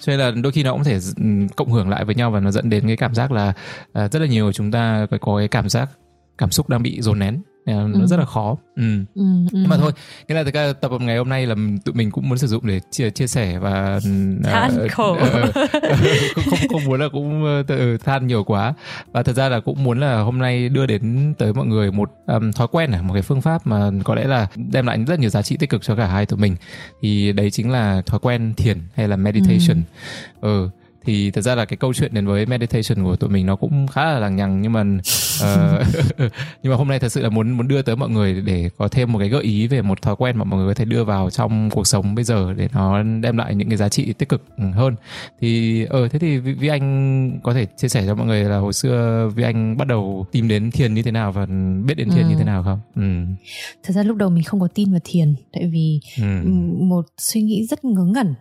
cho 0.00 0.12
nên 0.12 0.20
là 0.20 0.30
đôi 0.42 0.52
khi 0.52 0.62
nó 0.62 0.72
cũng 0.72 0.84
thể 0.84 0.98
cộng 1.56 1.72
hưởng 1.72 1.88
lại 1.88 2.04
với 2.04 2.14
nhau 2.14 2.30
và 2.30 2.40
nó 2.40 2.50
dẫn 2.50 2.70
đến 2.70 2.86
cái 2.86 2.96
cảm 2.96 3.14
giác 3.14 3.32
là 3.32 3.52
uh, 3.88 4.12
rất 4.12 4.18
là 4.18 4.26
nhiều 4.26 4.52
chúng 4.52 4.70
ta 4.70 5.06
có 5.20 5.38
cái 5.38 5.48
cảm 5.48 5.68
giác 5.68 5.90
cảm 6.38 6.50
xúc 6.50 6.68
đang 6.68 6.82
bị 6.82 7.00
dồn 7.00 7.18
nén 7.18 7.42
nó 7.74 8.00
ừ. 8.00 8.06
rất 8.06 8.16
là 8.16 8.24
khó 8.24 8.56
ừ. 8.76 8.82
Ừ, 9.14 9.22
ừ. 9.22 9.48
nhưng 9.52 9.68
mà 9.68 9.76
thôi 9.76 9.92
nghĩa 10.28 10.34
là 10.34 10.50
cái 10.50 10.74
tập 10.74 10.90
ngày 11.00 11.18
hôm 11.18 11.28
nay 11.28 11.46
là 11.46 11.54
tụi 11.84 11.94
mình 11.94 12.10
cũng 12.10 12.28
muốn 12.28 12.38
sử 12.38 12.46
dụng 12.46 12.66
để 12.66 12.80
chia 12.90 13.10
chia 13.10 13.26
sẻ 13.26 13.58
và 13.58 14.00
than 14.44 14.84
uh, 14.84 14.92
khổ 14.92 15.12
uh, 15.22 15.48
uh, 15.48 15.54
không 16.50 16.68
không 16.68 16.84
muốn 16.84 17.00
là 17.00 17.08
cũng 17.12 17.60
uh, 17.60 18.00
than 18.04 18.26
nhiều 18.26 18.44
quá 18.44 18.74
và 19.12 19.22
thật 19.22 19.32
ra 19.32 19.48
là 19.48 19.60
cũng 19.60 19.84
muốn 19.84 20.00
là 20.00 20.20
hôm 20.20 20.38
nay 20.38 20.68
đưa 20.68 20.86
đến 20.86 21.34
tới 21.38 21.52
mọi 21.52 21.66
người 21.66 21.92
một 21.92 22.10
um, 22.26 22.52
thói 22.52 22.68
quen 22.70 22.90
này 22.90 23.02
một 23.02 23.14
cái 23.14 23.22
phương 23.22 23.42
pháp 23.42 23.66
mà 23.66 23.90
có 24.04 24.14
lẽ 24.14 24.24
là 24.24 24.46
đem 24.56 24.86
lại 24.86 25.04
rất 25.06 25.18
nhiều 25.18 25.30
giá 25.30 25.42
trị 25.42 25.56
tích 25.56 25.70
cực 25.70 25.82
cho 25.82 25.96
cả 25.96 26.06
hai 26.06 26.26
tụi 26.26 26.38
mình 26.38 26.56
thì 27.02 27.32
đấy 27.32 27.50
chính 27.50 27.70
là 27.70 28.02
thói 28.06 28.20
quen 28.20 28.54
thiền 28.56 28.78
hay 28.94 29.08
là 29.08 29.16
meditation 29.16 29.82
ừ. 30.40 30.62
ừ 30.64 30.70
thì 31.06 31.30
thật 31.30 31.40
ra 31.40 31.54
là 31.54 31.64
cái 31.64 31.76
câu 31.76 31.94
chuyện 31.94 32.14
đến 32.14 32.26
với 32.26 32.46
meditation 32.46 33.04
của 33.04 33.16
tụi 33.16 33.30
mình 33.30 33.46
nó 33.46 33.56
cũng 33.56 33.86
khá 33.86 34.04
là 34.04 34.18
lằng 34.18 34.36
nhằng 34.36 34.62
nhưng 34.62 34.72
mà 34.72 34.80
uh, 34.80 35.86
nhưng 36.62 36.72
mà 36.72 36.76
hôm 36.76 36.88
nay 36.88 36.98
thật 36.98 37.08
sự 37.08 37.22
là 37.22 37.28
muốn 37.28 37.50
muốn 37.50 37.68
đưa 37.68 37.82
tới 37.82 37.96
mọi 37.96 38.08
người 38.08 38.40
để 38.40 38.70
có 38.76 38.88
thêm 38.88 39.12
một 39.12 39.18
cái 39.18 39.28
gợi 39.28 39.42
ý 39.42 39.66
về 39.66 39.82
một 39.82 40.02
thói 40.02 40.16
quen 40.16 40.38
mà 40.38 40.44
mọi 40.44 40.60
người 40.60 40.68
có 40.68 40.74
thể 40.74 40.84
đưa 40.84 41.04
vào 41.04 41.30
trong 41.30 41.70
cuộc 41.70 41.86
sống 41.86 42.14
bây 42.14 42.24
giờ 42.24 42.52
để 42.56 42.68
nó 42.72 43.02
đem 43.02 43.36
lại 43.36 43.54
những 43.54 43.68
cái 43.68 43.76
giá 43.76 43.88
trị 43.88 44.12
tích 44.12 44.28
cực 44.28 44.42
hơn 44.74 44.94
thì 45.40 45.84
ờ 45.84 46.04
uh, 46.04 46.12
thế 46.12 46.18
thì 46.18 46.38
vi 46.38 46.68
anh 46.68 47.40
có 47.42 47.54
thể 47.54 47.66
chia 47.76 47.88
sẻ 47.88 48.04
cho 48.06 48.14
mọi 48.14 48.26
người 48.26 48.44
là 48.44 48.58
hồi 48.58 48.72
xưa 48.72 49.28
vi 49.34 49.42
anh 49.42 49.76
bắt 49.76 49.88
đầu 49.88 50.26
tìm 50.32 50.48
đến 50.48 50.70
thiền 50.70 50.94
như 50.94 51.02
thế 51.02 51.10
nào 51.10 51.32
và 51.32 51.46
biết 51.86 51.94
đến 51.94 52.10
thiền 52.10 52.22
ừ. 52.22 52.28
như 52.28 52.34
thế 52.38 52.44
nào 52.44 52.62
không 52.62 52.80
ừ. 52.94 53.02
thật 53.82 53.92
ra 53.94 54.02
lúc 54.02 54.16
đầu 54.16 54.30
mình 54.30 54.44
không 54.44 54.60
có 54.60 54.68
tin 54.74 54.90
vào 54.90 55.00
thiền 55.04 55.34
tại 55.52 55.70
vì 55.72 56.00
ừ. 56.18 56.48
một 56.80 57.06
suy 57.18 57.42
nghĩ 57.42 57.66
rất 57.66 57.84
ngớ 57.84 58.04
ngẩn 58.04 58.34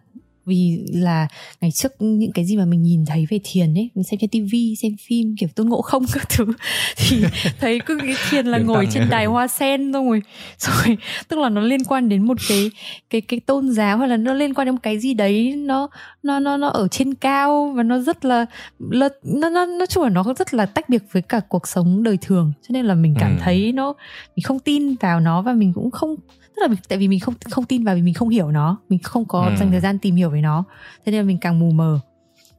vì 0.46 0.86
là 0.94 1.28
ngày 1.62 1.72
trước 1.72 1.92
những 2.00 2.32
cái 2.32 2.46
gì 2.46 2.58
mà 2.58 2.66
mình 2.66 2.84
nhìn 2.84 3.06
thấy 3.06 3.26
về 3.30 3.40
thiền 3.44 3.74
ấy 3.74 3.90
mình 3.96 4.04
xem 4.04 4.20
trên 4.20 4.30
tivi 4.30 4.76
xem 4.82 4.96
phim 5.08 5.36
kiểu 5.40 5.50
tôn 5.56 5.70
ngộ 5.70 5.82
không 5.82 6.06
các 6.14 6.30
thứ 6.30 6.46
thì 6.98 7.24
thấy 7.60 7.80
cứ 7.86 7.98
nghĩ 8.04 8.14
thiền 8.30 8.46
là 8.46 8.58
ngồi 8.58 8.88
trên 8.92 9.10
đài 9.10 9.26
hoa 9.26 9.48
sen 9.48 9.92
rồi 9.92 10.22
rồi 10.60 10.98
tức 11.28 11.40
là 11.40 11.50
nó 11.50 11.62
liên 11.62 11.84
quan 11.84 12.10
đến 12.10 12.28
một 12.28 12.38
cái 12.50 12.72
cái 13.10 13.22
cái 13.22 13.40
tôn 13.40 13.72
giáo 13.72 13.98
hay 13.98 14.10
là 14.10 14.18
nó 14.18 14.34
liên 14.34 14.54
quan 14.54 14.66
đến 14.66 14.76
một 14.76 14.82
cái 14.84 15.00
gì 15.00 15.14
đấy 15.14 15.56
nó 15.56 15.88
nó 16.24 16.40
nó 16.40 16.58
nó 16.58 16.68
ở 16.68 16.88
trên 16.88 17.14
cao 17.14 17.74
và 17.76 17.84
nó 17.84 18.00
rất 18.00 18.26
là 18.26 18.46
nó 18.80 19.10
nó 19.24 19.50
nó 19.50 19.66
nói 19.66 19.88
chung 19.88 20.04
là 20.04 20.10
nó 20.10 20.24
rất 20.38 20.54
là 20.54 20.66
tách 20.66 20.90
biệt 20.90 21.04
với 21.12 21.22
cả 21.22 21.40
cuộc 21.50 21.68
sống 21.68 22.04
đời 22.04 22.18
thường 22.22 22.54
cho 22.62 22.74
nên 22.74 22.86
là 22.86 22.94
mình 22.94 23.16
cảm 23.20 23.36
ừ. 23.36 23.42
thấy 23.44 23.72
nó 23.72 23.94
mình 24.36 24.44
không 24.44 24.60
tin 24.60 24.96
vào 24.96 25.20
nó 25.20 25.42
và 25.42 25.54
mình 25.54 25.74
cũng 25.74 25.92
không 25.92 26.16
tức 26.56 26.62
là 26.62 26.76
tại 26.90 26.98
vì 26.98 27.08
mình 27.08 27.20
không 27.20 27.34
không 27.50 27.66
tin 27.66 27.84
vào 27.84 27.96
vì 27.96 28.02
mình 28.02 28.14
không 28.14 28.30
hiểu 28.30 28.52
nó 28.52 28.78
mình 28.90 29.00
không 29.00 29.26
có 29.26 29.42
ừ. 29.42 29.56
dành 29.60 29.72
thời 29.72 29.80
gian 29.80 30.00
tìm 30.00 30.16
hiểu 30.16 30.30
về 30.36 30.42
nó. 30.42 30.64
Thế 31.06 31.12
nên 31.12 31.22
là 31.22 31.28
mình 31.28 31.38
càng 31.38 31.60
mù 31.60 31.72
mờ. 31.72 32.00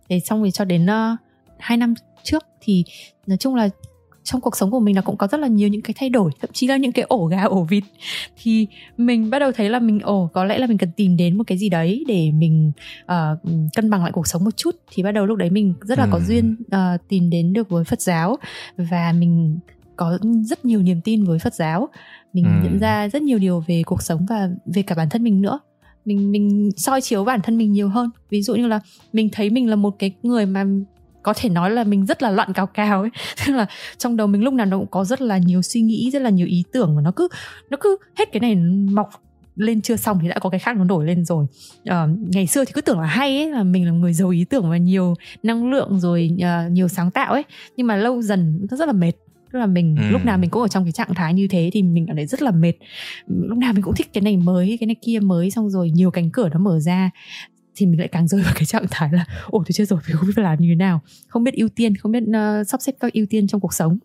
Để 0.08 0.20
xong 0.20 0.40
rồi 0.40 0.50
cho 0.50 0.64
đến 0.64 0.84
uh, 0.84 1.18
hai 1.58 1.78
năm 1.78 1.94
trước 2.22 2.44
thì 2.60 2.84
nói 3.26 3.38
chung 3.38 3.54
là 3.54 3.68
trong 4.24 4.40
cuộc 4.40 4.56
sống 4.56 4.70
của 4.70 4.80
mình 4.80 4.94
nó 4.94 5.02
cũng 5.02 5.16
có 5.16 5.26
rất 5.26 5.40
là 5.40 5.48
nhiều 5.48 5.68
những 5.68 5.82
cái 5.82 5.94
thay 5.98 6.08
đổi 6.10 6.30
thậm 6.40 6.50
chí 6.52 6.66
là 6.66 6.76
những 6.76 6.92
cái 6.92 7.04
ổ 7.08 7.26
gà 7.26 7.42
ổ 7.42 7.62
vịt. 7.62 7.84
Thì 8.42 8.66
mình 8.96 9.30
bắt 9.30 9.38
đầu 9.38 9.52
thấy 9.52 9.70
là 9.70 9.78
mình 9.78 10.00
ổ 10.00 10.30
có 10.32 10.44
lẽ 10.44 10.58
là 10.58 10.66
mình 10.66 10.78
cần 10.78 10.90
tìm 10.96 11.16
đến 11.16 11.38
một 11.38 11.44
cái 11.46 11.58
gì 11.58 11.68
đấy 11.68 12.04
để 12.08 12.30
mình 12.30 12.72
uh, 13.02 13.38
cân 13.76 13.90
bằng 13.90 14.02
lại 14.02 14.12
cuộc 14.12 14.26
sống 14.26 14.44
một 14.44 14.56
chút. 14.56 14.76
Thì 14.92 15.02
bắt 15.02 15.12
đầu 15.12 15.26
lúc 15.26 15.38
đấy 15.38 15.50
mình 15.50 15.74
rất 15.80 15.98
là 15.98 16.04
ừ. 16.04 16.10
có 16.12 16.20
duyên 16.20 16.56
uh, 16.66 17.08
tìm 17.08 17.30
đến 17.30 17.52
được 17.52 17.68
với 17.68 17.84
Phật 17.84 18.00
giáo. 18.00 18.36
Và 18.76 19.12
mình 19.12 19.58
có 19.96 20.18
rất 20.44 20.64
nhiều 20.64 20.82
niềm 20.82 21.00
tin 21.00 21.24
với 21.24 21.38
Phật 21.38 21.54
giáo. 21.54 21.88
Mình 22.32 22.44
ừ. 22.44 22.64
nhận 22.64 22.78
ra 22.78 23.08
rất 23.08 23.22
nhiều 23.22 23.38
điều 23.38 23.64
về 23.66 23.82
cuộc 23.86 24.02
sống 24.02 24.26
và 24.28 24.48
về 24.66 24.82
cả 24.82 24.94
bản 24.94 25.08
thân 25.08 25.22
mình 25.22 25.42
nữa 25.42 25.58
mình 26.06 26.32
mình 26.32 26.70
soi 26.76 27.00
chiếu 27.00 27.24
bản 27.24 27.40
thân 27.42 27.58
mình 27.58 27.72
nhiều 27.72 27.88
hơn. 27.88 28.10
Ví 28.30 28.42
dụ 28.42 28.54
như 28.54 28.66
là 28.66 28.80
mình 29.12 29.28
thấy 29.32 29.50
mình 29.50 29.70
là 29.70 29.76
một 29.76 29.98
cái 29.98 30.12
người 30.22 30.46
mà 30.46 30.64
có 31.22 31.32
thể 31.36 31.48
nói 31.48 31.70
là 31.70 31.84
mình 31.84 32.06
rất 32.06 32.22
là 32.22 32.30
loạn 32.30 32.52
cào 32.52 32.66
cào 32.66 33.00
ấy. 33.00 33.10
Tức 33.46 33.52
là 33.52 33.66
trong 33.98 34.16
đầu 34.16 34.26
mình 34.26 34.44
lúc 34.44 34.54
nào 34.54 34.66
nó 34.66 34.78
cũng 34.78 34.90
có 34.90 35.04
rất 35.04 35.20
là 35.20 35.38
nhiều 35.38 35.62
suy 35.62 35.80
nghĩ 35.80 36.10
rất 36.12 36.22
là 36.22 36.30
nhiều 36.30 36.46
ý 36.46 36.64
tưởng 36.72 36.96
và 36.96 37.02
nó 37.02 37.10
cứ 37.16 37.28
nó 37.70 37.76
cứ 37.80 37.96
hết 38.18 38.32
cái 38.32 38.40
này 38.40 38.54
mọc 38.90 39.10
lên 39.56 39.80
chưa 39.80 39.96
xong 39.96 40.18
thì 40.22 40.28
đã 40.28 40.38
có 40.38 40.50
cái 40.50 40.60
khác 40.60 40.76
nó 40.76 40.84
nổi 40.84 41.04
lên 41.04 41.24
rồi. 41.24 41.46
Uh, 41.82 42.18
ngày 42.28 42.46
xưa 42.46 42.64
thì 42.64 42.72
cứ 42.72 42.80
tưởng 42.80 43.00
là 43.00 43.06
hay 43.06 43.36
ấy 43.36 43.50
là 43.50 43.62
mình 43.62 43.86
là 43.86 43.92
người 43.92 44.12
giàu 44.12 44.28
ý 44.28 44.44
tưởng 44.44 44.70
và 44.70 44.76
nhiều 44.76 45.14
năng 45.42 45.70
lượng 45.70 46.00
rồi 46.00 46.30
uh, 46.34 46.72
nhiều 46.72 46.88
sáng 46.88 47.10
tạo 47.10 47.32
ấy. 47.32 47.42
Nhưng 47.76 47.86
mà 47.86 47.96
lâu 47.96 48.22
dần 48.22 48.66
nó 48.70 48.76
rất 48.76 48.86
là 48.86 48.92
mệt 48.92 49.12
tức 49.52 49.58
là 49.58 49.66
mình 49.66 49.96
ừ. 50.00 50.10
lúc 50.10 50.24
nào 50.24 50.38
mình 50.38 50.50
cũng 50.50 50.62
ở 50.62 50.68
trong 50.68 50.84
cái 50.84 50.92
trạng 50.92 51.14
thái 51.14 51.34
như 51.34 51.48
thế 51.48 51.70
thì 51.72 51.82
mình 51.82 52.06
cảm 52.06 52.16
thấy 52.16 52.26
rất 52.26 52.42
là 52.42 52.50
mệt 52.50 52.72
lúc 53.26 53.58
nào 53.58 53.72
mình 53.72 53.82
cũng 53.82 53.94
thích 53.94 54.12
cái 54.12 54.22
này 54.22 54.36
mới 54.36 54.76
cái 54.80 54.86
này 54.86 54.96
kia 55.02 55.20
mới 55.20 55.50
xong 55.50 55.70
rồi 55.70 55.90
nhiều 55.90 56.10
cánh 56.10 56.30
cửa 56.30 56.48
nó 56.48 56.58
mở 56.58 56.80
ra 56.80 57.10
thì 57.76 57.86
mình 57.86 57.98
lại 57.98 58.08
càng 58.08 58.28
rơi 58.28 58.42
vào 58.42 58.52
cái 58.54 58.64
trạng 58.64 58.84
thái 58.90 59.12
là 59.12 59.24
ồ 59.46 59.58
tôi 59.58 59.72
chưa 59.72 59.84
rồi 59.84 60.00
mình 60.08 60.16
không 60.16 60.26
biết 60.26 60.32
phải 60.36 60.44
làm 60.44 60.58
như 60.58 60.68
thế 60.68 60.74
nào 60.74 61.00
không 61.28 61.44
biết 61.44 61.54
ưu 61.54 61.68
tiên 61.68 61.96
không 61.96 62.12
biết 62.12 62.22
uh, 62.22 62.68
sắp 62.68 62.82
xếp 62.82 62.92
các 63.00 63.12
ưu 63.12 63.26
tiên 63.30 63.46
trong 63.46 63.60
cuộc 63.60 63.74
sống 63.74 63.98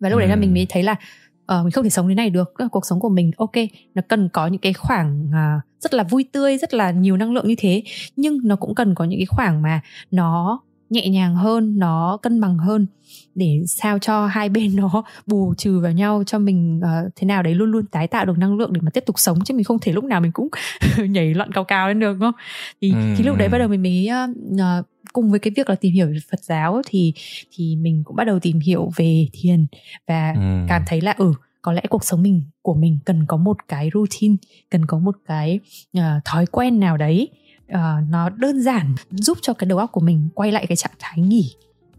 và 0.00 0.08
lúc 0.08 0.16
ừ. 0.16 0.20
đấy 0.20 0.28
là 0.28 0.36
mình 0.36 0.54
mới 0.54 0.66
thấy 0.68 0.82
là 0.82 0.92
uh, 0.92 1.64
mình 1.64 1.70
không 1.70 1.84
thể 1.84 1.90
sống 1.90 2.08
thế 2.08 2.14
này 2.14 2.30
được 2.30 2.54
cuộc 2.70 2.86
sống 2.86 3.00
của 3.00 3.08
mình 3.08 3.30
ok 3.36 3.54
nó 3.94 4.02
cần 4.08 4.28
có 4.28 4.46
những 4.46 4.60
cái 4.60 4.72
khoảng 4.72 5.26
uh, 5.28 5.62
rất 5.80 5.94
là 5.94 6.04
vui 6.04 6.24
tươi 6.32 6.58
rất 6.58 6.74
là 6.74 6.90
nhiều 6.90 7.16
năng 7.16 7.32
lượng 7.32 7.48
như 7.48 7.54
thế 7.58 7.82
nhưng 8.16 8.38
nó 8.44 8.56
cũng 8.56 8.74
cần 8.74 8.94
có 8.94 9.04
những 9.04 9.18
cái 9.18 9.26
khoảng 9.26 9.62
mà 9.62 9.80
nó 10.10 10.60
nhẹ 10.94 11.08
nhàng 11.08 11.34
hơn 11.34 11.78
nó 11.78 12.18
cân 12.22 12.40
bằng 12.40 12.58
hơn 12.58 12.86
để 13.34 13.62
sao 13.66 13.98
cho 13.98 14.26
hai 14.26 14.48
bên 14.48 14.76
nó 14.76 15.02
bù 15.26 15.54
trừ 15.58 15.80
vào 15.80 15.92
nhau 15.92 16.22
cho 16.26 16.38
mình 16.38 16.80
uh, 16.80 17.12
thế 17.16 17.26
nào 17.26 17.42
đấy 17.42 17.54
luôn 17.54 17.70
luôn 17.70 17.86
tái 17.86 18.08
tạo 18.08 18.24
được 18.24 18.38
năng 18.38 18.56
lượng 18.56 18.72
để 18.72 18.80
mà 18.80 18.90
tiếp 18.90 19.04
tục 19.06 19.18
sống 19.18 19.38
chứ 19.44 19.54
mình 19.54 19.64
không 19.64 19.78
thể 19.78 19.92
lúc 19.92 20.04
nào 20.04 20.20
mình 20.20 20.32
cũng 20.32 20.48
nhảy 21.08 21.34
loạn 21.34 21.52
cao 21.52 21.64
cao 21.64 21.88
lên 21.88 22.00
được 22.00 22.12
đúng 22.12 22.20
không 22.20 22.40
thì 22.80 22.92
ừ. 22.92 23.14
thì 23.16 23.24
lúc 23.24 23.36
đấy 23.36 23.48
bắt 23.48 23.58
đầu 23.58 23.68
mình 23.68 23.82
mới 23.82 24.08
uh, 24.52 24.86
cùng 25.12 25.30
với 25.30 25.38
cái 25.38 25.52
việc 25.56 25.68
là 25.70 25.74
tìm 25.74 25.92
hiểu 25.92 26.06
về 26.06 26.18
Phật 26.30 26.40
giáo 26.42 26.82
thì 26.86 27.12
thì 27.56 27.76
mình 27.76 28.02
cũng 28.04 28.16
bắt 28.16 28.24
đầu 28.24 28.38
tìm 28.40 28.60
hiểu 28.60 28.90
về 28.96 29.26
thiền 29.32 29.66
và 30.06 30.32
ừ. 30.32 30.66
cảm 30.68 30.82
thấy 30.86 31.00
là 31.00 31.14
ừ 31.18 31.32
có 31.62 31.72
lẽ 31.72 31.82
cuộc 31.88 32.04
sống 32.04 32.22
mình 32.22 32.42
của 32.62 32.74
mình 32.74 32.98
cần 33.04 33.26
có 33.26 33.36
một 33.36 33.56
cái 33.68 33.90
routine 33.94 34.36
cần 34.70 34.86
có 34.86 34.98
một 34.98 35.16
cái 35.26 35.60
uh, 35.98 36.02
thói 36.24 36.46
quen 36.46 36.80
nào 36.80 36.96
đấy 36.96 37.28
uh, 37.72 38.08
nó 38.08 38.28
đơn 38.28 38.62
giản 38.62 38.94
giúp 39.10 39.38
cho 39.42 39.52
cái 39.52 39.66
đầu 39.66 39.78
óc 39.78 39.92
của 39.92 40.00
mình 40.00 40.28
quay 40.34 40.52
lại 40.52 40.66
cái 40.66 40.76
trạng 40.76 40.92
thái 40.98 41.18
nghỉ 41.18 41.54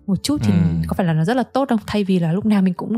một 0.07 0.23
chút 0.23 0.37
thì 0.43 0.51
ừ. 0.51 0.57
có 0.87 0.93
phải 0.93 1.05
là 1.05 1.13
nó 1.13 1.23
rất 1.23 1.37
là 1.37 1.43
tốt 1.43 1.69
không 1.69 1.79
thay 1.87 2.03
vì 2.03 2.19
là 2.19 2.31
lúc 2.31 2.45
nào 2.45 2.61
mình 2.61 2.73
cũng 2.73 2.93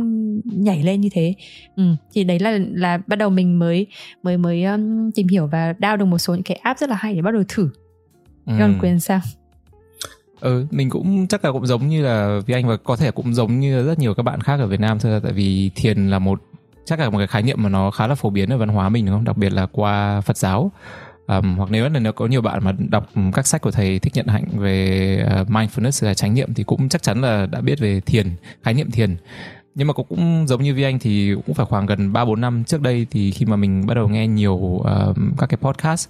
nhảy 0.46 0.84
lên 0.84 1.02
như 1.02 1.10
thế 1.12 1.34
ừ. 1.76 1.84
thì 2.14 2.24
đấy 2.24 2.40
là 2.40 2.60
là 2.74 2.98
bắt 3.08 3.16
đầu 3.16 3.30
mình 3.30 3.60
mới 3.60 3.88
mới 4.24 4.38
mới 4.38 4.64
um, 4.64 5.12
tìm 5.12 5.28
hiểu 5.28 5.48
và 5.48 5.74
download 5.80 5.98
được 5.98 6.06
một 6.06 6.18
số 6.18 6.34
những 6.34 6.44
cái 6.44 6.58
app 6.58 6.80
rất 6.80 6.90
là 6.90 6.96
hay 6.96 7.16
để 7.16 7.22
bắt 7.22 7.34
đầu 7.34 7.44
thử 7.48 7.70
ừ. 8.46 8.54
còn 8.60 8.80
quyền 8.82 9.00
sao 9.00 9.20
ừ 10.40 10.66
mình 10.72 10.90
cũng 10.90 11.28
chắc 11.28 11.46
là 11.46 11.52
cũng 11.52 11.66
giống 11.66 11.88
như 11.88 12.04
là 12.04 12.40
vì 12.46 12.54
anh 12.54 12.68
và 12.68 12.78
có 12.78 12.96
thể 12.96 13.12
cũng 13.12 13.34
giống 13.34 13.60
như 13.60 13.84
rất 13.84 14.00
nhiều 14.00 14.14
các 14.14 14.24
bạn 14.24 14.42
khác 14.42 14.60
ở 14.60 14.68
Việt 14.68 14.80
Nam 14.80 15.00
thôi 15.00 15.20
tại 15.24 15.34
vì 15.34 15.72
thiền 15.76 16.10
là 16.10 16.20
một 16.20 16.42
chắc 16.86 17.00
là 17.00 17.10
một 17.10 17.18
cái 17.18 17.28
khái 17.28 17.44
niệm 17.44 17.64
mà 17.64 17.70
nó 17.70 17.92
khá 17.92 18.08
là 18.08 18.16
phổ 18.16 18.30
biến 18.30 18.50
ở 18.50 18.58
văn 18.58 18.70
hóa 18.70 18.90
mình 18.90 19.06
đúng 19.06 19.16
không 19.16 19.24
đặc 19.24 19.38
biệt 19.38 19.54
là 19.54 19.66
qua 19.66 20.22
Phật 20.22 20.38
giáo 20.38 20.72
um, 21.28 21.58
hoặc 21.58 21.72
nếu 21.72 21.90
là 21.90 22.00
nếu 22.00 22.14
có 22.14 22.26
nhiều 22.26 22.42
bạn 22.42 22.64
mà 22.64 22.72
đọc 22.90 23.10
các 23.34 23.48
sách 23.48 23.62
của 23.62 23.72
thầy 23.72 24.00
thích 24.00 24.14
nhận 24.16 24.28
hạnh 24.28 24.46
về 24.54 25.26
uh, 25.42 25.48
mindfulness 25.48 26.06
là 26.06 26.14
chánh 26.14 26.34
niệm 26.34 26.54
thì 26.54 26.64
cũng 26.64 26.90
chắc 26.90 27.04
chắn 27.04 27.22
là 27.22 27.46
đã 27.46 27.62
biết 27.62 27.80
về 27.80 28.02
thiền 28.02 28.28
khái 28.64 28.74
niệm 28.74 28.92
thiền. 28.92 29.16
Nhưng 29.76 29.88
mà 29.88 29.94
cũng 29.94 30.46
giống 30.48 30.64
như 30.64 30.74
vi 30.74 30.84
anh 30.84 31.00
thì 31.00 31.36
cũng 31.46 31.56
phải 31.56 31.66
khoảng 31.66 31.86
gần 31.86 32.14
3 32.14 32.26
4 32.26 32.42
năm 32.42 32.64
trước 32.64 32.82
đây 32.82 33.08
thì 33.12 33.32
khi 33.32 33.46
mà 33.46 33.56
mình 33.56 33.88
bắt 33.88 33.94
đầu 33.94 34.08
nghe 34.08 34.28
nhiều 34.28 34.54
uh, 34.54 34.86
các 35.38 35.50
cái 35.50 35.58
podcast 35.62 36.10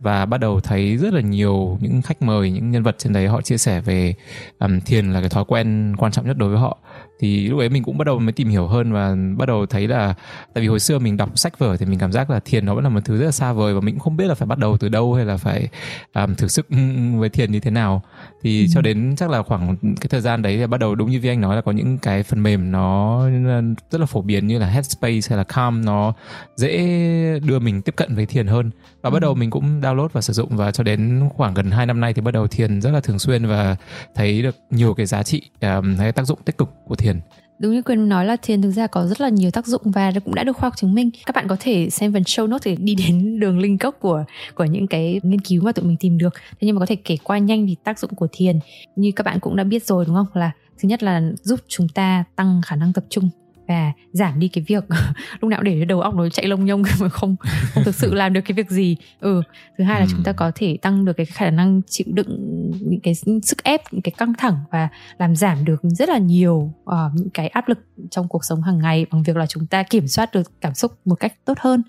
và 0.00 0.26
bắt 0.26 0.38
đầu 0.38 0.60
thấy 0.60 0.96
rất 0.96 1.14
là 1.14 1.20
nhiều 1.20 1.78
những 1.80 2.02
khách 2.02 2.22
mời 2.22 2.50
những 2.50 2.70
nhân 2.70 2.82
vật 2.82 2.98
trên 2.98 3.12
đấy 3.12 3.26
họ 3.26 3.42
chia 3.42 3.58
sẻ 3.58 3.80
về 3.80 4.14
um, 4.58 4.80
thiền 4.80 5.12
là 5.12 5.20
cái 5.20 5.28
thói 5.28 5.44
quen 5.48 5.94
quan 5.98 6.12
trọng 6.12 6.26
nhất 6.26 6.36
đối 6.36 6.48
với 6.48 6.58
họ 6.58 6.78
thì 7.20 7.48
lúc 7.48 7.58
ấy 7.58 7.68
mình 7.68 7.82
cũng 7.82 7.98
bắt 7.98 8.04
đầu 8.04 8.18
mới 8.18 8.32
tìm 8.32 8.48
hiểu 8.48 8.66
hơn 8.66 8.92
và 8.92 9.16
bắt 9.36 9.46
đầu 9.46 9.66
thấy 9.66 9.88
là 9.88 10.14
tại 10.54 10.62
vì 10.62 10.68
hồi 10.68 10.80
xưa 10.80 10.98
mình 10.98 11.16
đọc 11.16 11.38
sách 11.38 11.58
vở 11.58 11.76
thì 11.76 11.86
mình 11.86 11.98
cảm 11.98 12.12
giác 12.12 12.30
là 12.30 12.40
thiền 12.40 12.66
nó 12.66 12.74
vẫn 12.74 12.84
là 12.84 12.90
một 12.90 13.00
thứ 13.04 13.18
rất 13.18 13.24
là 13.24 13.30
xa 13.30 13.52
vời 13.52 13.74
và 13.74 13.80
mình 13.80 13.94
cũng 13.94 14.00
không 14.00 14.16
biết 14.16 14.26
là 14.26 14.34
phải 14.34 14.46
bắt 14.46 14.58
đầu 14.58 14.76
từ 14.78 14.88
đâu 14.88 15.14
hay 15.14 15.24
là 15.24 15.36
phải 15.36 15.68
um, 16.14 16.34
thử 16.34 16.48
sức 16.48 16.66
với 17.16 17.28
thiền 17.28 17.52
như 17.52 17.60
thế 17.60 17.70
nào. 17.70 18.02
Thì 18.42 18.60
ừ. 18.60 18.66
cho 18.74 18.80
đến 18.80 19.14
chắc 19.16 19.30
là 19.30 19.42
khoảng 19.42 19.76
cái 19.76 20.08
thời 20.08 20.20
gian 20.20 20.42
đấy 20.42 20.56
thì 20.56 20.66
bắt 20.66 20.80
đầu 20.80 20.94
đúng 20.94 21.10
như 21.10 21.20
vi 21.20 21.28
anh 21.28 21.40
nói 21.40 21.56
là 21.56 21.62
có 21.62 21.72
những 21.72 21.98
cái 21.98 22.22
phần 22.22 22.42
mềm 22.42 22.72
nó 22.72 23.22
rất 23.90 24.00
là 24.00 24.06
phổ 24.06 24.22
biến 24.22 24.46
như 24.46 24.58
là 24.58 24.66
Headspace 24.66 25.28
hay 25.28 25.38
là 25.38 25.44
Calm 25.44 25.84
nó 25.84 26.12
dễ 26.56 26.78
đưa 27.44 27.58
mình 27.58 27.82
tiếp 27.82 27.96
cận 27.96 28.14
với 28.14 28.26
thiền 28.26 28.46
hơn. 28.46 28.70
Và 29.02 29.10
bắt 29.10 29.22
đầu 29.22 29.34
mình 29.34 29.50
cũng 29.50 29.80
download 29.80 30.08
và 30.12 30.20
sử 30.20 30.32
dụng 30.32 30.56
và 30.56 30.72
cho 30.72 30.84
đến 30.84 31.28
khoảng 31.34 31.54
gần 31.54 31.70
2 31.70 31.86
năm 31.86 32.00
nay 32.00 32.14
thì 32.14 32.22
bắt 32.22 32.34
đầu 32.34 32.46
thiền 32.46 32.80
rất 32.80 32.90
là 32.90 33.00
thường 33.00 33.18
xuyên 33.18 33.46
và 33.46 33.76
thấy 34.14 34.42
được 34.42 34.56
nhiều 34.70 34.94
cái 34.94 35.06
giá 35.06 35.22
trị 35.22 35.42
um, 35.60 35.96
hay 35.96 36.12
tác 36.12 36.26
dụng 36.26 36.38
tích 36.44 36.58
cực 36.58 36.68
của 36.86 36.94
thiền 36.94 37.07
đúng 37.58 37.72
như 37.72 37.82
Quyên 37.82 38.08
nói 38.08 38.26
là 38.26 38.36
thiền 38.36 38.62
thực 38.62 38.70
ra 38.70 38.86
có 38.86 39.06
rất 39.06 39.20
là 39.20 39.28
nhiều 39.28 39.50
tác 39.50 39.66
dụng 39.66 39.82
và 39.84 40.12
cũng 40.24 40.34
đã 40.34 40.44
được 40.44 40.56
khoa 40.56 40.66
học 40.66 40.76
chứng 40.76 40.94
minh. 40.94 41.10
Các 41.26 41.34
bạn 41.34 41.48
có 41.48 41.56
thể 41.60 41.90
xem 41.90 42.12
phần 42.12 42.22
show 42.22 42.46
notes 42.46 42.66
để 42.66 42.76
đi 42.80 42.94
đến 42.94 43.40
đường 43.40 43.58
link 43.58 43.80
gốc 43.80 43.96
của 44.00 44.24
của 44.54 44.64
những 44.64 44.86
cái 44.86 45.20
nghiên 45.22 45.40
cứu 45.40 45.62
mà 45.62 45.72
tụi 45.72 45.84
mình 45.84 45.96
tìm 46.00 46.18
được. 46.18 46.34
Thế 46.34 46.66
nhưng 46.66 46.76
mà 46.76 46.80
có 46.80 46.86
thể 46.86 46.96
kể 46.96 47.16
qua 47.24 47.38
nhanh 47.38 47.66
thì 47.66 47.76
tác 47.84 47.98
dụng 47.98 48.14
của 48.14 48.28
thiền 48.32 48.58
như 48.96 49.12
các 49.16 49.26
bạn 49.26 49.40
cũng 49.40 49.56
đã 49.56 49.64
biết 49.64 49.84
rồi, 49.84 50.04
đúng 50.04 50.14
không? 50.14 50.26
Là 50.34 50.50
thứ 50.78 50.88
nhất 50.88 51.02
là 51.02 51.22
giúp 51.42 51.60
chúng 51.68 51.88
ta 51.88 52.24
tăng 52.36 52.60
khả 52.66 52.76
năng 52.76 52.92
tập 52.92 53.04
trung 53.08 53.30
và 53.68 53.92
giảm 54.12 54.40
đi 54.40 54.48
cái 54.48 54.64
việc 54.66 54.84
lúc 55.40 55.50
nào 55.50 55.62
để 55.62 55.84
đầu 55.84 56.00
óc 56.00 56.14
nó 56.14 56.28
chạy 56.28 56.46
lông 56.46 56.64
nhông 56.64 56.82
mà 57.00 57.08
không 57.08 57.36
không 57.74 57.84
thực 57.84 57.94
sự 57.94 58.14
làm 58.14 58.32
được 58.32 58.40
cái 58.40 58.54
việc 58.54 58.70
gì. 58.70 58.96
Ừ 59.20 59.42
thứ 59.78 59.84
hai 59.84 60.00
là 60.00 60.06
ừ. 60.06 60.08
chúng 60.10 60.22
ta 60.24 60.32
có 60.32 60.52
thể 60.54 60.78
tăng 60.82 61.04
được 61.04 61.12
cái 61.12 61.26
khả 61.26 61.50
năng 61.50 61.80
chịu 61.86 62.06
đựng 62.10 62.38
những 62.80 63.00
cái 63.00 63.14
sức 63.42 63.64
ép 63.64 63.80
những 63.92 64.02
cái 64.02 64.12
căng 64.18 64.32
thẳng 64.38 64.56
và 64.70 64.88
làm 65.18 65.36
giảm 65.36 65.64
được 65.64 65.80
rất 65.82 66.08
là 66.08 66.18
nhiều 66.18 66.72
uh, 66.84 67.14
những 67.14 67.30
cái 67.30 67.48
áp 67.48 67.68
lực 67.68 67.78
trong 68.10 68.28
cuộc 68.28 68.44
sống 68.44 68.62
hàng 68.62 68.78
ngày 68.78 69.06
bằng 69.10 69.22
việc 69.22 69.36
là 69.36 69.46
chúng 69.46 69.66
ta 69.66 69.82
kiểm 69.82 70.08
soát 70.08 70.34
được 70.34 70.60
cảm 70.60 70.74
xúc 70.74 70.92
một 71.04 71.14
cách 71.14 71.34
tốt 71.44 71.58
hơn. 71.60 71.82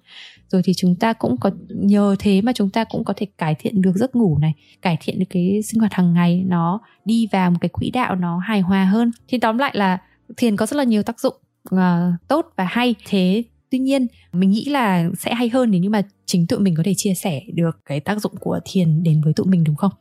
Rồi 0.50 0.62
thì 0.66 0.74
chúng 0.78 0.96
ta 0.96 1.14
cũng 1.14 1.38
có 1.38 1.52
nhờ 1.70 2.16
thế 2.20 2.42
mà 2.42 2.52
chúng 2.56 2.70
ta 2.70 2.84
cũng 2.84 3.04
có 3.04 3.14
thể 3.18 3.28
cải 3.38 3.56
thiện 3.56 3.82
được 3.82 3.96
giấc 3.96 4.16
ngủ 4.16 4.38
này 4.42 4.54
cải 4.82 4.98
thiện 5.02 5.20
được 5.20 5.26
cái 5.30 5.62
sinh 5.64 5.80
hoạt 5.80 5.94
hàng 5.94 6.14
ngày 6.14 6.44
nó 6.48 6.80
đi 7.06 7.28
vào 7.32 7.52
một 7.52 7.58
cái 7.62 7.70
quỹ 7.70 7.92
đạo 7.92 8.16
nó 8.16 8.38
hài 8.38 8.62
hòa 8.62 8.86
hơn. 8.86 9.12
Thì 9.28 9.38
tóm 9.38 9.58
lại 9.58 9.72
là 9.76 9.98
thiền 10.38 10.56
có 10.56 10.66
rất 10.66 10.78
là 10.78 10.84
nhiều 10.84 11.04
tác 11.04 11.20
dụng 11.20 11.36
uh, 11.76 12.28
tốt 12.28 12.46
và 12.56 12.64
hay. 12.64 12.96
Thế 13.06 13.44
tuy 13.70 13.80
nhiên 13.80 14.08
mình 14.34 14.52
nghĩ 14.52 14.66
là 14.66 15.10
sẽ 15.20 15.34
hay 15.34 15.50
hơn 15.50 15.72
nếu 15.72 15.82
như 15.82 15.90
mà 15.90 16.02
chính 16.26 16.48
tụi 16.48 16.60
mình 16.60 16.76
có 16.76 16.84
thể 16.86 16.94
chia 16.98 17.14
sẻ 17.14 17.42
được 17.54 17.80
cái 17.86 18.00
tác 18.00 18.22
dụng 18.22 18.34
của 18.40 18.60
thiền 18.66 19.04
đến 19.04 19.22
với 19.22 19.34
tụi 19.34 19.48
mình 19.48 19.64
đúng 19.64 19.76
không? 19.76 19.92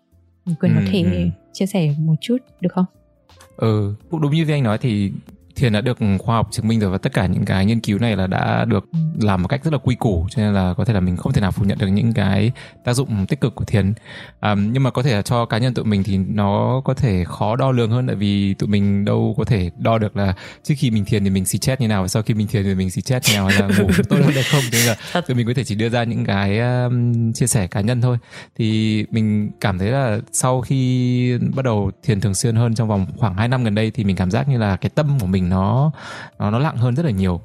Mình 0.45 0.57
quyền 0.61 0.75
ừ, 0.75 0.81
có 0.81 0.91
thể 0.93 1.03
ừ. 1.03 1.29
chia 1.53 1.67
sẻ 1.67 1.95
một 1.99 2.15
chút 2.21 2.37
được 2.61 2.73
không? 2.73 2.87
Ừ 3.57 3.95
cũng 4.11 4.21
đúng 4.21 4.33
như 4.33 4.47
anh 4.49 4.63
nói 4.63 4.79
thì 4.79 5.13
thiền 5.59 5.73
đã 5.73 5.81
được 5.81 5.99
khoa 6.19 6.37
học 6.37 6.49
chứng 6.51 6.69
minh 6.69 6.81
rồi 6.81 6.91
và 6.91 6.99
tất 6.99 7.13
cả 7.13 7.27
những 7.27 7.45
cái 7.45 7.67
nghiên 7.67 7.81
cứu 7.81 7.99
này 7.99 8.17
là 8.17 8.27
đã 8.27 8.65
được 8.65 8.85
làm 9.21 9.43
một 9.43 9.49
cách 9.49 9.65
rất 9.65 9.73
là 9.73 9.79
quy 9.79 9.95
củ 9.95 10.27
cho 10.31 10.43
nên 10.43 10.55
là 10.55 10.75
có 10.75 10.85
thể 10.85 10.95
là 10.95 11.01
mình 11.01 11.17
không 11.17 11.33
thể 11.33 11.41
nào 11.41 11.53
phủ 11.53 11.65
nhận 11.65 11.79
được 11.79 11.87
những 11.87 12.13
cái 12.13 12.53
tác 12.85 12.93
dụng 12.93 13.27
tích 13.27 13.41
cực 13.41 13.55
của 13.55 13.65
thiền. 13.65 13.93
Um, 14.41 14.73
nhưng 14.73 14.83
mà 14.83 14.91
có 14.91 15.03
thể 15.03 15.15
là 15.15 15.23
cho 15.23 15.47
cá 15.47 15.59
nhân 15.59 15.75
tụi 15.75 15.85
mình 15.85 16.03
thì 16.03 16.19
nó 16.19 16.83
có 16.85 16.95
thể 16.95 17.25
khó 17.25 17.57
đo 17.57 17.71
lường 17.71 17.91
hơn 17.91 18.07
tại 18.07 18.17
vì 18.17 18.55
tụi 18.55 18.69
mình 18.69 19.05
đâu 19.05 19.35
có 19.39 19.45
thể 19.45 19.71
đo 19.79 19.99
được 19.99 20.17
là 20.17 20.35
trước 20.65 20.75
khi 20.79 20.91
mình 20.91 21.05
thiền 21.05 21.25
thì 21.25 21.31
mình 21.31 21.45
xì 21.45 21.59
chết 21.59 21.81
như 21.81 21.89
nào 21.89 22.03
và 22.03 22.09
sau 22.09 22.23
khi 22.23 22.35
mình 22.35 22.47
thiền 22.47 22.65
thì 22.65 22.75
mình 22.75 22.91
xì 22.91 23.03
chết 23.03 23.23
như 23.29 23.35
nào 23.35 23.47
hay 23.47 23.61
là 23.61 23.69
ngủ 23.79 23.91
tốt 24.09 24.17
hơn 24.25 24.33
hay 24.35 24.43
không. 24.43 24.63
Thế 24.73 24.79
là 24.87 25.21
tụi 25.21 25.37
mình 25.37 25.47
có 25.47 25.53
thể 25.57 25.65
chỉ 25.65 25.75
đưa 25.75 25.89
ra 25.89 26.05
những 26.05 26.25
cái 26.25 26.59
um, 26.59 27.33
chia 27.33 27.47
sẻ 27.47 27.67
cá 27.67 27.81
nhân 27.81 28.01
thôi. 28.01 28.19
Thì 28.59 29.05
mình 29.11 29.51
cảm 29.61 29.79
thấy 29.79 29.89
là 29.89 30.19
sau 30.33 30.61
khi 30.61 31.39
bắt 31.55 31.65
đầu 31.65 31.91
thiền 32.03 32.21
thường 32.21 32.35
xuyên 32.35 32.57
hơn 32.57 32.75
trong 32.75 32.89
vòng 32.89 33.07
khoảng 33.17 33.35
2 33.35 33.49
năm 33.49 33.65
gần 33.65 33.75
đây 33.75 33.91
thì 33.91 34.05
mình 34.05 34.17
cảm 34.17 34.31
giác 34.31 34.49
như 34.49 34.59
là 34.59 34.77
cái 34.77 34.91
tâm 34.95 35.19
của 35.21 35.27
mình 35.27 35.48
nó 35.49 35.91
nó 36.39 36.51
nó 36.51 36.59
lặng 36.59 36.77
hơn 36.77 36.95
rất 36.95 37.05
là 37.05 37.11
nhiều 37.11 37.41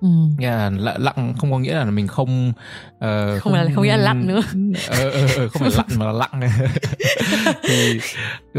ừ. 0.00 0.08
Nghĩa 0.38 0.50
là 0.50 0.70
lặng, 0.70 1.02
lặng 1.02 1.34
không 1.38 1.52
có 1.52 1.58
nghĩa 1.58 1.74
là 1.74 1.84
mình 1.84 2.06
không 2.06 2.52
uh, 2.96 3.42
không, 3.42 3.54
là 3.54 3.66
không 3.74 3.84
nghĩa 3.84 3.96
là 3.96 4.02
lặn 4.02 4.26
nữa. 4.26 4.40
Ờ, 4.88 5.10
ờ, 5.10 5.26
ờ, 5.36 5.48
không 5.48 5.62
phải 5.62 5.70
lặn 5.76 5.98
mà 5.98 6.06
là 6.06 6.12
lặng. 6.12 6.40
Thì 7.68 8.00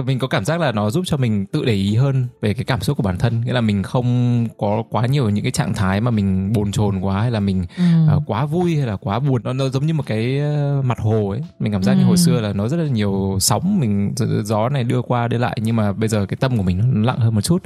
mình 0.05 0.19
có 0.19 0.27
cảm 0.27 0.45
giác 0.45 0.59
là 0.59 0.71
nó 0.71 0.89
giúp 0.89 1.03
cho 1.05 1.17
mình 1.17 1.45
tự 1.45 1.65
để 1.65 1.73
ý 1.73 1.95
hơn 1.95 2.27
về 2.41 2.53
cái 2.53 2.63
cảm 2.63 2.81
xúc 2.81 2.97
của 2.97 3.03
bản 3.03 3.17
thân. 3.17 3.41
Nghĩa 3.45 3.53
là 3.53 3.61
mình 3.61 3.83
không 3.83 4.47
có 4.57 4.83
quá 4.89 5.05
nhiều 5.05 5.29
những 5.29 5.43
cái 5.43 5.51
trạng 5.51 5.73
thái 5.73 6.01
mà 6.01 6.11
mình 6.11 6.53
bồn 6.53 6.71
chồn 6.71 6.99
quá 6.99 7.21
hay 7.21 7.31
là 7.31 7.39
mình 7.39 7.65
ừ. 7.77 7.83
uh, 8.17 8.23
quá 8.25 8.45
vui 8.45 8.75
hay 8.75 8.87
là 8.87 8.95
quá 8.95 9.19
buồn. 9.19 9.41
Nó, 9.43 9.53
nó 9.53 9.69
giống 9.69 9.85
như 9.85 9.93
một 9.93 10.03
cái 10.05 10.39
ờ, 10.39 10.81
mặt 10.85 10.99
hồ 10.99 11.29
ấy. 11.29 11.41
Mình 11.59 11.71
cảm 11.71 11.83
giác 11.83 11.93
như 11.93 12.03
hồi 12.03 12.15
Ừ. 12.19 12.23
xưa 12.25 12.41
là 12.41 12.53
nó 12.53 12.67
rất 12.67 12.77
là 12.77 12.87
nhiều 12.87 13.37
sóng 13.39 13.79
mình 13.79 14.13
gió 14.43 14.69
này 14.69 14.83
đưa 14.83 15.01
qua 15.01 15.27
đưa 15.27 15.37
lại. 15.37 15.57
Nhưng 15.61 15.75
mà 15.75 15.93
bây 15.93 16.09
giờ 16.09 16.25
cái 16.25 16.37
tâm 16.37 16.57
của 16.57 16.63
mình 16.63 16.81
nó 16.93 17.05
lặng 17.07 17.19
hơn 17.19 17.35
một 17.35 17.41
chút. 17.41 17.63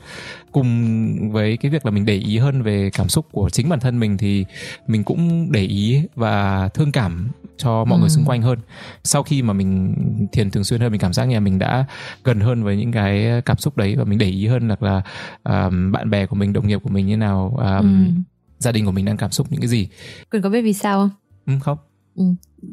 Cùng 0.52 1.32
với 1.32 1.58
cái 1.58 1.72
việc 1.72 1.86
là 1.86 1.92
mình 1.92 2.06
để 2.06 2.16
ý 2.16 2.38
hơn 2.38 2.62
về 2.62 2.90
cảm 2.94 3.10
xúc 3.10 3.26
của 3.32 3.50
chính 3.50 3.63
bản 3.70 3.80
thân 3.80 4.00
mình 4.00 4.18
thì 4.18 4.46
mình 4.88 5.04
cũng 5.04 5.52
để 5.52 5.62
ý 5.62 6.02
và 6.16 6.70
thương 6.74 6.92
cảm 6.92 7.30
cho 7.58 7.86
mọi 7.86 7.98
Ừ. 7.98 8.02
người 8.02 8.10
xung 8.10 8.26
quanh 8.26 8.42
hơn 8.42 8.60
sau 9.04 9.24
khi 9.24 9.42
mà 9.42 9.54
mình 9.54 9.96
thiền 10.32 10.52
thường 10.52 10.64
xuyên 10.64 10.82
hơn 10.82 10.92
mình 10.92 11.02
cảm 11.02 11.14
giác 11.14 11.26
như 11.26 11.34
là 11.34 11.40
mình 11.40 11.60
đã 11.60 11.86
gần 12.24 12.40
hơn 12.40 12.64
với 12.64 12.78
những 12.78 12.92
cái 12.92 13.42
cảm 13.46 13.58
xúc 13.58 13.78
đấy 13.78 13.96
và 13.96 14.04
mình 14.04 14.20
để 14.20 14.26
ý 14.28 14.48
hơn 14.48 14.68
là 14.68 14.76
là 14.80 15.02
um, 15.44 15.92
bạn 15.92 16.10
bè 16.10 16.26
của 16.26 16.36
mình 16.36 16.54
đồng 16.54 16.68
nghiệp 16.68 16.80
của 16.84 16.90
mình 16.90 17.08
như 17.08 17.18
nào 17.18 17.56
um, 17.58 18.06
ừ. 18.06 18.22
gia 18.60 18.72
đình 18.72 18.86
của 18.86 18.92
mình 18.92 19.06
đang 19.06 19.18
cảm 19.18 19.32
xúc 19.32 19.48
những 19.50 19.62
cái 19.62 19.68
gì 19.68 19.88
Quyền 20.32 20.42
có 20.42 20.50
biết 20.50 20.62
vì 20.62 20.74
sao 20.74 21.00
không? 21.00 21.10
ừ, 21.46 21.54
không 21.64 21.78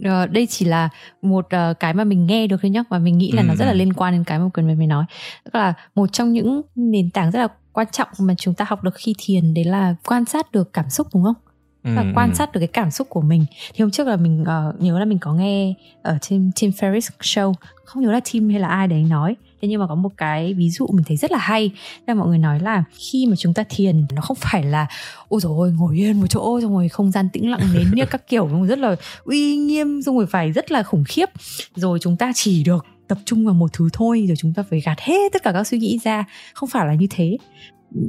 Ờ, 0.05 0.27
đây 0.27 0.47
chỉ 0.47 0.65
là 0.65 0.89
một 1.23 1.47
ờ, 1.51 1.75
cái 1.81 1.95
mà 1.95 2.05
mình 2.05 2.27
nghe 2.27 2.47
được 2.47 2.57
thôi 2.63 2.71
nhá 2.71 2.83
và 2.89 2.99
mình 2.99 3.19
nghĩ 3.19 3.33
là 3.33 3.43
Ừ, 3.43 3.47
nó 3.47 3.55
rất 3.57 3.65
là 3.65 3.71
ừ. 3.73 3.77
liên 3.77 3.93
quan 3.93 4.13
đến 4.13 4.25
cái 4.25 4.39
mà 4.39 4.49
quyền 4.55 4.67
vừa 4.67 4.75
mới 4.75 4.87
nói 4.87 5.05
tức 5.45 5.55
là 5.55 5.75
một 5.95 6.13
trong 6.13 6.33
những 6.33 6.63
nền 6.75 7.11
tảng 7.11 7.31
rất 7.31 7.41
là 7.41 7.49
quan 7.73 7.87
trọng 7.93 8.09
mà 8.19 8.35
chúng 8.39 8.55
ta 8.55 8.65
học 8.69 8.85
được 8.85 8.95
khi 8.95 9.15
thiền 9.19 9.55
đấy 9.55 9.65
là 9.65 9.95
quan 10.07 10.25
sát 10.25 10.53
được 10.53 10.73
cảm 10.73 10.91
xúc 10.91 11.07
đúng 11.15 11.25
không? 11.25 11.35
Và 11.83 12.03
Ừ, 12.03 12.09
quan 12.15 12.31
ừ. 12.31 12.35
sát 12.35 12.53
được 12.53 12.61
cái 12.61 12.69
cảm 12.69 12.91
xúc 12.91 13.07
của 13.11 13.21
mình. 13.21 13.47
Thì 13.75 13.83
hôm 13.83 13.91
trước 13.91 14.07
là 14.07 14.17
mình 14.17 14.45
ờ, 14.45 14.75
nhớ 14.79 14.99
là 14.99 15.05
mình 15.05 15.19
có 15.19 15.35
nghe 15.35 15.75
ở 16.03 16.19
trên 16.21 16.51
Tim 16.61 16.71
Ferriss 16.71 17.11
show 17.21 17.53
không 17.85 18.03
nhớ 18.03 18.13
là 18.13 18.21
Tim 18.33 18.51
hay 18.51 18.61
là 18.61 18.69
ai 18.69 18.89
đấy 18.89 19.03
nói. 19.03 19.37
Thế 19.63 19.69
nhưng 19.69 19.81
mà 19.81 19.87
có 19.87 19.95
một 19.95 20.09
cái 20.17 20.55
ví 20.55 20.71
dụ 20.71 20.87
mình 20.93 21.05
thấy 21.09 21.17
rất 21.17 21.31
là 21.33 21.39
hay 21.39 21.71
là 22.07 22.15
mọi 22.15 22.29
người 22.29 22.39
nói 22.39 22.61
là 22.61 22.85
khi 23.11 23.27
mà 23.27 23.37
chúng 23.37 23.55
ta 23.55 23.65
thiền 23.69 24.07
nó 24.13 24.23
không 24.23 24.37
phải 24.41 24.63
là 24.63 24.87
ôi 25.29 25.41
ôi 25.45 25.73
ngồi 25.73 25.97
yên 25.97 26.21
một 26.21 26.27
chỗ 26.29 26.61
xong 26.61 26.73
rồi 26.73 26.89
không 26.89 27.11
gian 27.11 27.29
tĩnh 27.33 27.51
lặng 27.51 27.61
nến 27.75 27.91
như 27.95 28.05
các 28.11 28.29
kiểu 28.29 28.49
rồi 28.49 28.67
rất 28.67 28.79
là 28.79 28.97
uy 29.25 29.57
nghiêm 29.57 30.03
xong 30.03 30.17
rồi 30.17 30.27
phải 30.27 30.53
rất 30.53 30.73
là 30.73 30.83
khủng 30.83 31.05
khiếp. 31.09 31.29
Rồi 31.75 31.99
chúng 32.03 32.17
ta 32.17 32.33
chỉ 32.35 32.65
được 32.65 32.87
tập 33.11 33.19
trung 33.25 33.45
vào 33.45 33.55
một 33.55 33.73
thứ 33.73 33.89
thôi 33.93 34.25
rồi 34.29 34.37
chúng 34.37 34.55
ta 34.55 34.63
phải 34.71 34.81
gạt 34.81 35.01
hết 35.01 35.33
tất 35.33 35.43
cả 35.43 35.53
các 35.53 35.67
suy 35.67 35.79
nghĩ 35.79 35.99
ra. 36.05 36.25
Không 36.55 36.69
phải 36.69 36.87
là 36.87 36.95
như 36.95 37.07
thế. 37.11 37.39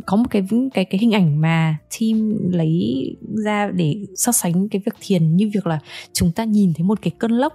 Có 0.05 0.17
một 0.17 0.23
cái 0.29 0.43
cái 0.73 0.85
cái 0.85 0.99
hình 0.99 1.11
ảnh 1.11 1.41
mà 1.41 1.77
team 1.99 2.35
lấy 2.51 3.05
ra 3.45 3.69
để 3.73 3.95
so 4.15 4.31
sánh 4.31 4.69
cái 4.69 4.81
việc 4.85 4.95
thiền 5.01 5.35
như 5.35 5.49
việc 5.53 5.67
là 5.67 5.79
chúng 6.13 6.31
ta 6.31 6.43
nhìn 6.43 6.73
thấy 6.73 6.83
một 6.83 6.99
cái 7.01 7.11
cơn 7.19 7.31
lốc. 7.31 7.53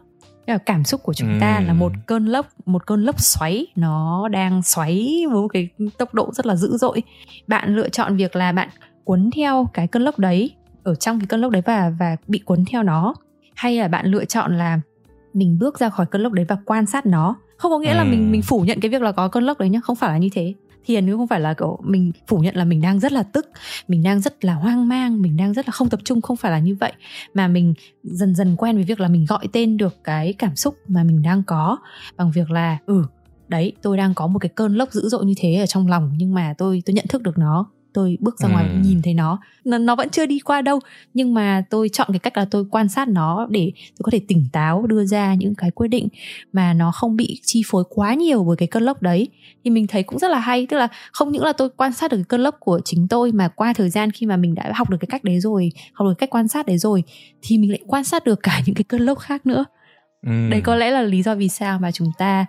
Cảm 0.67 0.85
xúc 0.85 1.03
của 1.03 1.15
chúng 1.15 1.39
ta 1.41 1.57
Ừm. 1.57 1.67
là 1.67 1.73
một 1.73 1.93
cơn 2.07 2.27
lốc 2.27 2.47
một 2.67 2.87
cơn 2.87 3.05
lốc 3.05 3.21
xoáy. 3.21 3.67
Nó 3.77 4.29
đang 4.29 4.63
xoáy 4.63 5.25
với 5.31 5.43
một 5.43 5.49
cái 5.49 5.69
tốc 5.99 6.15
độ 6.15 6.31
rất 6.33 6.47
là 6.47 6.57
dữ 6.57 6.77
dội. 6.77 7.03
Bạn 7.47 7.77
lựa 7.77 7.89
chọn 7.89 8.17
việc 8.17 8.37
là 8.37 8.53
bạn 8.53 8.69
cuốn 9.05 9.31
theo 9.31 9.69
cái 9.75 9.87
cơn 9.87 10.03
lốc 10.03 10.19
đấy 10.19 10.51
ở 10.83 10.95
trong 10.95 11.21
cái 11.21 11.27
cơn 11.27 11.41
lốc 11.41 11.51
đấy 11.51 11.63
và 11.67 11.93
và 11.99 12.17
bị 12.27 12.39
cuốn 12.39 12.65
theo 12.65 12.83
nó. 12.83 13.15
Hay 13.55 13.77
là 13.77 13.89
bạn 13.89 14.07
lựa 14.07 14.25
chọn 14.25 14.59
là 14.59 14.81
mình 15.37 15.59
bước 15.59 15.79
ra 15.79 15.89
khỏi 15.89 16.07
cơn 16.07 16.23
lốc 16.23 16.33
đấy 16.33 16.47
và 16.49 16.57
quan 16.65 16.87
sát 16.87 17.07
nó. 17.07 17.37
Không 17.57 17.71
có 17.71 17.79
nghĩa 17.79 17.95
là 17.95 18.03
Ừm. 18.03 18.11
mình 18.11 18.31
mình 18.31 18.43
phủ 18.43 18.61
nhận 18.61 18.81
cái 18.81 18.91
việc 18.91 19.03
là 19.03 19.13
có 19.13 19.29
cơn 19.29 19.45
lốc 19.45 19.59
đấy 19.59 19.69
nhá 19.69 19.81
không 19.83 19.97
phải 19.97 20.11
là 20.11 20.19
như 20.19 20.29
thế. 20.33 20.55
Thiền 20.87 21.07
cũng 21.07 21.19
không 21.19 21.27
phải 21.27 21.41
là 21.41 21.55
kiểu 21.55 21.79
mình 21.85 22.13
phủ 22.27 22.39
nhận 22.39 22.57
là 22.57 22.65
mình 22.65 22.81
đang 22.81 23.01
rất 23.01 23.13
là 23.13 23.23
tức 23.23 23.51
mình 23.89 24.03
đang 24.03 24.21
rất 24.21 24.45
là 24.45 24.55
hoang 24.55 24.89
mang 24.89 25.23
mình 25.23 25.37
đang 25.37 25.53
rất 25.53 25.69
là 25.69 25.73
không 25.73 25.89
tập 25.89 26.01
trung 26.05 26.21
không 26.21 26.37
phải 26.37 26.53
là 26.53 26.59
như 26.59 26.77
vậy. 26.81 26.93
Mà 27.35 27.49
mình 27.49 27.75
dần 28.03 28.35
dần 28.35 28.57
quen 28.57 28.77
với 28.77 28.85
việc 28.85 29.01
là 29.01 29.09
mình 29.09 29.27
gọi 29.29 29.49
tên 29.53 29.77
được 29.77 30.05
cái 30.05 30.33
cảm 30.33 30.57
xúc 30.57 30.77
mà 30.89 31.03
mình 31.03 31.23
đang 31.23 31.43
có 31.43 31.77
bằng 32.17 32.31
việc 32.31 32.51
là 32.51 32.79
ừ 32.87 33.05
đấy 33.49 33.73
tôi 33.83 33.97
đang 33.97 34.15
có 34.15 34.27
một 34.27 34.39
cái 34.39 34.49
cơn 34.49 34.75
lốc 34.75 34.93
dữ 34.93 35.09
dội 35.09 35.25
như 35.25 35.35
thế 35.37 35.55
ở 35.55 35.67
trong 35.67 35.89
lòng 35.89 36.13
nhưng 36.17 36.35
mà 36.35 36.55
tôi 36.59 36.83
tôi 36.87 36.95
nhận 36.95 37.07
thức 37.09 37.23
được 37.23 37.39
nó 37.39 37.67
tôi 37.97 38.19
bước 38.21 38.39
ra 38.41 38.49
ngoài 38.49 38.65
Ừ. 38.69 38.79
nhìn 38.81 39.03
thấy 39.03 39.15
nó. 39.15 39.39
nó 39.65 39.79
nó 39.79 39.97
vẫn 39.97 40.09
chưa 40.11 40.27
đi 40.27 40.39
qua 40.39 40.63
đâu 40.63 40.81
nhưng 41.15 41.35
mà 41.35 41.63
tôi 41.71 41.89
chọn 41.89 42.09
cái 42.13 42.19
cách 42.19 42.37
là 42.37 42.45
tôi 42.51 42.65
quan 42.71 42.89
sát 42.89 43.09
nó 43.09 43.47
để 43.51 43.73
tôi 43.77 44.03
có 44.03 44.11
thể 44.11 44.21
tỉnh 44.29 44.45
táo 44.53 44.87
đưa 44.87 45.05
ra 45.05 45.35
những 45.35 45.55
cái 45.55 45.71
quyết 45.71 45.89
định 45.89 46.09
mà 46.53 46.73
nó 46.73 46.93
không 46.93 47.17
bị 47.17 47.41
chi 47.45 47.63
phối 47.67 47.85
quá 47.91 48.15
nhiều 48.15 48.45
bởi 48.45 48.57
cái 48.57 48.69
cơn 48.69 48.83
lốc 48.83 49.03
đấy 49.03 49.29
thì 49.65 49.71
mình 49.71 49.87
thấy 49.87 50.03
cũng 50.03 50.19
rất 50.19 50.31
là 50.31 50.39
hay 50.39 50.67
tức 50.67 50.77
là 50.77 50.89
không 51.13 51.33
những 51.33 51.43
là 51.45 51.53
tôi 51.53 51.69
quan 51.77 51.93
sát 51.93 52.11
được 52.11 52.17
cái 52.17 52.25
cơn 52.29 52.41
lốc 52.41 52.57
của 52.61 52.81
chính 52.85 53.09
tôi 53.09 53.33
mà 53.33 53.49
qua 53.49 53.73
thời 53.73 53.91
gian 53.91 54.11
khi 54.11 54.27
mà 54.27 54.37
mình 54.37 54.55
đã 54.55 54.73
học 54.75 54.91
được 54.91 54.97
cái 55.01 55.09
cách 55.11 55.25
đấy 55.25 55.41
rồi 55.41 55.73
học 55.93 56.09
được 56.09 56.15
cách 56.19 56.31
quan 56.31 56.49
sát 56.49 56.67
đấy 56.67 56.79
rồi 56.79 57.03
thì 57.43 57.59
mình 57.59 57.71
lại 57.71 57.81
quan 57.87 58.05
sát 58.05 58.25
được 58.25 58.39
cả 58.43 58.61
những 58.67 58.75
cái 58.75 58.85
cơn 58.85 59.01
lốc 59.01 59.19
khác 59.19 59.47
nữa 59.47 59.65
Ừ. 60.27 60.49
đấy 60.51 60.61
có 60.61 60.75
lẽ 60.77 60.91
là 60.91 61.03
lý 61.03 61.23
do 61.23 61.35
vì 61.35 61.49
sao 61.49 61.79
mà 61.79 61.91
chúng 61.93 62.09
ta 62.19 62.47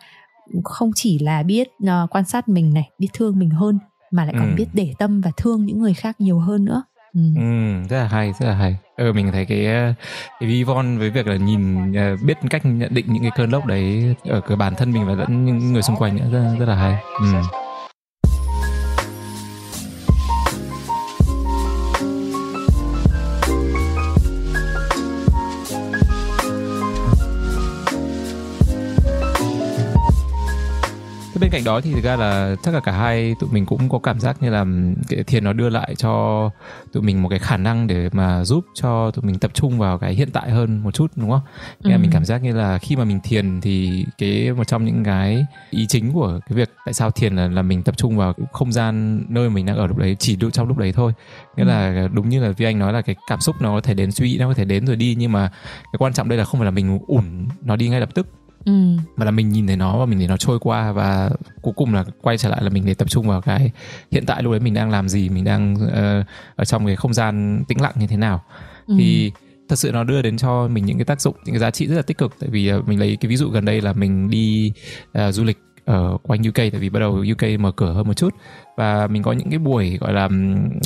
không 0.64 0.92
chỉ 0.96 1.20
là 1.20 1.44
biết 1.44 1.68
uh, 1.84 2.10
quan 2.10 2.24
sát 2.26 2.50
mình 2.50 2.74
này 2.74 2.90
biết 3.00 3.08
thương 3.14 3.40
mình 3.40 3.50
hơn 3.50 3.80
mà 4.12 4.26
lại 4.26 4.34
còn 4.40 4.50
Ừ. 4.52 4.56
biết 4.56 4.68
để 4.74 4.94
tâm 5.00 5.22
và 5.22 5.32
thương 5.38 5.66
những 5.66 5.80
người 5.80 5.94
khác 5.94 6.16
nhiều 6.22 6.40
hơn 6.40 6.66
nữa 6.66 6.84
ừ. 7.14 7.20
Ừ, 7.36 7.42
rất 7.90 7.98
là 7.98 8.08
hay, 8.08 8.34
rất 8.40 8.48
là 8.48 8.56
hay. 8.56 8.76
Ừ, 8.98 9.14
mình 9.14 9.32
thấy 9.32 9.46
cái 9.46 9.66
ờ, 9.66 9.94
cái 10.40 10.50
ví 10.50 10.64
von 10.64 10.98
với 10.98 11.10
việc 11.10 11.28
là 11.28 11.36
nhìn 11.36 11.94
ờ, 11.94 12.16
biết 12.26 12.38
cách 12.50 12.66
nhận 12.66 12.94
định 12.94 13.06
những 13.14 13.24
cái 13.24 13.32
cơn 13.36 13.50
lốc 13.50 13.66
đấy 13.66 14.16
ở 14.24 14.42
cái 14.42 14.58
bản 14.58 14.76
thân 14.76 14.92
mình 14.92 15.06
và 15.08 15.14
lẫn 15.14 15.46
những 15.46 15.74
người 15.74 15.82
xung 15.82 15.96
quanh 15.96 16.16
nữa 16.16 16.26
rất, 16.32 16.56
rất 16.60 16.66
là 16.66 16.76
hay. 16.76 16.96
Ừ. 17.20 17.34
Thế 31.38 31.42
bên 31.42 31.50
cạnh 31.52 31.64
đó 31.64 31.82
thì 31.82 31.94
thực 31.94 32.04
ra 32.04 32.16
là 32.16 32.56
chắc 32.64 32.74
là 32.74 32.80
cả 32.80 32.92
hai 32.92 33.36
tụi 33.40 33.50
mình 33.54 33.66
cũng 33.66 33.90
có 33.90 34.00
cảm 34.00 34.20
giác 34.20 34.38
như 34.42 34.50
là 34.50 34.66
cái 35.10 35.24
thiền 35.24 35.44
nó 35.44 35.54
đưa 35.54 35.70
lại 35.70 35.96
cho 35.96 36.50
tụi 36.94 37.04
mình 37.04 37.24
một 37.24 37.30
cái 37.30 37.40
khả 37.40 37.58
năng 37.58 37.88
để 37.88 38.10
mà 38.14 38.44
giúp 38.46 38.66
cho 38.74 39.12
tụi 39.12 39.26
mình 39.26 39.40
tập 39.40 39.52
trung 39.54 39.78
vào 39.80 39.98
cái 39.98 40.14
hiện 40.14 40.30
tại 40.34 40.50
hơn 40.52 40.84
một 40.84 40.94
chút 40.94 41.12
đúng 41.16 41.30
không? 41.32 41.42
Là 41.84 41.96
Ừ. 41.96 42.00
mình 42.00 42.12
cảm 42.14 42.26
giác 42.26 42.44
như 42.44 42.54
là 42.54 42.78
khi 42.78 42.96
mà 42.96 43.04
mình 43.04 43.20
thiền 43.24 43.62
thì 43.62 44.06
cái 44.18 44.52
một 44.54 44.64
trong 44.68 44.86
những 44.86 45.04
cái 45.04 45.46
ý 45.70 45.86
chính 45.88 46.14
của 46.14 46.40
cái 46.50 46.56
việc 46.58 46.70
tại 46.86 46.94
sao 46.94 47.12
thiền 47.12 47.36
là 47.36 47.48
là 47.48 47.62
mình 47.62 47.84
tập 47.84 47.98
trung 47.98 48.18
vào 48.18 48.34
không 48.52 48.72
gian 48.72 49.24
nơi 49.30 49.50
mình 49.50 49.66
đang 49.66 49.78
ở 49.78 49.88
lúc 49.88 49.98
đấy 49.98 50.16
chỉ 50.20 50.38
trong 50.54 50.68
lúc 50.68 50.78
đấy 50.78 50.92
thôi. 50.92 51.14
Nghĩa 51.58 51.64
Ừ. 51.64 51.68
là 51.68 52.08
đúng 52.14 52.30
như 52.30 52.42
là 52.44 52.50
Vi 52.50 52.66
Anh 52.66 52.80
nói 52.80 52.94
là 52.94 53.02
cái 53.02 53.16
cảm 53.30 53.40
xúc 53.42 53.56
nó 53.62 53.76
có 53.76 53.82
thể 53.82 53.94
đến 53.94 54.12
suy 54.12 54.28
nghĩ 54.30 54.38
nó 54.38 54.48
có 54.48 54.54
thể 54.54 54.66
đến 54.66 54.86
rồi 54.86 54.96
đi 54.96 55.16
nhưng 55.20 55.32
mà 55.32 55.50
cái 55.84 55.98
quan 55.98 56.14
trọng 56.14 56.30
đây 56.30 56.38
là 56.38 56.46
không 56.46 56.60
phải 56.60 56.66
là 56.66 56.72
mình 56.72 57.00
ủn 57.08 57.24
nó 57.62 57.76
đi 57.76 57.90
ngay 57.90 58.00
lập 58.00 58.10
tức 58.16 58.28
Ừ. 58.66 58.72
mà 59.16 59.26
là 59.26 59.32
mình 59.32 59.50
nhìn 59.50 59.68
thấy 59.68 59.76
nó 59.76 59.98
và 60.00 60.06
mình 60.06 60.20
để 60.20 60.28
nó 60.28 60.38
trôi 60.38 60.60
qua 60.60 60.92
và 60.92 61.30
cuối 61.62 61.74
cùng 61.78 61.94
là 61.94 62.06
quay 62.22 62.38
trở 62.38 62.50
lại 62.50 62.64
là 62.64 62.70
mình 62.70 62.86
để 62.86 62.94
tập 62.94 63.10
trung 63.10 63.28
vào 63.28 63.42
cái 63.42 63.72
hiện 64.12 64.26
tại 64.26 64.44
lúc 64.44 64.52
đấy 64.52 64.60
mình 64.60 64.74
đang 64.74 64.90
làm 64.92 65.10
gì 65.10 65.30
mình 65.30 65.44
đang 65.44 65.76
ờ, 65.94 66.24
ở 66.56 66.66
trong 66.66 66.86
cái 66.86 66.96
không 66.96 67.14
gian 67.14 67.64
tĩnh 67.68 67.82
lặng 67.82 67.94
như 68.00 68.08
thế 68.08 68.18
nào 68.18 68.44
Ừ. 68.88 68.96
thì 68.98 69.32
thật 69.70 69.76
sự 69.76 69.92
nó 69.92 70.04
đưa 70.04 70.22
đến 70.22 70.38
cho 70.38 70.68
mình 70.68 70.86
những 70.86 70.98
cái 70.98 71.06
tác 71.06 71.22
dụng 71.22 71.36
những 71.46 71.54
cái 71.54 71.60
giá 71.60 71.72
trị 71.72 71.88
rất 71.88 71.96
là 71.96 72.02
tích 72.02 72.18
cực 72.18 72.36
tại 72.40 72.50
vì 72.50 72.68
ờ, 72.68 72.82
mình 72.88 73.00
lấy 73.00 73.18
cái 73.22 73.30
ví 73.30 73.36
dụ 73.38 73.50
gần 73.50 73.66
đây 73.66 73.82
là 73.82 73.94
mình 73.94 74.30
đi 74.30 74.72
ờ, 75.14 75.32
du 75.32 75.44
lịch 75.44 75.58
ở 75.88 76.18
quanh 76.24 76.40
UK 76.48 76.56
tại 76.56 76.70
vì 76.80 76.90
bắt 76.90 77.00
đầu 77.00 77.12
UK 77.32 77.60
mở 77.60 77.72
cửa 77.72 77.94
hơn 77.94 78.08
một 78.08 78.14
chút 78.14 78.36
và 78.78 79.08
mình 79.08 79.24
có 79.24 79.32
những 79.32 79.50
cái 79.50 79.60
buổi 79.60 79.98
gọi 80.02 80.14
là 80.14 80.30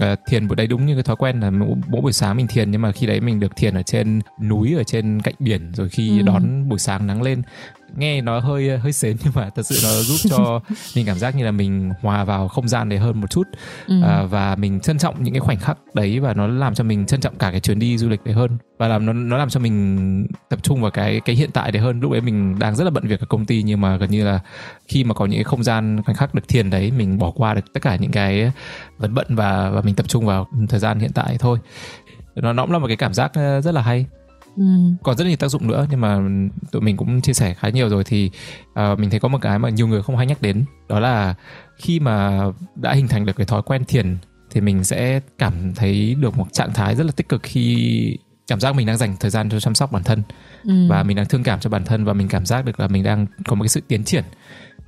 ờ, 0.02 0.16
thiền 0.28 0.48
buổi 0.48 0.56
đấy 0.56 0.68
đúng 0.68 0.86
như 0.86 0.94
cái 0.94 1.04
thói 1.04 1.16
quen 1.16 1.40
là 1.40 1.50
mỗi, 1.50 1.70
mỗi 1.88 2.02
buổi 2.02 2.14
sáng 2.14 2.38
mình 2.38 2.48
thiền 2.48 2.72
nhưng 2.72 2.82
mà 2.82 2.92
khi 2.92 3.08
đấy 3.08 3.22
mình 3.22 3.40
được 3.40 3.56
thiền 3.56 3.74
ở 3.74 3.84
trên 3.84 4.22
núi 4.42 4.74
ở 4.78 4.84
trên 4.84 5.22
cạnh 5.22 5.36
biển 5.40 5.72
rồi 5.74 5.90
khi 5.90 6.18
Ừ. 6.20 6.22
đón 6.26 6.70
buổi 6.70 6.80
sáng 6.80 7.08
nắng 7.08 7.22
lên 7.22 7.42
nghe 7.98 8.22
nó 8.22 8.40
hơi 8.40 8.78
hơi 8.78 8.94
sến 8.94 9.18
nhưng 9.24 9.34
mà 9.36 9.50
thật 9.56 9.64
sự 9.64 9.76
nó 9.84 9.90
giúp 9.90 10.30
cho 10.30 10.62
mình 10.96 11.06
cảm 11.06 11.18
giác 11.18 11.36
như 11.36 11.46
là 11.46 11.52
mình 11.52 11.92
hòa 12.02 12.24
vào 12.24 12.48
không 12.48 12.68
gian 12.68 12.90
đấy 12.90 13.00
hơn 13.00 13.22
một 13.22 13.30
chút. 13.30 13.48
Ừ. 13.88 14.02
à, 14.04 14.24
và 14.24 14.56
mình 14.56 14.80
trân 14.80 14.98
trọng 14.98 15.24
những 15.24 15.34
cái 15.34 15.40
khoảnh 15.40 15.60
khắc 15.60 15.78
đấy 15.94 16.20
và 16.20 16.34
nó 16.34 16.48
làm 16.48 16.76
cho 16.76 16.84
mình 16.84 17.06
trân 17.06 17.22
trọng 17.22 17.38
cả 17.38 17.52
cái 17.52 17.60
chuyến 17.60 17.80
đi 17.80 17.98
du 17.98 18.10
lịch 18.10 18.24
đấy 18.24 18.34
hơn. 18.34 18.58
Và 18.78 18.88
làm 18.88 19.06
nó 19.06 19.14
nó 19.14 19.38
làm 19.38 19.50
cho 19.50 19.60
mình 19.60 20.28
tập 20.50 20.60
trung 20.64 20.82
vào 20.82 20.92
cái 20.92 21.22
cái 21.26 21.36
hiện 21.36 21.50
tại 21.54 21.72
đấy 21.72 21.82
hơn. 21.82 22.00
Lúc 22.00 22.12
đấy 22.12 22.22
mình 22.22 22.60
đang 22.60 22.76
rất 22.76 22.84
là 22.84 22.90
bận 22.90 23.08
việc 23.08 23.20
ở 23.20 23.26
công 23.26 23.46
ty 23.46 23.64
nhưng 23.64 23.82
mà 23.82 23.98
gần 23.98 24.12
như 24.12 24.26
là 24.26 24.40
khi 24.88 25.04
mà 25.04 25.14
có 25.14 25.26
những 25.26 25.38
cái 25.38 25.44
không 25.44 25.64
gian 25.64 26.02
khoảnh 26.06 26.16
khắc 26.16 26.36
được 26.36 26.48
thiền 26.48 26.70
đấy 26.70 26.92
mình 26.92 27.18
bỏ 27.18 27.32
qua 27.32 27.54
được 27.54 27.74
tất 27.74 27.80
cả 27.82 27.96
những 27.96 28.12
cái 28.12 28.52
vấn 28.98 29.14
bận 29.14 29.28
và 29.30 29.70
và 29.70 29.82
mình 29.82 29.96
tập 29.96 30.06
trung 30.10 30.26
vào 30.26 30.48
thời 30.70 30.80
gian 30.80 31.00
hiện 31.00 31.12
tại 31.14 31.38
thôi. 31.40 31.60
Nó 32.36 32.54
nó 32.54 32.64
cũng 32.64 32.72
là 32.72 32.80
một 32.80 32.88
cái 32.88 32.98
cảm 32.98 33.14
giác 33.14 33.32
ờ, 33.34 33.62
rất 33.62 33.74
là 33.74 33.82
hay 33.82 34.06
Ừ. 34.58 34.64
còn 35.04 35.18
rất 35.18 35.24
là 35.24 35.28
nhiều 35.28 35.38
tác 35.38 35.48
dụng 35.48 35.68
nữa 35.68 35.88
nhưng 35.92 36.02
mà 36.02 36.20
tụi 36.72 36.82
mình 36.82 36.98
cũng 36.98 37.22
chia 37.22 37.34
sẻ 37.34 37.54
khá 37.54 37.70
nhiều 37.70 37.90
rồi 37.90 38.04
thì 38.04 38.32
ờ, 38.74 38.96
mình 38.96 39.10
thấy 39.10 39.20
có 39.20 39.28
một 39.28 39.38
cái 39.42 39.60
mà 39.60 39.70
nhiều 39.70 39.88
người 39.88 40.04
không 40.04 40.18
hay 40.18 40.26
nhắc 40.26 40.42
đến 40.42 40.66
đó 40.90 41.00
là 41.00 41.36
khi 41.78 42.00
mà 42.00 42.42
đã 42.76 42.94
hình 42.94 43.08
thành 43.08 43.26
được 43.26 43.36
cái 43.36 43.46
thói 43.46 43.62
quen 43.62 43.84
thiền 43.86 44.18
thì 44.52 44.62
mình 44.62 44.84
sẽ 44.84 45.20
cảm 45.38 45.74
thấy 45.76 46.16
được 46.20 46.38
một 46.38 46.48
trạng 46.54 46.74
thái 46.74 46.96
rất 46.96 47.06
là 47.06 47.12
tích 47.16 47.30
cực 47.30 47.44
khi 47.44 48.18
cảm 48.48 48.60
giác 48.60 48.76
mình 48.76 48.88
đang 48.88 48.98
dành 48.98 49.16
thời 49.20 49.32
gian 49.32 49.50
cho 49.50 49.60
chăm 49.60 49.76
sóc 49.76 49.92
bản 49.92 50.04
thân 50.04 50.24
Ừ. 50.64 50.88
và 50.90 51.04
mình 51.04 51.18
đang 51.18 51.26
thương 51.26 51.44
cảm 51.44 51.60
cho 51.60 51.70
bản 51.70 51.86
thân 51.86 52.06
và 52.06 52.14
mình 52.14 52.28
cảm 52.28 52.46
giác 52.46 52.66
được 52.66 52.80
là 52.80 52.88
mình 52.88 53.04
đang 53.04 53.26
có 53.48 53.56
một 53.56 53.64
cái 53.64 53.70
sự 53.70 53.82
tiến 53.88 54.04
triển 54.04 54.24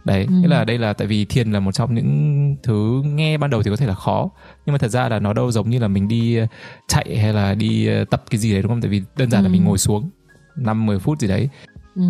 đấy 0.06 0.26
Ừ. 0.30 0.34
nghĩa 0.42 0.48
là 0.48 0.64
đây 0.66 0.78
là 0.78 0.94
tại 0.94 1.08
vì 1.08 1.26
thiền 1.26 1.52
là 1.52 1.60
một 1.60 1.72
trong 1.72 1.96
những 1.96 2.56
thứ 2.64 3.02
nghe 3.06 3.38
ban 3.38 3.50
đầu 3.50 3.64
thì 3.64 3.70
có 3.72 3.76
thể 3.78 3.88
là 3.88 3.94
khó 3.96 4.30
nhưng 4.66 4.74
mà 4.74 4.78
thật 4.78 4.88
ra 4.88 5.10
là 5.10 5.20
nó 5.20 5.34
đâu 5.34 5.52
giống 5.52 5.70
như 5.70 5.80
là 5.80 5.88
mình 5.88 6.08
đi 6.08 6.36
ờ, 6.38 6.48
chạy 6.88 7.18
hay 7.18 7.34
là 7.34 7.56
đi 7.56 7.88
ờ, 7.88 8.06
tập 8.06 8.24
cái 8.30 8.40
gì 8.40 8.54
đấy 8.54 8.62
đúng 8.62 8.70
không 8.72 8.82
tại 8.82 8.90
vì 8.90 9.02
đơn 9.18 9.32
giản 9.32 9.44
là 9.44 9.50
Ừ. 9.50 9.52
mình 9.52 9.64
ngồi 9.64 9.78
xuống 9.78 10.10
5 10.56 10.86
10 10.86 11.00
phút 11.00 11.20
gì 11.20 11.28
đấy 11.28 11.50
ừ. 11.96 12.02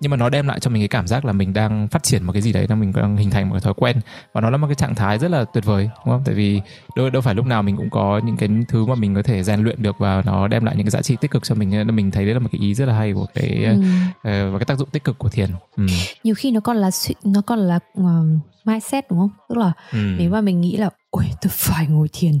Nhưng 0.00 0.10
mà 0.10 0.16
nó 0.16 0.28
đem 0.28 0.46
lại 0.48 0.60
cho 0.60 0.70
mình 0.70 0.82
cái 0.82 0.88
cảm 0.88 1.06
giác 1.06 1.24
là 1.24 1.32
mình 1.32 1.52
đang 1.52 1.88
phát 1.88 2.02
triển 2.02 2.22
một 2.24 2.32
cái 2.32 2.42
gì 2.42 2.52
đấy 2.52 2.66
đang 2.66 2.80
mình 2.80 2.92
đang 2.96 3.16
hình 3.16 3.30
thành 3.30 3.48
một 3.48 3.54
cái 3.54 3.60
thói 3.60 3.74
quen 3.76 3.96
và 4.32 4.40
nó 4.40 4.50
là 4.50 4.56
một 4.56 4.66
cái 4.66 4.74
trạng 4.74 4.94
thái 4.94 5.18
rất 5.18 5.30
là 5.30 5.44
tuyệt 5.44 5.64
vời 5.64 5.84
đúng 6.06 6.14
không 6.14 6.22
tại 6.24 6.34
vì 6.34 6.60
đâu 6.96 7.10
đâu 7.10 7.22
phải 7.22 7.34
lúc 7.34 7.46
nào 7.46 7.62
mình 7.62 7.76
cũng 7.76 7.90
có 7.90 8.20
những 8.24 8.36
cái 8.36 8.48
thứ 8.68 8.86
mà 8.86 8.94
mình 8.94 9.14
có 9.14 9.22
thể 9.22 9.42
rèn 9.42 9.60
luyện 9.60 9.82
được 9.82 9.96
và 9.98 10.22
nó 10.26 10.48
đem 10.48 10.64
lại 10.64 10.76
những 10.76 10.86
cái 10.86 10.90
giá 10.90 11.02
trị 11.02 11.16
tích 11.20 11.30
cực 11.30 11.42
cho 11.44 11.54
mình 11.54 11.70
nên 11.70 11.96
mình 11.96 12.10
thấy 12.10 12.24
đấy 12.24 12.34
là 12.34 12.40
một 12.40 12.48
cái 12.52 12.60
ý 12.60 12.74
rất 12.74 12.84
là 12.86 12.94
hay 12.94 13.12
của 13.12 13.26
cái 13.34 13.64
Ừ. 13.64 13.82
ờ, 14.22 14.50
và 14.50 14.58
cái 14.58 14.64
tác 14.66 14.78
dụng 14.78 14.88
tích 14.90 15.04
cực 15.04 15.18
của 15.18 15.28
thiền 15.28 15.50
ừ. 15.76 15.86
nhiều 16.24 16.34
khi 16.34 16.50
nó 16.50 16.60
còn 16.60 16.76
là 16.76 16.90
nó 17.24 17.40
còn 17.46 17.58
là 17.58 17.78
um, 17.94 18.38
mindset 18.64 19.04
đúng 19.10 19.18
không 19.18 19.30
tức 19.48 19.58
là 19.58 19.72
Ừ. 19.92 19.98
nếu 20.18 20.30
mà 20.30 20.40
mình 20.40 20.60
nghĩ 20.60 20.76
là 20.76 20.90
ôi 21.10 21.24
tôi 21.42 21.50
phải 21.54 21.86
ngồi 21.86 22.08
thiền 22.12 22.32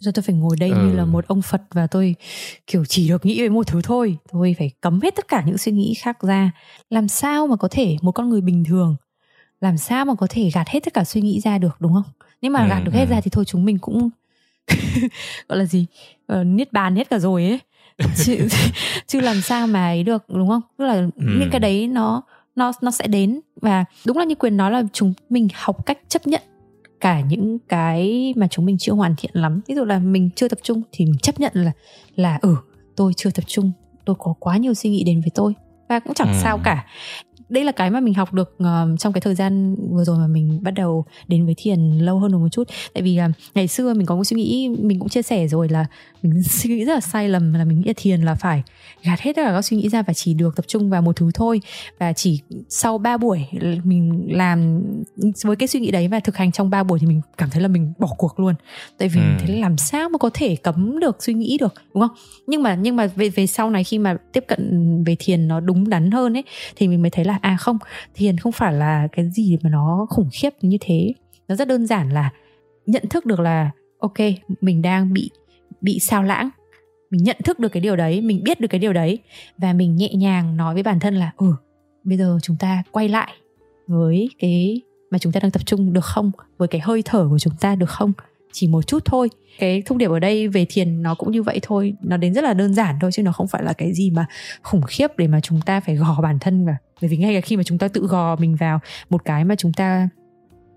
ra 0.00 0.12
tôi 0.14 0.22
phải 0.22 0.34
ngồi 0.34 0.56
đây 0.60 0.70
Ừ. 0.70 0.76
như 0.76 0.92
là 0.96 1.04
một 1.04 1.26
ông 1.28 1.42
Phật 1.42 1.62
và 1.70 1.86
tôi 1.86 2.14
kiểu 2.66 2.84
chỉ 2.84 3.08
được 3.08 3.26
nghĩ 3.26 3.40
về 3.42 3.48
một 3.48 3.66
thứ 3.66 3.80
thôi. 3.82 4.16
Tôi 4.32 4.54
phải 4.58 4.70
cấm 4.80 5.00
hết 5.00 5.16
tất 5.16 5.28
cả 5.28 5.42
những 5.46 5.58
suy 5.58 5.72
nghĩ 5.72 5.94
khác 5.94 6.22
ra. 6.22 6.50
Làm 6.90 7.08
sao 7.08 7.46
mà 7.46 7.56
có 7.56 7.68
thể 7.70 7.96
một 8.02 8.12
con 8.12 8.28
người 8.28 8.40
bình 8.40 8.64
thường 8.64 8.96
làm 9.60 9.78
sao 9.78 10.04
mà 10.04 10.14
có 10.14 10.26
thể 10.30 10.50
gạt 10.54 10.68
hết 10.68 10.80
tất 10.84 10.94
cả 10.94 11.04
suy 11.04 11.20
nghĩ 11.20 11.40
ra 11.40 11.58
được 11.58 11.76
đúng 11.80 11.94
không? 11.94 12.02
Nếu 12.42 12.50
mà 12.50 12.62
Ừ, 12.62 12.68
gạt 12.68 12.80
được 12.84 12.94
hết 12.94 13.08
ừ. 13.08 13.10
ra 13.10 13.20
thì 13.20 13.30
thôi 13.30 13.44
chúng 13.44 13.64
mình 13.64 13.78
cũng 13.78 14.10
gọi 15.48 15.58
là 15.58 15.64
gì? 15.64 15.86
Ờ, 16.26 16.44
niết 16.44 16.72
bàn 16.72 16.96
hết 16.96 17.10
cả 17.10 17.18
rồi 17.18 17.44
ấy. 17.44 17.60
Chứ, 18.24 18.48
chứ 19.06 19.20
làm 19.20 19.40
sao 19.40 19.66
mà 19.66 19.86
ấy 19.86 20.02
được 20.02 20.24
đúng 20.28 20.48
không? 20.48 20.62
Tức 20.78 20.84
là 20.84 20.94
Ừ. 20.94 21.10
những 21.16 21.50
cái 21.50 21.60
đấy 21.60 21.86
nó 21.86 22.22
nó 22.56 22.72
nó 22.80 22.90
sẽ 22.90 23.06
đến. 23.06 23.40
Và 23.62 23.84
đúng 24.06 24.16
là 24.18 24.24
như 24.24 24.34
quyền 24.34 24.56
nói 24.56 24.70
là 24.70 24.82
chúng 24.92 25.12
mình 25.30 25.48
học 25.54 25.86
cách 25.86 25.98
chấp 26.08 26.26
nhận 26.26 26.42
cả 27.00 27.20
những 27.20 27.58
cái 27.68 28.34
mà 28.36 28.48
chúng 28.50 28.64
mình 28.64 28.78
chưa 28.78 28.92
hoàn 28.92 29.14
thiện 29.18 29.30
lắm. 29.34 29.60
Ví 29.68 29.74
dụ 29.74 29.84
là 29.84 29.98
mình 29.98 30.30
chưa 30.36 30.48
tập 30.48 30.58
trung 30.62 30.82
thì 30.92 31.04
mình 31.04 31.18
chấp 31.22 31.40
nhận 31.40 31.52
là 31.54 31.72
là 32.16 32.38
ừ 32.42 32.56
tôi 32.96 33.12
chưa 33.16 33.30
tập 33.30 33.44
trung 33.46 33.72
tôi 34.04 34.16
có 34.18 34.34
quá 34.38 34.56
nhiều 34.56 34.74
suy 34.74 34.90
nghĩ 34.90 35.04
đến 35.04 35.20
với 35.20 35.30
tôi. 35.34 35.54
Và 35.88 36.00
cũng 36.00 36.14
chẳng 36.14 36.28
Ừ. 36.32 36.38
sao 36.42 36.58
cả 36.64 36.86
đây 37.48 37.64
là 37.64 37.72
cái 37.72 37.90
mà 37.90 38.00
mình 38.00 38.14
học 38.14 38.34
được 38.34 38.54
ờ, 38.58 38.88
trong 38.98 39.12
cái 39.12 39.20
thời 39.20 39.34
gian 39.34 39.76
vừa 39.90 40.04
rồi 40.04 40.18
mà 40.18 40.26
mình 40.26 40.58
bắt 40.62 40.70
đầu 40.70 41.04
đến 41.28 41.44
với 41.46 41.54
thiền 41.58 41.80
lâu 41.98 42.18
hơn 42.18 42.32
một 42.32 42.48
chút. 42.52 42.68
Tại 42.94 43.02
vì 43.02 43.16
là 43.16 43.28
ngày 43.54 43.68
xưa 43.68 43.94
mình 43.94 44.06
có 44.06 44.16
một 44.16 44.24
suy 44.24 44.36
nghĩ 44.36 44.68
mình 44.78 44.98
cũng 44.98 45.08
chia 45.08 45.22
sẻ 45.22 45.48
rồi 45.48 45.68
là 45.68 45.86
mình 46.22 46.42
suy 46.50 46.70
nghĩ 46.70 46.84
rất 46.84 46.94
là 46.94 47.00
sai 47.00 47.28
lầm 47.28 47.52
là 47.54 47.64
mình 47.64 47.78
nghĩ 47.78 47.84
là 47.86 47.92
thiền 47.96 48.20
là 48.22 48.34
phải 48.34 48.62
gạt 49.02 49.20
hết 49.20 49.32
tất 49.36 49.42
cả 49.44 49.52
các 49.52 49.62
suy 49.62 49.76
nghĩ 49.76 49.88
ra 49.88 50.02
và 50.02 50.12
chỉ 50.12 50.34
được 50.34 50.56
tập 50.56 50.64
trung 50.68 50.90
vào 50.90 51.02
một 51.02 51.16
thứ 51.16 51.30
thôi. 51.34 51.60
Và 51.98 52.12
chỉ 52.12 52.40
sau 52.68 52.98
3 52.98 53.16
buổi 53.16 53.46
mình 53.84 54.26
làm 54.30 54.82
với 55.44 55.56
cái 55.56 55.68
suy 55.68 55.80
nghĩ 55.80 55.90
đấy 55.90 56.08
và 56.08 56.20
thực 56.20 56.36
hành 56.36 56.52
trong 56.52 56.70
3 56.70 56.82
buổi 56.82 56.98
thì 56.98 57.06
mình 57.06 57.20
cảm 57.38 57.50
thấy 57.50 57.62
là 57.62 57.68
mình 57.68 57.92
bỏ 57.98 58.08
cuộc 58.18 58.40
luôn. 58.40 58.54
Tại 58.98 59.08
vì 59.08 59.20
Ừ. 59.20 59.26
thế 59.46 59.60
làm 59.60 59.76
sao 59.76 60.08
mà 60.08 60.18
có 60.18 60.30
thể 60.34 60.56
cấm 60.56 61.00
được 61.00 61.22
suy 61.22 61.34
nghĩ 61.34 61.58
được 61.60 61.74
đúng 61.94 62.00
không? 62.08 62.16
Nhưng 62.46 62.62
mà 62.62 62.74
nhưng 62.74 62.96
mà 62.96 63.06
về 63.16 63.28
về 63.28 63.46
sau 63.46 63.70
này 63.70 63.84
khi 63.84 63.98
mà 63.98 64.16
tiếp 64.32 64.44
cận 64.48 65.04
về 65.04 65.16
thiền 65.18 65.48
nó 65.48 65.60
đúng 65.60 65.88
đắn 65.88 66.10
hơn 66.10 66.36
ấy 66.36 66.44
thì 66.76 66.88
mình 66.88 67.02
mới 67.02 67.10
thấy 67.10 67.24
là 67.24 67.37
à 67.42 67.56
không, 67.56 67.78
thiền 68.14 68.38
không 68.38 68.52
phải 68.52 68.72
là 68.72 69.08
cái 69.12 69.30
gì 69.30 69.58
mà 69.62 69.70
nó 69.70 70.06
khủng 70.10 70.28
khiếp 70.32 70.50
như 70.60 70.76
thế. 70.80 71.12
Nó 71.48 71.54
rất 71.54 71.68
đơn 71.68 71.86
giản 71.86 72.10
là 72.10 72.30
nhận 72.86 73.02
thức 73.10 73.26
được 73.26 73.40
là, 73.40 73.70
ok, 73.98 74.18
mình 74.60 74.82
đang 74.82 75.12
bị 75.12 75.30
bị 75.80 75.98
sao 76.00 76.22
lãng. 76.22 76.50
Mình 77.10 77.22
nhận 77.22 77.36
thức 77.44 77.58
được 77.58 77.68
cái 77.68 77.80
điều 77.80 77.96
đấy, 77.96 78.20
mình 78.20 78.42
biết 78.44 78.60
được 78.60 78.68
cái 78.68 78.78
điều 78.78 78.92
đấy 78.92 79.18
và 79.58 79.72
mình 79.72 79.96
nhẹ 79.96 80.14
nhàng 80.14 80.56
nói 80.56 80.74
với 80.74 80.82
bản 80.82 81.00
thân 81.00 81.14
là 81.14 81.32
ừ 81.36 81.54
bây 82.04 82.18
giờ 82.18 82.38
chúng 82.42 82.56
ta 82.56 82.82
quay 82.92 83.08
lại 83.08 83.34
với 83.86 84.30
cái 84.38 84.80
mà 85.10 85.18
chúng 85.18 85.32
ta 85.32 85.40
đang 85.40 85.50
tập 85.50 85.66
trung 85.66 85.92
được 85.92 86.04
không? 86.04 86.30
Với 86.58 86.68
cái 86.68 86.80
hơi 86.80 87.02
thở 87.04 87.26
của 87.30 87.38
chúng 87.38 87.54
ta 87.60 87.74
được 87.74 87.90
không? 87.90 88.12
Chỉ 88.58 88.68
một 88.68 88.86
chút 88.86 89.04
thôi 89.04 89.28
cái 89.58 89.82
thông 89.86 89.98
điệp 89.98 90.10
ở 90.10 90.18
đây 90.18 90.48
về 90.48 90.66
thiền 90.68 91.02
nó 91.02 91.14
cũng 91.14 91.32
như 91.32 91.42
vậy 91.42 91.58
thôi 91.62 91.94
nó 92.02 92.16
đến 92.16 92.34
rất 92.34 92.44
là 92.44 92.54
đơn 92.54 92.74
giản 92.74 92.96
thôi 93.00 93.10
chứ 93.12 93.22
nó 93.22 93.32
không 93.32 93.46
phải 93.48 93.62
là 93.62 93.72
cái 93.72 93.92
gì 93.92 94.10
mà 94.10 94.26
khủng 94.62 94.82
khiếp 94.82 95.06
để 95.18 95.26
mà 95.26 95.40
chúng 95.40 95.60
ta 95.60 95.80
phải 95.80 95.94
gò 95.96 96.20
bản 96.22 96.38
thân 96.38 96.66
vào 96.66 96.76
bởi 97.02 97.08
vì 97.08 97.16
ngay 97.16 97.34
cả 97.34 97.40
khi 97.40 97.56
mà 97.56 97.62
chúng 97.62 97.78
ta 97.78 97.88
tự 97.88 98.06
gò 98.06 98.36
mình 98.36 98.56
vào 98.56 98.80
một 99.10 99.24
cái 99.24 99.44
mà 99.44 99.56
chúng 99.56 99.72
ta 99.72 100.08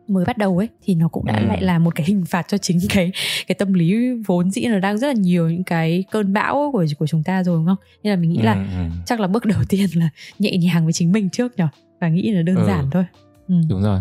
mới 0.08 0.26
bắt 0.26 0.38
đầu 0.38 0.58
ấy 0.58 0.68
thì 0.84 0.96
nó 0.96 1.08
cũng 1.08 1.26
đã 1.26 1.34
Ừ. 1.40 1.46
lại 1.48 1.62
là 1.62 1.80
một 1.80 1.96
cái 1.96 2.06
hình 2.08 2.26
phạt 2.26 2.46
cho 2.48 2.58
chính 2.58 2.80
cái 2.90 3.12
cái 3.48 3.56
tâm 3.56 3.74
lý 3.74 4.12
vốn 4.28 4.52
dĩ 4.52 4.66
nó 4.66 4.80
đang 4.80 4.98
rất 4.98 5.08
là 5.08 5.14
nhiều 5.14 5.50
những 5.50 5.64
cái 5.64 6.04
cơn 6.12 6.34
bão 6.34 6.70
của 6.74 6.86
của 7.00 7.08
chúng 7.08 7.24
ta 7.24 7.44
rồi 7.44 7.58
đúng 7.58 7.66
không 7.66 7.78
nên 8.04 8.12
là 8.14 8.18
mình 8.20 8.30
nghĩ 8.32 8.42
là 8.42 8.54
Ừ, 8.54 8.60
ừ. 8.78 8.84
chắc 9.06 9.20
là 9.20 9.28
bước 9.28 9.46
đầu 9.46 9.60
tiên 9.70 9.88
là 9.94 10.10
nhẹ 10.40 10.58
nhàng 10.58 10.84
với 10.84 10.94
chính 10.94 11.12
mình 11.12 11.30
trước 11.30 11.58
nhở 11.58 11.68
và 12.02 12.08
nghĩ 12.10 12.32
là 12.32 12.42
đơn 12.42 12.56
Ừ. 12.56 12.64
giản 12.68 12.90
thôi 12.92 13.04
ừ. 13.48 13.56
đúng 13.70 13.82
rồi 13.84 14.00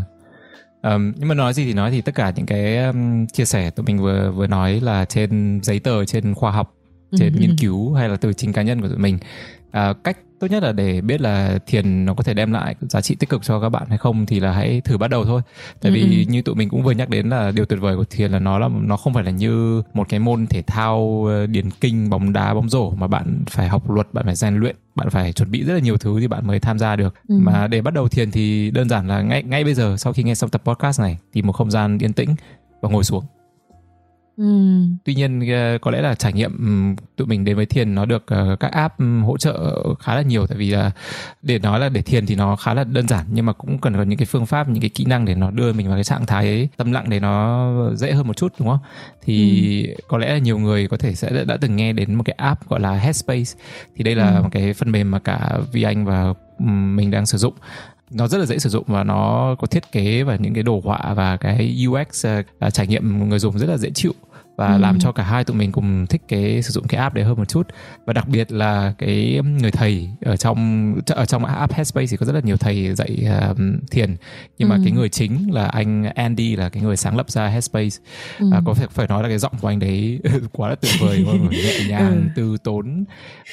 Ờm, 0.82 1.12
nhưng 1.16 1.28
mà 1.28 1.34
nói 1.34 1.54
gì 1.54 1.64
thì 1.64 1.72
nói 1.72 1.90
thì 1.90 2.00
tất 2.00 2.14
cả 2.14 2.32
những 2.36 2.46
cái 2.46 2.84
um, 2.84 3.26
chia 3.26 3.44
sẻ 3.44 3.70
tụi 3.70 3.84
mình 3.84 3.98
vừa 3.98 4.30
vừa 4.30 4.46
nói 4.46 4.80
là 4.80 5.04
trên 5.04 5.60
giấy 5.62 5.78
tờ 5.78 6.04
trên 6.04 6.34
khoa 6.34 6.50
học 6.50 6.74
trên 7.16 7.32
Ừ, 7.34 7.38
nghiên 7.40 7.56
cứu 7.58 7.94
hay 7.94 8.08
là 8.08 8.16
từ 8.16 8.32
chính 8.32 8.52
cá 8.52 8.62
nhân 8.62 8.80
của 8.80 8.88
tụi 8.88 8.98
mình. 8.98 9.18
À, 9.70 9.92
cách 10.04 10.18
tốt 10.40 10.46
nhất 10.50 10.62
là 10.62 10.72
để 10.72 11.00
biết 11.00 11.20
là 11.20 11.58
thiền 11.66 12.04
nó 12.04 12.14
có 12.14 12.22
thể 12.22 12.34
đem 12.34 12.52
lại 12.52 12.74
giá 12.80 13.00
trị 13.00 13.14
tích 13.14 13.28
cực 13.28 13.42
cho 13.42 13.60
các 13.60 13.68
bạn 13.68 13.82
hay 13.88 13.98
không 13.98 14.26
thì 14.26 14.40
là 14.40 14.52
hãy 14.52 14.80
thử 14.80 14.98
bắt 14.98 15.08
đầu 15.10 15.24
thôi 15.24 15.42
tại 15.80 15.92
vì 15.92 16.00
ừ. 16.26 16.30
như 16.30 16.42
tụi 16.42 16.54
mình 16.54 16.68
cũng 16.68 16.82
vừa 16.82 16.92
nhắc 16.92 17.08
đến 17.08 17.28
là 17.28 17.50
điều 17.50 17.64
tuyệt 17.64 17.80
vời 17.80 17.96
của 17.96 18.04
thiền 18.04 18.30
là 18.32 18.38
nó 18.38 18.58
là 18.58 18.68
nó 18.80 18.96
không 18.96 19.14
phải 19.14 19.24
là 19.24 19.30
như 19.30 19.82
một 19.94 20.08
cái 20.08 20.20
môn 20.20 20.46
thể 20.46 20.62
thao 20.62 21.24
ờ, 21.28 21.46
điền 21.46 21.70
kinh 21.70 22.10
bóng 22.10 22.32
đá 22.32 22.54
bóng 22.54 22.68
rổ 22.68 22.90
mà 22.90 23.06
bạn 23.06 23.44
phải 23.50 23.68
học 23.68 23.90
luật 23.90 24.14
bạn 24.14 24.24
phải 24.24 24.34
rèn 24.34 24.54
luyện 24.56 24.76
bạn 24.94 25.10
phải 25.10 25.32
chuẩn 25.32 25.50
bị 25.50 25.64
rất 25.64 25.74
là 25.74 25.80
nhiều 25.80 25.96
thứ 25.96 26.20
thì 26.20 26.28
bạn 26.28 26.46
mới 26.46 26.60
tham 26.60 26.78
gia 26.78 26.96
được 26.96 27.14
Ừ. 27.28 27.34
mà 27.38 27.66
để 27.66 27.82
bắt 27.82 27.94
đầu 27.94 28.08
thiền 28.08 28.30
thì 28.30 28.70
đơn 28.70 28.88
giản 28.88 29.08
là 29.08 29.22
ngay 29.22 29.42
ngay 29.42 29.64
bây 29.64 29.74
giờ 29.74 29.96
sau 29.98 30.12
khi 30.12 30.22
nghe 30.22 30.34
xong 30.34 30.50
tập 30.50 30.62
podcast 30.64 31.00
này 31.00 31.18
tìm 31.32 31.46
một 31.46 31.52
không 31.52 31.70
gian 31.70 31.98
yên 31.98 32.12
tĩnh 32.12 32.34
và 32.82 32.88
ngồi 32.88 33.04
xuống 33.04 33.24
Ừ. 34.40 34.80
tuy 35.04 35.14
nhiên 35.14 35.40
ờ, 35.52 35.78
có 35.82 35.90
lẽ 35.90 36.00
là 36.02 36.14
trải 36.14 36.32
nghiệm 36.32 36.96
tụi 37.16 37.26
mình 37.26 37.44
đến 37.44 37.56
với 37.56 37.66
thiền 37.66 37.94
nó 37.94 38.04
được 38.04 38.22
ờ, 38.26 38.56
các 38.60 38.72
app 38.72 38.94
hỗ 39.24 39.36
trợ 39.38 39.84
khá 40.00 40.14
là 40.14 40.22
nhiều. 40.22 40.46
Tại 40.46 40.58
vì 40.58 40.70
là 40.70 40.90
để 41.42 41.58
nói 41.58 41.80
là 41.80 41.88
để 41.88 42.02
thiền 42.02 42.26
thì 42.26 42.34
nó 42.34 42.56
khá 42.56 42.74
là 42.74 42.84
đơn 42.84 43.08
giản 43.08 43.26
nhưng 43.32 43.46
mà 43.46 43.52
cũng 43.52 43.78
cần 43.78 43.94
có 43.96 44.02
những 44.02 44.18
cái 44.18 44.26
phương 44.26 44.46
pháp 44.46 44.68
những 44.68 44.80
cái 44.80 44.90
kỹ 44.94 45.04
năng 45.04 45.24
để 45.24 45.34
nó 45.34 45.50
đưa 45.50 45.72
mình 45.72 45.88
vào 45.88 45.96
cái 45.96 46.04
trạng 46.04 46.26
thái 46.26 46.46
ấy, 46.46 46.68
tâm 46.76 46.92
lặng 46.92 47.04
để 47.10 47.20
nó 47.20 47.70
dễ 47.94 48.12
hơn 48.12 48.26
một 48.26 48.36
chút 48.36 48.52
đúng 48.58 48.68
không? 48.68 48.78
Thì 49.22 49.94
có 50.08 50.18
lẽ 50.18 50.32
là 50.32 50.38
nhiều 50.38 50.58
người 50.58 50.88
có 50.88 50.96
thể 50.96 51.14
sẽ 51.14 51.44
đã, 51.44 51.56
từng 51.60 51.76
nghe 51.76 51.92
đến 51.92 52.14
một 52.14 52.22
cái 52.26 52.34
app 52.38 52.68
gọi 52.68 52.80
là 52.80 52.92
Headspace. 52.92 53.52
Thì 53.96 54.04
đây 54.04 54.14
là 54.14 54.36
Ừ. 54.36 54.42
một 54.42 54.48
cái 54.52 54.72
phần 54.74 54.92
mềm 54.92 55.10
mà 55.10 55.18
cả 55.18 55.58
Vi 55.72 55.82
Anh 55.82 56.04
và 56.04 56.34
mình 56.96 57.10
đang 57.10 57.26
sử 57.26 57.38
dụng. 57.38 57.54
Nó 58.10 58.28
rất 58.28 58.38
là 58.38 58.46
dễ 58.46 58.58
sử 58.58 58.68
dụng 58.70 58.84
và 58.86 59.04
nó 59.04 59.54
có 59.58 59.66
thiết 59.66 59.92
kế 59.92 60.22
và 60.22 60.36
những 60.36 60.54
cái 60.54 60.62
đồ 60.62 60.80
họa 60.84 61.14
và 61.14 61.36
cái 61.36 61.86
UX 61.88 62.26
ờ, 62.26 62.42
à, 62.58 62.70
trải 62.70 62.86
nghiệm 62.86 63.28
người 63.28 63.38
dùng 63.38 63.58
rất 63.58 63.66
là 63.70 63.76
dễ 63.76 63.90
chịu 63.94 64.12
và 64.60 64.72
Ừ. 64.74 64.78
làm 64.78 64.98
cho 64.98 65.12
cả 65.12 65.22
hai 65.22 65.44
tụi 65.44 65.56
mình 65.56 65.72
cùng 65.72 66.06
thích 66.06 66.22
cái 66.28 66.62
sử 66.62 66.70
dụng 66.70 66.86
cái 66.88 67.00
app 67.00 67.14
đấy 67.14 67.24
hơn 67.24 67.36
một 67.36 67.48
chút 67.48 67.66
và 68.06 68.12
đặc 68.12 68.28
biệt 68.28 68.52
là 68.52 68.94
cái 68.98 69.40
người 69.60 69.70
thầy 69.70 70.10
ở 70.20 70.36
trong 70.36 70.94
ở 71.06 71.24
trong 71.24 71.44
app 71.44 71.72
Headspace 71.74 72.06
thì 72.10 72.16
có 72.16 72.26
rất 72.26 72.32
là 72.34 72.40
nhiều 72.44 72.56
thầy 72.56 72.94
dạy 72.94 73.26
um, 73.48 73.78
thiền 73.90 74.16
nhưng 74.58 74.68
mà 74.68 74.74
Ừ. 74.76 74.80
cái 74.84 74.92
người 74.92 75.08
chính 75.08 75.48
là 75.54 75.66
anh 75.66 76.04
Andy 76.14 76.56
là 76.56 76.68
cái 76.68 76.82
người 76.82 76.96
sáng 76.96 77.16
lập 77.16 77.30
ra 77.30 77.46
Headspace 77.46 77.96
Ừ. 78.38 78.46
à, 78.52 78.60
có 78.64 78.74
phải 78.74 78.86
phải 78.90 79.06
nói 79.08 79.22
là 79.22 79.28
cái 79.28 79.38
giọng 79.38 79.52
của 79.60 79.68
anh 79.68 79.78
đấy 79.78 80.20
quá 80.52 80.68
là 80.68 80.74
tuyệt 80.74 80.92
vời 81.00 81.24
nhẹ 81.50 81.72
nhàng 81.88 82.10
Ừ. 82.22 82.28
từ 82.36 82.56
tốn 82.64 83.04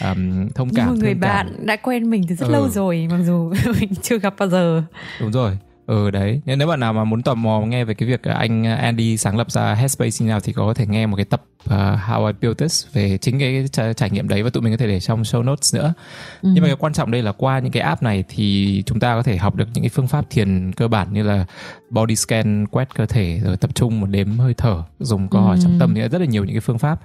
um, 0.01 0.49
thông 0.55 0.69
cảm 0.75 0.87
một 0.87 0.93
người 0.97 1.13
thương 1.13 1.21
cảm. 1.21 1.29
bạn 1.29 1.65
đã 1.65 1.75
quen 1.75 2.09
mình 2.09 2.23
từ 2.29 2.35
rất 2.35 2.47
Ừ. 2.47 2.51
lâu 2.51 2.69
rồi 2.69 3.07
mặc 3.11 3.19
dù 3.25 3.53
mình 3.79 3.89
chưa 4.01 4.19
gặp 4.19 4.33
bao 4.39 4.49
giờ 4.49 4.83
đúng 5.21 5.31
rồi 5.31 5.57
ừ 5.87 6.11
đấy 6.11 6.41
Nên 6.45 6.59
nếu 6.59 6.67
bạn 6.67 6.79
nào 6.79 6.93
mà 6.93 7.03
muốn 7.03 7.23
tò 7.23 7.33
mò 7.33 7.61
nghe 7.61 7.83
về 7.83 7.93
cái 7.93 8.09
việc 8.09 8.23
anh 8.23 8.63
Andy 8.63 9.17
sáng 9.17 9.37
lập 9.37 9.51
ra 9.51 9.73
Headspace 9.73 10.17
như 10.19 10.27
nào 10.27 10.39
thì 10.39 10.53
có 10.53 10.73
thể 10.73 10.85
nghe 10.85 11.05
một 11.05 11.15
cái 11.15 11.25
tập 11.25 11.43
uh, 11.65 11.71
How 12.07 12.27
I 12.27 12.33
Built 12.41 12.57
This 12.57 12.85
về 12.93 13.17
chính 13.17 13.39
cái 13.39 13.65
trải, 13.71 13.93
trải 13.93 14.09
nghiệm 14.09 14.27
đấy 14.27 14.43
và 14.43 14.49
tụi 14.49 14.63
mình 14.63 14.73
có 14.73 14.77
thể 14.77 14.87
để 14.87 14.99
trong 14.99 15.21
show 15.21 15.43
notes 15.43 15.75
nữa 15.75 15.93
ừ. 16.41 16.49
nhưng 16.53 16.61
mà 16.61 16.67
cái 16.67 16.75
quan 16.79 16.93
trọng 16.93 17.11
đây 17.11 17.21
là 17.21 17.31
qua 17.31 17.59
những 17.59 17.71
cái 17.71 17.83
app 17.83 18.03
này 18.03 18.23
thì 18.29 18.83
chúng 18.85 18.99
ta 18.99 19.15
có 19.15 19.23
thể 19.23 19.37
học 19.37 19.55
được 19.55 19.67
những 19.73 19.83
cái 19.83 19.89
phương 19.89 20.07
pháp 20.07 20.29
thiền 20.29 20.71
cơ 20.73 20.87
bản 20.87 21.13
như 21.13 21.23
là 21.23 21.45
body 21.89 22.15
scan 22.15 22.67
quét 22.67 22.95
cơ 22.95 23.05
thể 23.05 23.39
rồi 23.43 23.57
tập 23.57 23.75
trung 23.75 23.99
một 24.01 24.07
đếm 24.07 24.37
hơi 24.37 24.53
thở 24.53 24.83
dùng 24.99 25.27
câu 25.29 25.41
hỏi 25.41 25.57
Ừ. 25.57 25.63
trọng 25.63 25.79
tâm 25.79 25.95
thì 25.95 26.01
rất 26.01 26.17
là 26.21 26.25
nhiều 26.25 26.43
những 26.45 26.53
cái 26.55 26.61
phương 26.61 26.77
pháp 26.79 26.99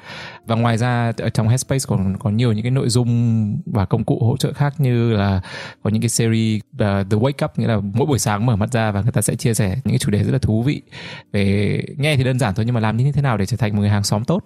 và 0.46 0.54
ngoài 0.56 0.78
ra 0.78 1.12
ở 1.18 1.28
trong 1.30 1.48
Headspace 1.48 1.84
còn 1.88 2.16
có 2.18 2.30
nhiều 2.30 2.52
những 2.52 2.62
cái 2.62 2.70
nội 2.70 2.88
dung 2.88 3.58
và 3.66 3.84
công 3.84 4.04
cụ 4.04 4.18
hỗ 4.24 4.36
trợ 4.36 4.52
khác 4.52 4.74
như 4.80 5.12
là 5.12 5.40
có 5.82 5.90
những 5.90 6.02
cái 6.02 6.08
series 6.08 6.60
uh, 6.74 6.78
The 6.80 7.16
Wake 7.16 7.44
Up 7.44 7.58
nghĩa 7.58 7.66
là 7.66 7.80
mỗi 7.94 8.06
buổi 8.06 8.18
sáng 8.18 8.46
mở 8.46 8.56
mắt 8.56 8.72
ra 8.72 8.90
và 8.90 9.02
người 9.02 9.12
ta 9.12 9.20
sẽ 9.22 9.34
chia 9.36 9.54
sẻ 9.54 9.68
những 9.68 9.82
cái 9.92 9.98
chủ 9.98 10.10
đề 10.10 10.24
rất 10.24 10.32
là 10.32 10.38
thú 10.38 10.62
vị 10.62 10.82
về 11.32 11.82
nghe 11.98 12.16
thì 12.16 12.24
đơn 12.24 12.38
giản 12.38 12.54
thôi 12.54 12.64
nhưng 12.64 12.74
mà 12.74 12.80
làm 12.80 12.96
như 12.96 13.12
thế 13.12 13.22
nào 13.22 13.36
để 13.36 13.46
trở 13.46 13.56
thành 13.56 13.72
một 13.74 13.80
người 13.80 13.90
hàng 13.90 14.04
xóm 14.04 14.24
tốt 14.24 14.42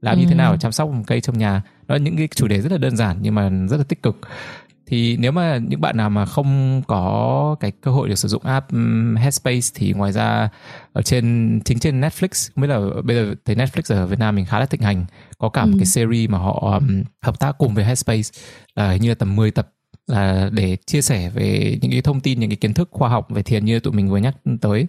làm 0.00 0.18
như 0.18 0.24
thế 0.24 0.32
Ừ. 0.32 0.36
nào 0.36 0.52
để 0.52 0.58
chăm 0.58 0.72
sóc 0.72 0.90
một 0.90 1.02
cây 1.06 1.20
trong 1.20 1.38
nhà 1.38 1.62
đó 1.88 1.94
là 1.94 1.98
những 1.98 2.16
cái 2.16 2.28
chủ 2.34 2.48
đề 2.48 2.60
rất 2.60 2.72
là 2.72 2.78
đơn 2.78 2.96
giản 2.96 3.16
nhưng 3.20 3.34
mà 3.34 3.50
rất 3.70 3.76
là 3.76 3.84
tích 3.84 4.02
cực 4.02 4.16
thì 4.88 5.16
nếu 5.16 5.32
mà 5.32 5.56
những 5.68 5.80
bạn 5.80 5.96
nào 5.96 6.10
mà 6.10 6.26
không 6.26 6.82
có 6.86 7.56
cái 7.60 7.70
cơ 7.70 7.90
hội 7.90 8.08
được 8.08 8.14
sử 8.18 8.28
dụng 8.28 8.42
app 8.42 8.70
Headspace 9.16 9.68
thì 9.74 9.92
ngoài 9.92 10.12
ra 10.12 10.48
ở 10.92 11.02
trên 11.02 11.60
chính 11.64 11.78
trên 11.78 12.00
Netflix 12.00 12.48
biết 12.56 12.66
là 12.66 12.80
bây 13.04 13.16
giờ 13.16 13.34
thấy 13.44 13.56
Netflix 13.56 13.94
ở 13.96 14.06
Việt 14.06 14.18
Nam 14.18 14.34
mình 14.36 14.44
khá 14.46 14.58
là 14.58 14.66
thịnh 14.66 14.80
hành 14.82 15.04
có 15.38 15.48
cả 15.48 15.64
một 15.64 15.72
Ừ. 15.72 15.78
cái 15.78 15.86
series 15.86 16.30
mà 16.30 16.38
họ 16.38 16.78
um, 16.80 17.02
hợp 17.22 17.38
tác 17.40 17.58
cùng 17.58 17.74
với 17.74 17.84
Headspace 17.84 18.30
là 18.74 18.90
hình 18.90 19.02
như 19.02 19.08
là 19.08 19.14
tầm 19.14 19.36
10 19.36 19.50
tập 19.50 19.68
là 20.06 20.50
để 20.52 20.76
chia 20.86 21.02
sẻ 21.02 21.30
về 21.30 21.78
những 21.82 21.90
cái 21.90 22.02
thông 22.02 22.20
tin 22.20 22.40
những 22.40 22.50
cái 22.50 22.56
kiến 22.56 22.74
thức 22.74 22.88
khoa 22.92 23.08
học 23.08 23.26
về 23.30 23.42
thiền 23.42 23.64
như 23.64 23.80
tụi 23.80 23.92
mình 23.92 24.08
vừa 24.08 24.16
nhắc 24.18 24.36
tới 24.60 24.86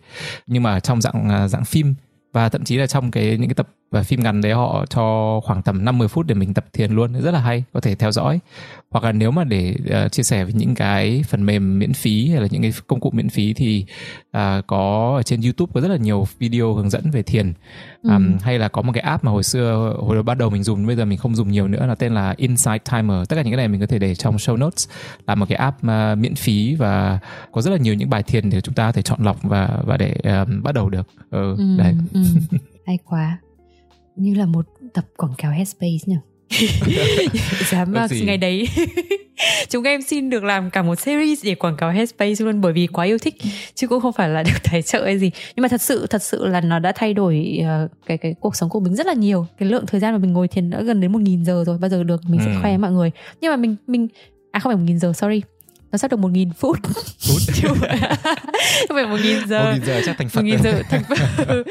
nhưng 0.47 0.63
mà 0.63 0.79
trong 0.79 1.01
dạng 1.01 1.29
à, 1.29 1.47
dạng 1.47 1.65
phim 1.65 1.95
và 2.33 2.49
thậm 2.49 2.63
chí 2.63 2.77
là 2.77 2.87
trong 2.87 3.11
cái 3.11 3.37
những 3.37 3.49
cái 3.49 3.55
tập 3.55 3.69
và 3.91 4.03
phim 4.03 4.23
ngắn 4.23 4.41
đấy 4.41 4.53
họ 4.53 4.85
cho 4.89 5.39
khoảng 5.43 5.61
tầm 5.61 5.85
50 5.85 6.07
phút 6.07 6.27
để 6.27 6.35
mình 6.35 6.53
tập 6.53 6.65
thiền 6.73 6.91
luôn 6.91 7.21
rất 7.21 7.31
là 7.31 7.39
hay 7.39 7.63
có 7.73 7.79
thể 7.79 7.95
theo 7.95 8.11
dõi. 8.11 8.39
Hoặc 8.89 9.03
là 9.03 9.11
nếu 9.11 9.31
mà 9.31 9.43
để 9.43 9.75
uh, 10.05 10.11
chia 10.11 10.23
sẻ 10.23 10.45
về 10.45 10.51
những 10.53 10.75
cái 10.75 11.23
phần 11.27 11.45
mềm 11.45 11.79
miễn 11.79 11.93
phí 11.93 12.29
hay 12.29 12.41
là 12.41 12.47
những 12.51 12.61
cái 12.61 12.73
công 12.87 12.99
cụ 12.99 13.11
miễn 13.13 13.29
phí 13.29 13.53
thì 13.53 13.85
uh, 14.37 14.67
có 14.67 15.13
ở 15.17 15.23
trên 15.23 15.41
YouTube 15.41 15.71
có 15.73 15.81
rất 15.81 15.87
là 15.87 15.97
nhiều 15.97 16.27
video 16.39 16.73
hướng 16.73 16.89
dẫn 16.89 17.11
về 17.11 17.21
thiền. 17.21 17.53
Um, 18.03 18.11
ừ. 18.11 18.37
hay 18.41 18.59
là 18.59 18.67
có 18.67 18.81
một 18.81 18.91
cái 18.93 19.01
app 19.01 19.23
mà 19.23 19.31
hồi 19.31 19.43
xưa 19.43 19.95
hồi 19.99 20.15
đầu 20.15 20.23
bắt 20.23 20.37
đầu 20.37 20.49
mình 20.49 20.63
dùng 20.63 20.87
bây 20.87 20.95
giờ 20.95 21.05
mình 21.05 21.17
không 21.17 21.35
dùng 21.35 21.51
nhiều 21.51 21.67
nữa 21.67 21.85
là 21.85 21.95
tên 21.95 22.13
là 22.13 22.33
Insight 22.37 22.91
Timer. 22.91 23.27
Tất 23.29 23.35
cả 23.35 23.41
những 23.41 23.51
cái 23.51 23.57
này 23.57 23.67
mình 23.67 23.81
có 23.81 23.87
thể 23.87 23.99
để 23.99 24.15
trong 24.15 24.35
show 24.35 24.57
notes 24.57 24.89
là 25.27 25.35
một 25.35 25.45
cái 25.49 25.55
app 25.55 25.77
uh, 25.77 26.17
miễn 26.17 26.35
phí 26.35 26.75
và 26.75 27.19
có 27.51 27.61
rất 27.61 27.71
là 27.71 27.77
nhiều 27.77 27.93
những 27.93 28.09
bài 28.09 28.23
thiền 28.23 28.49
để 28.49 28.61
chúng 28.61 28.75
ta 28.75 28.85
có 28.85 28.91
thể 28.91 29.01
chọn 29.01 29.23
lọc 29.23 29.43
và 29.43 29.79
và 29.85 29.97
để 29.97 30.15
um, 30.23 30.63
bắt 30.63 30.75
đầu 30.75 30.89
được. 30.89 31.07
Ừ, 31.29 31.55
ừ, 31.57 31.77
đấy. 31.77 31.95
ừ. 32.13 32.21
hay 32.85 32.97
quá 33.05 33.37
như 34.19 34.33
là 34.33 34.45
một 34.45 34.65
tập 34.93 35.05
quảng 35.17 35.33
cáo 35.37 35.51
Headspace 35.51 36.05
nhỉ? 36.05 36.15
Dám 37.71 37.91
mà 37.91 38.07
ngày 38.25 38.37
đấy. 38.37 38.67
Chúng 39.69 39.83
em 39.83 40.01
xin 40.01 40.29
được 40.29 40.43
làm 40.43 40.69
cả 40.69 40.81
một 40.81 40.99
series 40.99 41.45
để 41.45 41.55
quảng 41.55 41.77
cáo 41.77 41.91
Headspace 41.91 42.45
luôn 42.45 42.61
bởi 42.61 42.73
vì 42.73 42.87
quá 42.87 43.05
yêu 43.05 43.17
thích 43.17 43.35
chứ 43.75 43.87
cũng 43.87 44.01
không 44.01 44.13
phải 44.13 44.29
là 44.29 44.43
được 44.43 44.57
tài 44.71 44.81
trợ 44.81 45.05
hay 45.05 45.19
gì. 45.19 45.31
Nhưng 45.55 45.61
mà 45.61 45.67
thật 45.67 45.81
sự 45.81 46.07
thật 46.07 46.23
sự 46.23 46.45
là 46.45 46.61
nó 46.61 46.79
đã 46.79 46.91
thay 46.95 47.13
đổi 47.13 47.59
uh, 47.61 47.91
cái 48.05 48.17
cái 48.17 48.35
cuộc 48.39 48.55
sống 48.55 48.69
của 48.69 48.79
mình 48.79 48.95
rất 48.95 49.05
là 49.05 49.13
nhiều. 49.13 49.47
Cái 49.57 49.69
lượng 49.69 49.85
thời 49.85 49.99
gian 49.99 50.13
mà 50.13 50.17
mình 50.17 50.33
ngồi 50.33 50.47
thiền 50.47 50.69
đã 50.69 50.81
gần 50.81 51.01
đến 51.01 51.11
một 51.11 51.21
nghìn 51.21 51.45
giờ 51.45 51.63
rồi 51.67 51.77
bao 51.77 51.89
giờ 51.89 52.03
được? 52.03 52.21
Mình 52.27 52.39
ừ. 52.39 52.43
sẽ 52.45 52.59
khoe 52.61 52.77
mọi 52.77 52.91
người. 52.91 53.11
Nhưng 53.41 53.51
mà 53.51 53.55
mình 53.55 53.75
mình 53.87 54.07
à 54.51 54.59
không 54.59 54.69
phải 54.69 54.77
một 54.77 54.83
nghìn 54.85 54.99
giờ 54.99 55.13
sorry 55.13 55.41
nó 55.91 55.97
sắp 55.97 56.11
được 56.11 56.19
một 56.19 56.31
nghìn 56.31 56.53
phút. 56.53 56.77
Phút. 57.19 57.41
Không 58.87 58.95
phải 58.95 59.05
một 59.07 59.17
nghìn 59.23 59.47
giờ. 59.47 59.65
Một 59.65 59.71
nghìn 59.73 59.85
giờ 59.85 60.01
chắc 60.05 60.17
thành 60.17 60.29
phật 60.29 60.41
một 60.41 60.45
nghìn 60.45 60.59
giờ 60.63 60.81
thành 60.89 61.03
phật. 61.09 61.63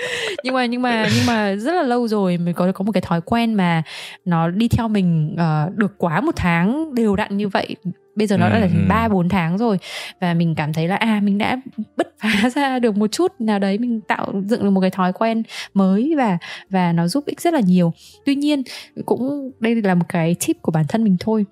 Nhưng 0.45 0.55
mà 0.55 0.67
nhưng 0.67 0.83
mà 0.83 1.09
nhưng 1.17 1.27
mà 1.27 1.55
rất 1.55 1.73
là 1.73 1.83
lâu 1.83 2.09
rồi 2.09 2.39
mình 2.39 2.55
có 2.55 2.73
có 2.73 2.85
một 2.85 2.93
cái 2.93 3.01
thói 3.01 3.21
quen 3.21 3.55
mà 3.55 3.83
nó 4.25 4.49
đi 4.51 4.69
theo 4.69 4.89
mình 4.89 5.37
uh, 5.69 5.77
được 5.77 5.95
quá 5.99 6.21
một 6.21 6.37
tháng 6.37 6.95
đều 6.95 7.17
đặn 7.17 7.37
như 7.37 7.49
vậy. 7.49 7.77
Bây 8.15 8.27
giờ 8.27 8.37
nó 8.37 8.47
ừ, 8.47 8.53
đã 8.53 8.59
là 8.59 8.67
thành 8.67 8.83
ừ. 8.83 8.89
ba 8.89 9.09
bốn 9.09 9.29
tháng 9.29 9.59
rồi 9.59 9.79
và 10.21 10.35
mình 10.35 10.55
cảm 10.55 10.73
thấy 10.73 10.89
là 10.89 10.97
à 10.97 11.21
mình 11.23 11.39
đã 11.39 11.61
bứt 11.97 12.15
phá 12.19 12.51
ra 12.55 12.79
được 12.79 12.97
một 12.97 13.07
chút 13.13 13.33
nào 13.39 13.59
đấy 13.59 13.79
mình 13.79 14.01
tạo 14.01 14.33
dựng 14.45 14.63
được 14.63 14.71
một 14.71 14.81
cái 14.81 14.91
thói 14.91 15.13
quen 15.13 15.43
mới 15.75 16.15
và 16.17 16.39
và 16.71 16.93
nó 16.93 17.09
giúp 17.09 17.27
ích 17.27 17.41
rất 17.41 17.55
là 17.55 17.61
nhiều. 17.61 17.93
Tuy 18.25 18.35
nhiên 18.35 18.63
cũng 19.07 19.51
đây 19.61 19.75
là 19.75 19.95
một 19.95 20.07
cái 20.09 20.37
tip 20.47 20.63
của 20.63 20.73
bản 20.73 20.85
thân 20.89 21.05
mình 21.05 21.17
thôi. 21.21 21.45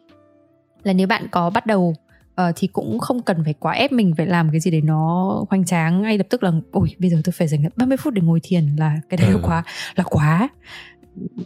Là 0.82 0.92
nếu 0.92 1.06
bạn 1.06 1.26
có 1.30 1.50
bắt 1.50 1.66
đầu 1.66 1.94
uh, 2.42 2.54
thì 2.56 2.66
cũng 2.66 2.98
không 2.98 3.22
cần 3.22 3.44
phải 3.44 3.54
quá 3.58 3.72
ép 3.72 3.92
mình 3.92 4.14
phải 4.16 4.26
làm 4.26 4.50
cái 4.50 4.60
gì 4.60 4.70
để 4.70 4.80
nó 4.80 5.34
hoành 5.50 5.64
tráng 5.64 6.02
ngay 6.02 6.18
lập 6.18 6.26
tức 6.30 6.42
là 6.42 6.52
ôi 6.72 6.88
bây 6.98 7.10
giờ 7.10 7.16
tôi 7.24 7.32
phải 7.32 7.48
dành 7.48 7.64
30 7.76 7.96
phút 7.96 8.14
để 8.14 8.22
ngồi 8.22 8.40
thiền 8.42 8.76
là 8.78 9.00
cái 9.08 9.18
đấy 9.18 9.28
ừ. 9.28 9.36
là 9.36 9.40
quá 9.42 9.64
là 9.96 10.04
quá. 10.04 10.48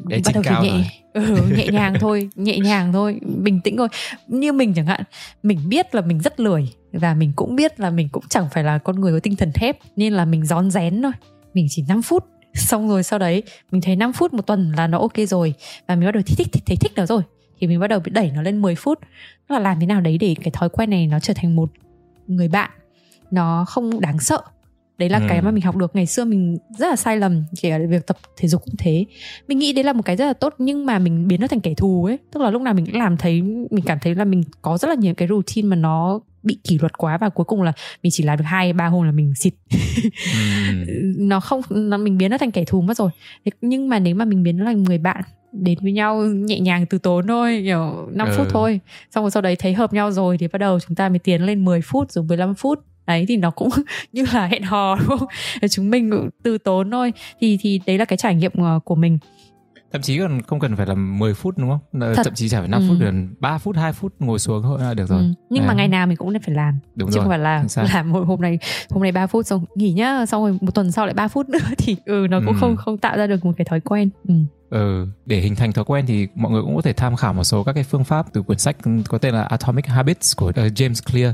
Để 0.07 0.20
bắt 0.24 0.35
đầu 0.35 0.42
thì 0.46 0.70
nhẹ 0.70 0.85
ừ, 1.12 1.37
nhẹ 1.57 1.66
nhàng 1.68 1.94
thôi 2.00 2.31
nhẹ 2.37 2.59
nhàng 2.59 2.92
thôi 2.92 3.20
bình 3.22 3.61
tĩnh 3.61 3.76
thôi. 3.76 3.88
Như 4.29 4.53
mình 4.53 4.74
chẳng 4.74 4.87
hạn 4.87 5.03
mình 5.42 5.59
biết 5.68 5.94
là 5.94 6.00
mình 6.00 6.20
rất 6.20 6.40
lười 6.40 6.68
và 6.92 7.14
mình 7.14 7.33
cũng 7.37 7.57
biết 7.57 7.81
là 7.81 7.90
mình 7.90 8.09
cũng 8.12 8.24
chẳng 8.29 8.48
phải 8.53 8.64
là 8.64 8.79
con 8.79 9.00
người 9.00 9.12
có 9.12 9.20
tinh 9.22 9.37
thần 9.37 9.53
thép 9.55 9.79
nên 9.96 10.12
là 10.12 10.24
mình 10.24 10.46
rón 10.46 10.70
rén 10.70 11.03
thôi. 11.03 11.12
Mình 11.55 11.66
chỉ 11.70 11.85
5 11.88 12.03
phút 12.03 12.24
xong 12.55 12.88
rồi 12.88 13.03
sau 13.03 13.18
đấy 13.18 13.42
mình 13.70 13.81
thấy 13.81 13.96
5 13.96 14.12
phút 14.12 14.35
một 14.35 14.46
tuần 14.46 14.72
là 14.76 14.87
nó 14.87 14.98
ok 14.98 15.12
rồi 15.29 15.55
và 15.87 15.94
mình 15.94 16.05
bắt 16.05 16.12
đầu 16.12 16.22
thấy 16.26 16.37
thích 16.37 16.62
thấy 16.66 16.76
thích 16.76 16.92
nào 16.96 17.07
rồi 17.07 17.22
thì 17.61 17.66
mình 17.66 17.81
bắt 17.81 17.87
đầu 17.87 18.01
bị 18.01 18.11
đẩy 18.11 18.31
nó 18.35 18.42
lên 18.42 18.62
10 18.62 18.75
phút. 18.75 18.99
Là 19.49 19.59
làm 19.59 19.81
thế 19.81 19.87
nào 19.87 20.01
đấy 20.01 20.18
để 20.18 20.35
cái 20.42 20.51
thói 20.51 20.68
quen 20.68 20.90
này 20.90 21.07
nó 21.07 21.20
trở 21.20 21.35
thành 21.35 21.57
một 21.57 21.70
người 22.27 22.49
bạn. 22.49 22.70
Nó 23.31 23.64
không 23.68 24.01
đáng 24.01 24.18
sợ. 24.18 24.40
Đấy 24.99 25.09
là 25.09 25.18
ừ. 25.18 25.25
cái 25.29 25.42
mà 25.42 25.51
mình 25.51 25.62
học 25.62 25.77
được. 25.77 25.96
Ngày 25.96 26.07
xưa 26.07 26.25
mình 26.25 26.59
rất 26.79 26.88
là 26.90 26.96
sai 26.96 27.16
lầm 27.16 27.44
kể 27.61 27.70
cả 27.70 27.79
việc 27.88 28.07
tập 28.07 28.16
thể 28.37 28.49
dục 28.49 28.62
cũng 28.64 28.75
thế. 28.79 29.05
Mình 29.49 29.59
nghĩ 29.59 29.73
đấy 29.73 29.85
là 29.85 29.92
một 29.92 30.03
cái 30.05 30.16
rất 30.16 30.27
là 30.27 30.33
tốt 30.33 30.55
nhưng 30.59 30.87
mà 30.87 30.99
mình 30.99 31.29
biến 31.29 31.40
nó 31.40 31.46
thành 31.46 31.61
kẻ 31.61 31.75
thù 31.75 32.05
ấy. 32.05 32.18
Tức 32.33 32.40
là 32.40 32.51
lúc 32.51 32.62
nào 32.62 32.75
mình 32.75 32.87
cũng 32.87 32.99
làm 32.99 33.16
thấy 33.16 33.42
mình 33.42 33.85
cảm 33.87 33.99
thấy 34.01 34.14
là 34.14 34.25
mình 34.25 34.42
có 34.62 34.79
rất 34.79 34.88
là 34.88 34.94
nhiều 34.94 35.14
cái 35.14 35.29
routine 35.29 35.68
mà 35.68 35.77
nó 35.77 36.20
bị 36.42 36.59
kỷ 36.64 36.79
luật 36.79 36.99
quá 36.99 37.18
và 37.18 37.29
cuối 37.29 37.44
cùng 37.44 37.62
là 37.62 37.73
mình 38.03 38.12
chỉ 38.12 38.25
làm 38.25 38.38
được 38.38 38.44
hai 38.46 38.73
ba 38.73 38.87
hôm 38.87 39.05
là 39.05 39.12
mình 39.12 39.35
xịt. 39.35 39.55
Ừ. 39.70 39.70
nó 41.18 41.40
không 41.40 41.61
nó 41.70 41.96
mình 41.96 42.18
biến 42.18 42.31
nó 42.31 42.38
thành 42.38 42.51
kẻ 42.51 42.64
thù 42.64 42.81
mất 42.81 42.96
rồi. 42.96 43.11
Nhưng 43.61 43.88
mà 43.88 43.99
nếu 43.99 44.14
mà 44.14 44.25
mình 44.25 44.42
biến 44.42 44.59
nó 44.59 44.64
thành 44.64 44.83
người 44.83 44.99
bạn 44.99 45.23
đến 45.52 45.78
với 45.82 45.92
nhau 45.92 46.22
nhẹ 46.22 46.60
nhàng 46.60 46.86
từ 46.86 46.98
tốn 46.98 47.26
thôi 47.26 47.60
kiểu 47.64 48.08
5 48.12 48.28
ừ. 48.28 48.34
phút 48.36 48.46
thôi 48.50 48.80
xong 49.10 49.24
rồi 49.24 49.30
sau 49.30 49.42
đấy 49.42 49.56
thấy 49.56 49.74
hợp 49.74 49.92
nhau 49.92 50.10
rồi 50.12 50.38
thì 50.38 50.48
bắt 50.48 50.58
đầu 50.58 50.80
chúng 50.80 50.94
ta 50.94 51.08
mới 51.08 51.18
tiến 51.18 51.42
lên 51.42 51.64
10 51.64 51.80
phút 51.80 52.12
rồi 52.12 52.24
15 52.24 52.54
phút 52.54 52.78
đấy 53.06 53.24
thì 53.28 53.36
nó 53.36 53.50
cũng 53.50 53.68
như 54.12 54.24
là 54.32 54.46
hẹn 54.46 54.62
hò 54.62 54.96
đúng 54.96 55.18
không 55.18 55.28
chúng 55.70 55.90
mình 55.90 56.30
từ 56.42 56.58
tốn 56.58 56.90
thôi 56.90 57.12
thì 57.40 57.58
thì 57.60 57.80
đấy 57.86 57.98
là 57.98 58.04
cái 58.04 58.16
trải 58.16 58.34
nghiệm 58.34 58.52
ờ, 58.54 58.80
của 58.84 58.94
mình 58.94 59.18
thậm 59.92 60.02
chí 60.02 60.18
còn 60.18 60.42
không 60.42 60.60
cần 60.60 60.76
phải 60.76 60.86
là 60.86 60.94
10 60.94 61.34
phút 61.34 61.58
đúng 61.58 61.70
không 61.70 62.00
Thật. 62.00 62.22
thậm 62.24 62.34
chí 62.34 62.48
chả 62.48 62.58
phải 62.58 62.68
5 62.68 62.80
ừ. 62.80 62.86
phút 62.88 62.96
gần 63.00 63.34
3 63.40 63.58
phút 63.58 63.76
2 63.76 63.92
phút 63.92 64.14
ngồi 64.18 64.38
xuống 64.38 64.62
thôi 64.62 64.78
là 64.80 64.94
được 64.94 65.08
rồi 65.08 65.18
ừ. 65.18 65.26
nhưng 65.50 65.64
à. 65.64 65.66
mà 65.66 65.74
ngày 65.74 65.88
nào 65.88 66.06
mình 66.06 66.16
cũng 66.16 66.32
phải 66.46 66.54
làm 66.54 66.78
đúng 66.94 67.10
chứ 67.10 67.16
rồi. 67.16 67.24
không 67.24 67.30
phải 67.30 67.38
là 67.38 67.64
làm 67.94 68.12
hôm, 68.12 68.24
hôm 68.24 68.40
nay 68.40 68.58
hôm 68.90 69.02
nay 69.02 69.12
3 69.12 69.26
phút 69.26 69.46
xong 69.46 69.64
nghỉ 69.74 69.92
nhá 69.92 70.26
xong 70.26 70.42
rồi 70.42 70.58
một 70.60 70.74
tuần 70.74 70.92
sau 70.92 71.06
lại 71.06 71.14
3 71.14 71.28
phút 71.28 71.48
nữa 71.48 71.58
thì 71.78 71.96
ừ 72.04 72.26
nó 72.30 72.38
cũng 72.38 72.54
ừ. 72.54 72.58
không 72.60 72.76
không 72.76 72.98
tạo 72.98 73.16
ra 73.16 73.26
được 73.26 73.44
một 73.44 73.52
cái 73.56 73.64
thói 73.64 73.80
quen 73.80 74.10
ừ. 74.28 74.34
Ừ, 74.70 75.06
để 75.26 75.40
hình 75.40 75.56
thành 75.56 75.72
thói 75.72 75.85
quen 75.85 76.06
thì 76.06 76.28
mọi 76.35 76.52
người 76.52 76.62
cũng 76.62 76.76
có 76.76 76.83
thể 76.83 76.92
tham 76.92 77.16
khảo 77.16 77.33
một 77.33 77.44
số 77.44 77.64
các 77.64 77.72
cái 77.72 77.85
phương 77.85 78.04
pháp 78.04 78.26
từ 78.33 78.42
quyển 78.42 78.59
sách 78.59 78.76
có 79.09 79.18
tên 79.18 79.35
là 79.35 79.42
Atomic 79.42 79.87
Habits 79.87 80.37
của 80.37 80.48
uh, 80.48 80.56
James 80.56 81.11
Clear. 81.11 81.33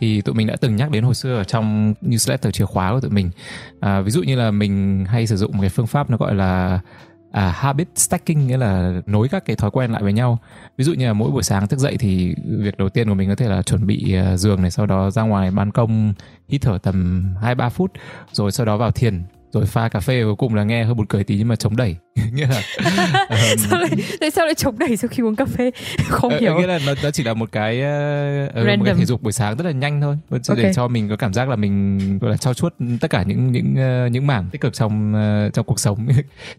Thì 0.00 0.20
tụi 0.20 0.34
mình 0.34 0.46
đã 0.46 0.56
từng 0.60 0.76
nhắc 0.76 0.90
đến 0.90 1.04
hồi 1.04 1.14
xưa 1.14 1.36
ở 1.36 1.44
trong 1.44 1.94
newsletter 2.02 2.50
chìa 2.50 2.64
khóa 2.64 2.92
của 2.92 3.00
tụi 3.00 3.10
mình. 3.10 3.30
À, 3.80 4.00
ví 4.00 4.10
dụ 4.10 4.22
như 4.22 4.36
là 4.36 4.50
mình 4.50 5.04
hay 5.08 5.26
sử 5.26 5.36
dụng 5.36 5.52
một 5.52 5.60
cái 5.60 5.70
phương 5.70 5.86
pháp 5.86 6.10
nó 6.10 6.16
gọi 6.16 6.34
là 6.34 6.80
à, 7.32 7.52
habit 7.56 7.88
stacking 7.96 8.46
nghĩa 8.46 8.56
là 8.56 9.00
nối 9.06 9.28
các 9.28 9.44
cái 9.44 9.56
thói 9.56 9.70
quen 9.70 9.92
lại 9.92 10.02
với 10.02 10.12
nhau. 10.12 10.38
Ví 10.78 10.84
dụ 10.84 10.92
như 10.92 11.06
là 11.06 11.12
mỗi 11.12 11.30
buổi 11.30 11.42
sáng 11.42 11.68
thức 11.68 11.78
dậy 11.78 11.96
thì 11.98 12.34
việc 12.58 12.78
đầu 12.78 12.88
tiên 12.88 13.08
của 13.08 13.14
mình 13.14 13.28
có 13.28 13.34
thể 13.34 13.48
là 13.48 13.62
chuẩn 13.62 13.86
bị 13.86 14.14
à, 14.14 14.36
giường 14.36 14.62
này 14.62 14.70
sau 14.70 14.86
đó 14.86 15.10
ra 15.10 15.22
ngoài 15.22 15.50
ban 15.50 15.70
công 15.70 16.14
hít 16.48 16.62
thở 16.62 16.78
tầm 16.82 17.26
hai 17.42 17.54
ba 17.54 17.68
phút 17.68 17.92
rồi 18.32 18.52
sau 18.52 18.66
đó 18.66 18.76
vào 18.76 18.90
thiền 18.90 19.22
rồi 19.52 19.66
pha 19.66 19.88
cà 19.88 20.00
phê 20.00 20.22
cuối 20.24 20.36
cùng 20.36 20.54
là 20.54 20.64
nghe 20.64 20.84
hơi 20.84 20.94
buồn 20.94 21.06
cười 21.06 21.24
tí 21.24 21.36
nhưng 21.36 21.48
mà 21.48 21.56
chống 21.56 21.76
đẩy. 21.76 21.96
Nghĩa 22.32 22.46
là 22.46 22.62
um, 23.28 23.58
sao 23.58 23.80
lại 23.80 23.90
tại 24.20 24.30
sao 24.30 24.46
lại 24.46 24.54
chống 24.54 24.78
đẩy 24.78 24.96
sau 24.96 25.08
khi 25.08 25.22
uống 25.22 25.36
cà 25.36 25.44
phê? 25.44 25.70
Không 26.08 26.34
uh, 26.34 26.40
hiểu. 26.40 26.58
nghĩa 26.58 26.66
là 26.66 26.78
nó, 26.86 26.94
nó 27.02 27.10
chỉ 27.10 27.24
là 27.24 27.34
một 27.34 27.52
cái 27.52 27.78
uh, 27.78 28.78
một 28.78 28.84
cái 28.84 28.94
thể 28.94 29.04
dục 29.04 29.22
buổi 29.22 29.32
sáng 29.32 29.56
rất 29.56 29.64
là 29.64 29.70
nhanh 29.70 30.00
thôi. 30.00 30.18
Okay. 30.30 30.64
để 30.64 30.72
cho 30.74 30.88
mình 30.88 31.08
có 31.08 31.16
cảm 31.16 31.34
giác 31.34 31.48
là 31.48 31.56
mình 31.56 31.98
gọi 32.18 32.30
là 32.30 32.36
trao 32.36 32.54
chuốt 32.54 32.74
tất 33.00 33.10
cả 33.10 33.22
những 33.22 33.52
những 33.52 33.74
uh, 34.06 34.12
những 34.12 34.26
mảng 34.26 34.48
tích 34.52 34.60
cực 34.60 34.74
trong 34.74 35.14
uh, 35.46 35.54
trong 35.54 35.66
cuộc 35.66 35.80
sống. 35.80 36.08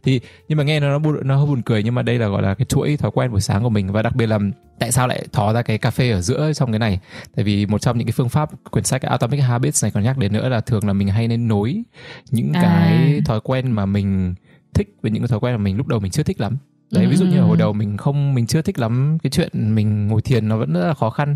Thì 0.04 0.20
nhưng 0.48 0.58
mà 0.58 0.64
nghe 0.64 0.80
nó 0.80 1.00
nó, 1.00 1.12
nó 1.24 1.36
hơi 1.38 1.46
buồn 1.46 1.62
cười 1.62 1.84
nhưng 1.84 1.96
mà 1.96 2.02
đây 2.02 2.20
là 2.20 2.28
gọi 2.28 2.42
là 2.42 2.54
cái 2.54 2.66
chuỗi 2.66 2.98
thói 2.98 3.12
quen 3.14 3.32
buổi 3.32 3.42
sáng 3.42 3.64
của 3.64 3.70
mình 3.70 3.92
và 3.92 4.02
đặc 4.02 4.16
biệt 4.16 4.26
là 4.26 4.40
tại 4.80 4.92
sao 4.92 5.08
lại 5.08 5.26
thò 5.32 5.54
ra 5.54 5.62
cái 5.62 5.78
cà 5.78 5.92
phê 5.92 6.12
ở 6.12 6.22
giữa 6.22 6.52
trong 6.56 6.72
cái 6.72 6.80
này? 6.80 7.00
Tại 7.36 7.46
vì 7.46 7.66
một 7.66 7.82
trong 7.82 7.98
những 7.98 8.08
cái 8.08 8.12
phương 8.12 8.30
pháp 8.30 8.50
quyển 8.72 8.84
sách 8.84 9.02
Atomic 9.02 9.42
Habits 9.42 9.84
này 9.84 9.92
còn 9.92 10.04
nhắc 10.04 10.18
đến 10.18 10.34
nữa 10.34 10.50
là 10.50 10.62
thường 10.62 10.88
là 10.88 10.94
mình 10.94 11.08
hay 11.08 11.28
nên 11.28 11.48
nối 11.48 11.84
những 12.32 12.54
à. 12.54 12.62
cái 12.62 12.83
thói 13.26 13.40
quen 13.44 13.72
mà 13.72 13.86
mình 13.86 14.36
thích 14.74 14.96
với 15.02 15.12
những 15.12 15.24
cái 15.24 15.28
thói 15.28 15.40
quen 15.40 15.54
mà 15.54 15.62
mình 15.62 15.78
lúc 15.78 15.88
đầu 15.88 16.00
mình 16.00 16.12
chưa 16.12 16.24
thích 16.24 16.42
lắm. 16.42 16.58
Đấy 16.94 17.08
ví 17.08 17.16
dụ 17.16 17.26
như 17.26 17.42
hồi 17.42 17.58
đầu 17.58 17.74
mình 17.74 17.98
không 17.98 18.34
mình 18.34 18.48
chưa 18.48 18.62
thích 18.62 18.80
lắm 18.80 19.18
cái 19.24 19.30
chuyện 19.30 19.76
mình 19.76 20.08
ngồi 20.08 20.22
thiền 20.22 20.48
nó 20.48 20.58
vẫn 20.58 20.74
rất 20.74 20.88
là 20.88 20.94
khó 20.94 21.10
khăn 21.10 21.36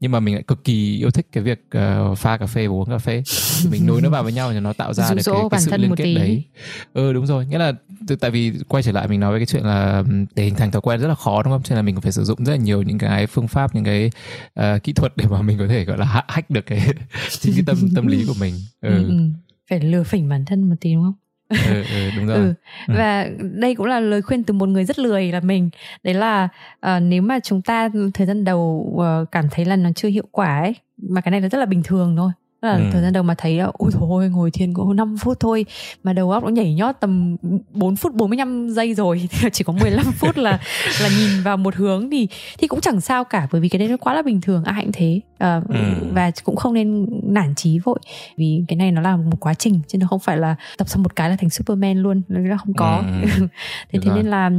nhưng 0.00 0.12
mà 0.12 0.20
mình 0.20 0.34
lại 0.34 0.42
cực 0.42 0.64
kỳ 0.64 0.96
yêu 0.98 1.10
thích 1.10 1.26
cái 1.32 1.44
việc 1.44 1.64
uh, 2.10 2.18
pha 2.18 2.36
cà 2.36 2.46
phê 2.46 2.66
và 2.66 2.72
uống 2.72 2.90
cà 2.90 2.98
phê. 2.98 3.22
Mình 3.70 3.86
nối 3.86 4.00
nó 4.02 4.10
vào 4.10 4.22
với 4.22 4.32
nhau 4.32 4.52
thì 4.52 4.60
nó 4.60 4.72
tạo 4.72 4.94
ra 4.94 5.08
được 5.14 5.22
cái, 5.24 5.42
cái 5.50 5.60
sự 5.60 5.76
liên 5.76 5.96
kết 5.96 6.14
đấy. 6.14 6.44
Ừ 6.94 7.12
đúng 7.12 7.26
rồi. 7.26 7.46
Nghĩa 7.46 7.58
là 7.58 7.72
tại 8.20 8.30
vì 8.30 8.52
quay 8.68 8.82
trở 8.82 8.92
lại 8.92 9.08
mình 9.08 9.20
nói 9.20 9.30
với 9.30 9.40
cái 9.40 9.46
chuyện 9.46 9.62
là 9.62 10.04
để 10.34 10.44
hình 10.44 10.54
thành 10.54 10.70
thói 10.70 10.82
quen 10.82 11.00
rất 11.00 11.08
là 11.08 11.14
khó 11.14 11.42
đúng 11.42 11.52
không? 11.52 11.62
Cho 11.62 11.74
nên 11.74 11.76
là 11.76 11.82
mình 11.82 12.00
phải 12.00 12.12
sử 12.12 12.24
dụng 12.24 12.44
rất 12.44 12.52
là 12.52 12.58
nhiều 12.58 12.82
những 12.82 12.98
cái 12.98 13.26
phương 13.26 13.48
pháp 13.48 13.74
những 13.74 13.84
cái 13.84 14.10
uh, 14.60 14.82
kỹ 14.82 14.92
thuật 14.92 15.16
để 15.16 15.24
mà 15.30 15.42
mình 15.42 15.58
có 15.58 15.66
thể 15.68 15.84
gọi 15.84 15.98
là 15.98 16.24
hack 16.28 16.50
được 16.50 16.66
cái 16.66 16.88
chính 17.30 17.52
cái 17.54 17.62
tâm 17.66 17.76
tâm 17.94 18.06
lý 18.06 18.24
của 18.26 18.34
mình. 18.40 18.54
Ừ. 18.80 19.10
Ừ, 19.70 19.74
ừ. 19.74 19.80
phải 19.80 19.90
lừa 19.90 20.02
phỉnh 20.02 20.28
bản 20.28 20.44
thân 20.44 20.62
một 20.62 20.74
tí 20.80 20.94
đúng 20.94 21.02
không 21.02 21.14
ừ, 21.48 21.82
ừ, 21.82 22.10
đúng 22.16 22.26
rồi. 22.26 22.36
Ừ. 22.36 22.54
ừ. 22.88 22.94
và 22.96 23.28
đây 23.40 23.74
cũng 23.74 23.86
là 23.86 24.00
lời 24.00 24.22
khuyên 24.22 24.44
từ 24.44 24.54
một 24.54 24.68
người 24.68 24.84
rất 24.84 24.98
lười 24.98 25.32
là 25.32 25.40
mình 25.40 25.70
đấy 26.02 26.14
là 26.14 26.48
uh, 26.86 27.02
nếu 27.02 27.22
mà 27.22 27.40
chúng 27.40 27.62
ta 27.62 27.88
thời 28.14 28.26
gian 28.26 28.44
đầu 28.44 28.92
uh, 28.94 29.30
cảm 29.32 29.48
thấy 29.50 29.64
là 29.64 29.76
nó 29.76 29.90
chưa 29.96 30.08
hiệu 30.08 30.24
quả 30.30 30.60
ấy 30.60 30.74
mà 30.96 31.20
cái 31.20 31.30
này 31.30 31.40
là 31.40 31.48
rất 31.48 31.58
là 31.58 31.66
bình 31.66 31.82
thường 31.82 32.16
thôi 32.16 32.30
là 32.62 32.72
ừ. 32.72 32.82
thời 32.92 33.02
gian 33.02 33.12
đầu 33.12 33.22
mà 33.22 33.34
thấy 33.38 33.58
ôi 33.58 33.90
thôi 33.92 34.28
ngồi 34.28 34.50
thiền 34.50 34.74
có 34.74 34.92
5 34.94 35.16
phút 35.16 35.40
thôi 35.40 35.66
mà 36.04 36.12
đầu 36.12 36.30
óc 36.30 36.44
nó 36.44 36.48
nhảy 36.48 36.74
nhót 36.74 36.94
tầm 37.00 37.36
4 37.72 37.96
phút 37.96 38.14
45 38.14 38.68
giây 38.70 38.94
rồi 38.94 39.28
chỉ 39.52 39.64
có 39.64 39.72
15 39.72 40.04
phút 40.12 40.38
là 40.38 40.60
là 41.02 41.08
nhìn 41.08 41.42
vào 41.42 41.56
một 41.56 41.74
hướng 41.74 42.10
thì 42.10 42.28
thì 42.58 42.66
cũng 42.66 42.80
chẳng 42.80 43.00
sao 43.00 43.24
cả 43.24 43.48
bởi 43.52 43.60
vì 43.60 43.68
cái 43.68 43.78
đấy 43.78 43.88
nó 43.88 43.96
quá 43.96 44.14
là 44.14 44.22
bình 44.22 44.40
thường 44.40 44.64
ai 44.64 44.82
cũng 44.82 44.92
thế 44.92 45.20
uh, 45.44 45.68
ừ. 45.68 45.78
và 46.12 46.30
cũng 46.44 46.56
không 46.56 46.74
nên 46.74 47.06
nản 47.22 47.54
chí 47.54 47.78
vội. 47.78 47.98
Vì 48.36 48.64
cái 48.68 48.76
này 48.76 48.92
nó 48.92 49.00
là 49.00 49.16
một 49.16 49.36
quá 49.40 49.54
trình 49.54 49.80
chứ 49.86 49.98
nó 49.98 50.06
không 50.06 50.20
phải 50.20 50.36
là 50.36 50.56
tập 50.78 50.88
xong 50.88 51.02
một 51.02 51.16
cái 51.16 51.30
là 51.30 51.36
thành 51.36 51.50
superman 51.50 51.98
luôn. 51.98 52.22
Nó 52.28 52.56
không 52.56 52.74
có. 52.74 53.02
Ừ. 53.22 53.28
thế 53.92 53.98
thế 54.02 54.10
nên 54.14 54.26
là 54.26 54.50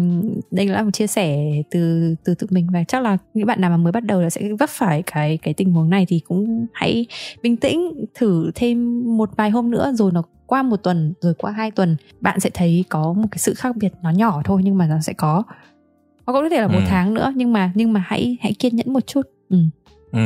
đây 0.51 0.67
là 0.67 0.83
một 0.83 0.91
chia 0.93 1.07
sẻ 1.07 1.37
từ 1.71 2.15
từ 2.23 2.33
tự 2.33 2.47
mình. 2.49 2.67
Và 2.73 2.83
chắc 2.83 3.01
là 3.01 3.17
những 3.33 3.47
bạn 3.47 3.61
nào 3.61 3.69
mà 3.69 3.77
mới 3.77 3.91
bắt 3.91 4.03
đầu 4.03 4.21
là 4.21 4.29
sẽ 4.29 4.41
vấp 4.59 4.69
phải 4.69 5.03
cái 5.05 5.37
cái 5.37 5.53
tình 5.53 5.73
huống 5.73 5.89
này 5.89 6.05
thì 6.09 6.19
cũng 6.19 6.67
hãy 6.73 7.05
bình 7.43 7.57
tĩnh 7.57 8.05
thử 8.15 8.51
thêm 8.55 9.03
một 9.17 9.29
vài 9.37 9.49
hôm 9.49 9.71
nữa. 9.71 9.91
Rồi 9.95 10.11
nó 10.11 10.23
qua 10.45 10.63
một 10.63 10.77
tuần 10.77 11.13
rồi 11.21 11.33
qua 11.33 11.51
hai 11.51 11.71
tuần 11.71 11.97
bạn 12.21 12.39
sẽ 12.39 12.49
thấy 12.53 12.85
có 12.89 13.13
một 13.13 13.27
cái 13.31 13.37
sự 13.37 13.53
khác 13.53 13.75
biệt 13.77 13.93
nó 14.01 14.09
nhỏ 14.09 14.41
thôi 14.45 14.61
nhưng 14.63 14.77
mà 14.77 14.87
nó 14.87 14.99
sẽ 15.01 15.13
có. 15.13 15.43
Hoặc 16.25 16.33
có 16.33 16.49
thể 16.49 16.61
là 16.61 16.67
một 16.67 16.79
ừ. 16.79 16.85
tháng 16.87 17.13
nữa 17.13 17.33
nhưng 17.35 17.53
mà 17.53 17.71
nhưng 17.75 17.93
mà 17.93 18.03
hãy 18.07 18.37
hãy 18.41 18.53
kiên 18.59 18.75
nhẫn 18.75 18.93
một 18.93 19.07
chút. 19.07 19.21
Ừ 19.49 19.57
ừ. 20.11 20.19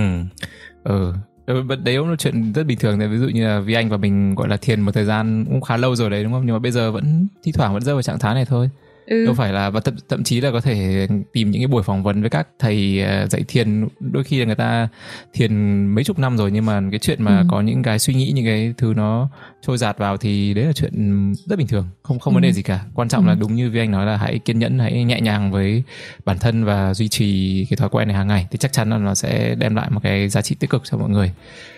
Ừ. 0.83 1.13
ừ 1.45 1.63
đấy 1.83 1.97
cũng 1.97 2.09
là 2.09 2.15
chuyện 2.15 2.53
rất 2.53 2.63
bình 2.63 2.79
thường 2.79 2.99
đấy 2.99 3.07
ví 3.07 3.17
dụ 3.17 3.27
như 3.27 3.47
là 3.47 3.59
vì 3.59 3.73
anh 3.73 3.89
và 3.89 3.97
mình, 3.97 4.35
gọi 4.35 4.47
là, 4.49 4.57
thiền 4.57 4.81
một 4.81 4.91
thời 4.91 5.05
gian 5.05 5.45
cũng 5.45 5.61
khá 5.61 5.77
lâu 5.77 5.95
rồi 5.95 6.09
đấy, 6.09 6.23
đúng 6.23 6.33
không? 6.33 6.45
Nhưng 6.45 6.55
mà 6.55 6.59
bây 6.59 6.71
giờ 6.71 6.91
vẫn, 6.91 7.27
thi 7.43 7.51
thoảng 7.51 7.73
vẫn 7.73 7.83
rơi 7.83 7.95
vào 7.95 8.01
trạng 8.01 8.19
thái 8.19 8.33
này 8.35 8.45
thôi 8.45 8.69
ừ. 9.05 9.25
đâu 9.25 9.33
phải 9.33 9.53
là 9.53 9.69
và 9.69 9.79
thậm, 9.79 9.95
thậm 10.09 10.23
chí 10.23 10.41
là 10.41 10.51
có 10.51 10.61
thể 10.61 11.07
tìm 11.33 11.51
những 11.51 11.61
cái 11.61 11.67
buổi 11.67 11.83
phỏng 11.83 12.03
vấn 12.03 12.21
với 12.21 12.29
các 12.29 12.47
thầy 12.59 13.01
ờ, 13.01 13.27
dạy 13.27 13.43
thiền 13.47 13.87
đôi 13.99 14.23
khi 14.23 14.39
là 14.39 14.45
người 14.45 14.55
ta 14.55 14.87
thiền 15.33 15.85
mấy 15.87 16.03
chục 16.03 16.19
năm 16.19 16.37
rồi 16.37 16.51
nhưng 16.51 16.65
mà 16.65 16.81
cái 16.91 16.99
chuyện 16.99 17.23
mà 17.23 17.37
ừ. 17.37 17.45
có 17.49 17.61
những 17.61 17.83
cái 17.83 17.99
suy 17.99 18.13
nghĩ 18.13 18.31
những 18.35 18.45
cái 18.45 18.73
thứ 18.77 18.93
nó 18.95 19.29
trôi 19.61 19.77
giạt 19.77 19.97
vào 19.97 20.17
thì 20.17 20.53
đấy 20.53 20.65
là 20.65 20.73
chuyện 20.73 21.33
rất 21.45 21.59
bình 21.59 21.67
thường 21.67 21.87
không 22.03 22.19
không 22.19 22.33
ừ. 22.33 22.35
vấn 22.35 22.43
đề 22.43 22.51
gì 22.51 22.61
cả 22.61 22.79
quan 22.93 23.07
trọng 23.07 23.25
ừ. 23.25 23.29
là 23.29 23.35
đúng 23.35 23.55
như 23.55 23.69
vi 23.69 23.79
anh 23.79 23.91
nói 23.91 24.05
là 24.05 24.17
hãy 24.17 24.39
kiên 24.39 24.59
nhẫn 24.59 24.79
hãy 24.79 25.03
nhẹ 25.03 25.21
nhàng 25.21 25.51
với 25.51 25.83
bản 26.25 26.39
thân 26.39 26.63
và 26.63 26.93
duy 26.93 27.07
trì 27.07 27.65
cái 27.69 27.77
thói 27.77 27.89
quen 27.89 28.07
này 28.07 28.17
hàng 28.17 28.27
ngày 28.27 28.47
thì 28.51 28.57
chắc 28.57 28.73
chắn 28.73 28.89
là 28.89 28.97
nó 28.97 29.15
sẽ 29.15 29.55
đem 29.55 29.75
lại 29.75 29.89
một 29.89 29.99
cái 30.03 30.29
giá 30.29 30.41
trị 30.41 30.55
tích 30.59 30.69
cực 30.69 30.81
cho 30.85 30.97
mọi 30.97 31.09
người 31.09 31.31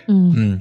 ừ. 0.06 0.14
Ừ 0.36 0.58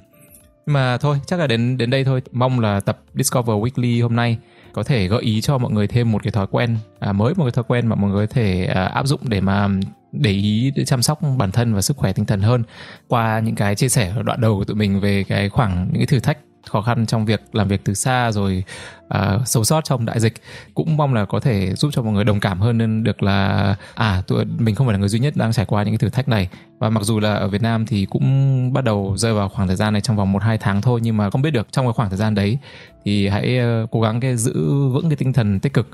mà 0.66 0.97
thôi 0.97 1.18
chắc 1.26 1.39
là 1.39 1.47
đến 1.47 1.78
đến 1.78 1.89
đây 1.89 2.03
thôi 2.03 2.22
mong 2.32 2.59
là 2.59 2.80
tập 2.80 2.99
Discover 3.13 3.55
Weekly 3.55 4.03
hôm 4.03 4.16
nay 4.16 4.38
có 4.76 4.84
thể 4.84 5.07
gợi 5.07 5.21
ý 5.21 5.41
cho 5.41 5.57
mọi 5.57 5.71
người 5.71 5.88
thêm 5.88 6.11
một 6.11 6.23
cái 6.23 6.32
thói 6.32 6.47
quen 6.51 6.78
à, 6.99 7.11
mới 7.11 7.34
một 7.34 7.43
cái 7.43 7.51
thói 7.51 7.63
quen 7.67 7.88
mà 7.88 7.95
mọi 7.95 8.11
người 8.11 8.28
có 8.28 8.34
thể 8.34 8.65
à, 8.65 8.86
áp 8.86 9.07
dụng 9.07 9.19
để 9.23 9.41
mà 9.41 9.67
để 10.11 10.32
ý 10.32 10.71
để 10.76 10.86
chăm 10.86 11.01
sóc 11.01 11.19
bản 11.38 11.51
thân 11.51 11.73
và 11.73 11.82
sức 11.82 11.97
khỏe 11.97 12.13
tinh 12.13 12.26
thần 12.26 12.41
hơn 12.41 12.63
qua 13.07 13.39
những 13.39 13.55
cái 13.55 13.76
chia 13.76 13.89
sẻ 13.89 14.13
ở 14.15 14.23
đoạn 14.23 14.41
đầu 14.41 14.57
của 14.57 14.63
tụi 14.63 14.76
mình 14.76 14.99
về 14.99 15.23
cái 15.23 15.49
khoảng 15.49 15.88
những 15.88 15.97
cái 15.97 16.05
thử 16.05 16.19
thách 16.19 16.38
khó 16.70 16.82
khăn 16.82 17.05
trong 17.05 17.26
việc 17.26 17.41
làm 17.53 17.68
việc 17.68 17.82
từ 17.84 17.93
xa 17.93 18.32
rồi 18.32 18.63
uh, 19.05 19.47
sống 19.47 19.66
sót 19.66 19.86
trong 19.86 20.05
đại 20.05 20.20
dịch 20.20 20.34
cũng 20.74 20.97
mong 20.97 21.13
là 21.13 21.26
có 21.26 21.39
thể 21.39 21.76
giúp 21.76 21.91
cho 21.93 22.01
mọi 22.01 22.13
người 22.13 22.24
đồng 22.24 22.39
cảm 22.39 22.59
hơn 22.59 22.78
nên 22.78 23.03
được 23.03 23.24
là 23.24 23.76
à 23.95 24.22
tụi 24.28 24.45
mình 24.45 24.76
không 24.76 24.88
phải 24.88 24.93
là 24.93 24.99
người 24.99 25.09
duy 25.09 25.20
nhất 25.20 25.36
đang 25.36 25.53
trải 25.53 25.66
qua 25.66 25.84
những 25.84 25.93
cái 25.93 25.97
thử 25.97 26.09
thách 26.09 26.28
này 26.28 26.49
và 26.80 26.89
mặc 26.89 27.03
dù 27.03 27.20
là 27.20 27.34
ở 27.34 27.47
Việt 27.47 27.61
Nam 27.61 27.86
thì 27.86 28.05
cũng 28.05 28.74
bắt 28.74 28.84
đầu 28.84 29.13
rơi 29.18 29.34
vào 29.34 29.49
khoảng 29.49 29.68
thời 29.68 29.78
gian 29.78 29.93
này 29.93 30.01
trong 30.01 30.16
vòng 30.16 30.32
một 30.32 30.43
hai 30.43 30.57
tháng 30.57 30.82
thôi 30.82 30.99
nhưng 31.03 31.18
mà 31.18 31.30
không 31.30 31.41
biết 31.41 31.51
được 31.51 31.68
trong 31.72 31.86
cái 31.86 31.93
khoảng 31.93 32.09
thời 32.09 32.18
gian 32.18 32.36
đấy 32.36 32.57
thì 33.05 33.28
hãy 33.28 33.59
uh, 33.84 33.91
cố 33.91 34.01
gắng 34.01 34.20
cái 34.20 34.38
giữ 34.38 34.53
vững 34.89 35.09
cái 35.09 35.16
tinh 35.16 35.34
thần 35.34 35.59
tích 35.59 35.74
cực 35.74 35.88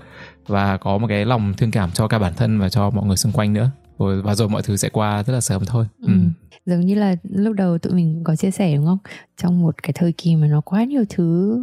và 0.47 0.77
có 0.77 0.97
một 0.97 1.07
cái 1.07 1.25
lòng 1.25 1.53
thương 1.57 1.71
cảm 1.71 1.91
cho 1.91 2.07
cả 2.07 2.19
bản 2.19 2.33
thân 2.33 2.59
và 2.59 2.69
cho 2.69 2.89
mọi 2.89 3.05
người 3.05 3.17
xung 3.17 3.31
quanh 3.31 3.53
nữa 3.53 3.71
rồi 3.99 4.21
và 4.21 4.35
rồi 4.35 4.49
mọi 4.49 4.61
thứ 4.61 4.75
sẽ 4.75 4.89
qua 4.89 5.23
rất 5.23 5.33
là 5.33 5.41
sớm 5.41 5.65
thôi. 5.65 5.85
Ừ. 6.01 6.07
Ừ. 6.07 6.13
Giống 6.65 6.79
như 6.79 6.95
là 6.95 7.15
lúc 7.23 7.55
đầu 7.55 7.77
tụi 7.77 7.93
mình 7.93 8.21
có 8.23 8.35
chia 8.35 8.51
sẻ 8.51 8.75
đúng 8.75 8.85
không? 8.85 8.97
Trong 9.37 9.61
một 9.61 9.83
cái 9.83 9.93
thời 9.93 10.11
kỳ 10.11 10.35
mà 10.35 10.47
nó 10.47 10.61
quá 10.61 10.83
nhiều 10.83 11.03
thứ 11.09 11.59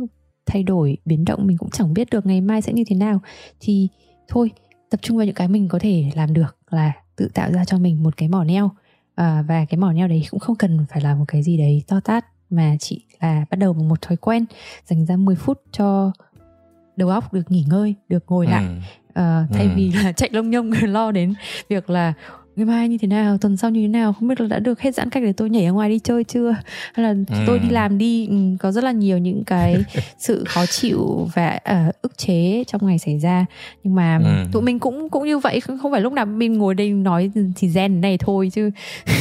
thay 0.47 0.63
đổi, 0.63 0.97
biến 1.05 1.25
động 1.25 1.47
mình 1.47 1.59
cũng 1.59 1.71
chẳng 1.71 1.95
biết 1.95 2.11
được 2.11 2.27
ngày 2.27 2.41
mai 2.41 2.63
sẽ 2.63 2.73
như 2.73 2.85
thế 2.87 2.97
nào 2.97 3.21
thì 3.61 3.89
thôi 4.29 4.51
tập 4.91 5.01
trung 5.03 5.17
vào 5.17 5.27
những 5.27 5.35
cái 5.35 5.49
mình 5.49 5.69
có 5.69 5.79
thể 5.79 6.11
làm 6.15 6.33
được 6.33 6.57
là 6.71 6.93
tự 7.17 7.29
tạo 7.35 7.53
ra 7.53 7.65
cho 7.65 7.79
mình 7.79 8.03
một 8.03 8.17
cái 8.17 8.29
mỏ 8.29 8.45
neo 8.45 8.71
à, 9.15 9.45
và 9.49 9.65
cái 9.65 9.79
mỏ 9.79 9.93
neo 9.93 10.09
đấy 10.09 10.27
cũng 10.31 10.41
không 10.41 10.57
cần 10.57 10.85
phải 10.91 11.01
là 11.01 11.15
một 11.15 11.25
cái 11.29 11.43
gì 11.43 11.57
đấy 11.57 11.83
to 11.89 12.01
tát 12.01 12.25
mà 12.51 12.77
chỉ 12.81 13.05
là 13.21 13.45
bắt 13.51 13.57
đầu 13.57 13.73
bằng 13.73 13.89
một 13.89 14.03
thói 14.03 14.17
quen 14.17 14.45
dành 14.87 15.07
ra 15.07 15.17
10 15.17 15.37
phút 15.37 15.63
cho 15.73 16.13
đầu 16.97 17.09
óc 17.09 17.33
được 17.33 17.51
nghỉ 17.51 17.65
ngơi 17.69 17.95
được 18.09 18.25
ngồi 18.27 18.47
lại 18.47 18.65
ừ 18.65 18.71
uh, 19.19 19.51
thay 19.53 19.65
ừ. 19.65 19.71
vì 19.77 19.93
là 19.93 20.13
chạy 20.17 20.31
lông 20.33 20.51
nhông 20.51 20.71
lo 20.83 21.13
đến 21.13 21.35
việc 21.69 21.91
là 21.91 22.13
ngày 22.59 22.67
mai 22.67 22.89
như 22.89 22.99
thế 22.99 23.09
nào 23.09 23.39
tuần 23.39 23.57
sau 23.57 23.71
như 23.71 23.83
thế 23.83 23.89
nào 23.89 24.13
không 24.13 24.29
biết 24.29 24.41
là 24.41 24.47
đã 24.47 24.59
được 24.59 24.81
hết 24.81 24.95
giãn 24.95 25.11
cách 25.11 25.23
để 25.23 25.33
tôi 25.33 25.51
nhảy 25.51 25.65
ra 25.65 25.71
ngoài 25.71 25.89
đi 25.89 25.99
chơi 25.99 26.25
chưa 26.25 26.57
hay 26.95 27.05
là 27.07 27.15
ừ. 27.29 27.45
tôi 27.47 27.59
đi 27.59 27.69
làm 27.69 27.99
đi 27.99 28.27
ừ, 28.27 28.37
có 28.61 28.73
rất 28.73 28.85
là 28.85 28.93
nhiều 28.93 29.19
những 29.19 29.45
cái 29.45 29.77
sự 30.19 30.45
khó 30.49 30.67
chịu 30.67 31.29
và 31.35 31.59
uh, 31.89 32.03
ức 32.03 32.19
chế 32.19 32.65
trong 32.67 32.87
ngày 32.87 32.99
xảy 32.99 33.19
ra 33.19 33.47
nhưng 33.85 33.95
mà 33.95 34.21
ừ. 34.25 34.45
tụi 34.53 34.63
mình 34.63 34.79
cũng 34.79 35.09
cũng 35.09 35.27
như 35.27 35.39
vậy 35.39 35.61
không 35.61 35.93
phải 35.93 36.01
lúc 36.01 36.13
nào 36.13 36.27
mình 36.27 36.59
ngồi 36.59 36.75
đây 36.75 36.91
nói 36.91 37.31
thì 37.57 37.69
gen 37.69 38.01
này 38.01 38.19
thôi 38.19 38.51
chứ 38.53 38.71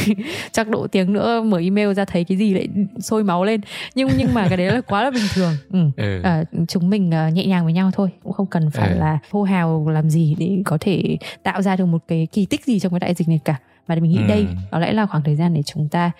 chắc 0.52 0.68
độ 0.68 0.86
tiếng 0.86 1.12
nữa 1.12 1.42
mở 1.42 1.58
email 1.58 1.92
ra 1.92 2.04
thấy 2.04 2.24
cái 2.24 2.38
gì 2.38 2.54
lại 2.54 2.68
sôi 3.00 3.24
máu 3.24 3.44
lên 3.44 3.60
nhưng 3.94 4.08
nhưng 4.18 4.34
mà 4.34 4.48
cái 4.48 4.56
đấy 4.56 4.66
là 4.66 4.80
quá 4.80 5.02
là 5.02 5.10
bình 5.10 5.26
thường 5.34 5.52
ừ. 5.72 5.78
Ừ. 5.96 6.22
Uh, 6.40 6.68
chúng 6.68 6.90
mình 6.90 7.10
uh, 7.28 7.32
nhẹ 7.32 7.46
nhàng 7.46 7.64
với 7.64 7.72
nhau 7.72 7.90
thôi 7.94 8.08
cũng 8.22 8.32
không 8.32 8.46
cần 8.46 8.70
phải 8.70 8.88
ừ. 8.88 8.98
là 8.98 9.18
hô 9.30 9.42
hào 9.42 9.88
làm 9.88 10.10
gì 10.10 10.36
để 10.38 10.62
có 10.64 10.78
thể 10.80 11.16
tạo 11.42 11.62
ra 11.62 11.76
được 11.76 11.86
một 11.86 12.02
cái 12.08 12.26
kỳ 12.32 12.46
tích 12.46 12.64
gì 12.64 12.78
trong 12.78 12.92
cái 12.92 13.00
đại 13.00 13.14
dịch 13.14 13.27
này 13.28 13.40
cả 13.44 13.56
mà 13.88 13.94
mình 13.94 14.10
nghĩ 14.10 14.18
ừ. 14.18 14.28
đây 14.28 14.46
có 14.70 14.78
lẽ 14.78 14.92
là 14.92 15.06
khoảng 15.06 15.22
thời 15.22 15.36
gian 15.36 15.54
để 15.54 15.62
chúng 15.62 15.88
ta 15.88 16.10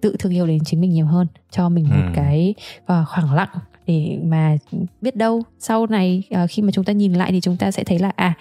tự 0.00 0.16
thương 0.18 0.32
yêu 0.32 0.46
đến 0.46 0.64
chính 0.64 0.80
mình 0.80 0.90
nhiều 0.90 1.06
hơn 1.06 1.26
cho 1.50 1.68
mình 1.68 1.84
một 1.88 2.02
ừ. 2.06 2.12
cái 2.14 2.54
uh, 2.80 3.08
khoảng 3.08 3.34
lặng 3.34 3.48
để 3.86 4.18
mà 4.24 4.56
biết 5.00 5.16
đâu 5.16 5.42
sau 5.58 5.86
này 5.86 6.22
uh, 6.44 6.50
khi 6.50 6.62
mà 6.62 6.70
chúng 6.72 6.84
ta 6.84 6.92
nhìn 6.92 7.12
lại 7.12 7.32
thì 7.32 7.40
chúng 7.40 7.56
ta 7.56 7.70
sẽ 7.70 7.84
thấy 7.84 7.98
là 7.98 8.12
à 8.16 8.34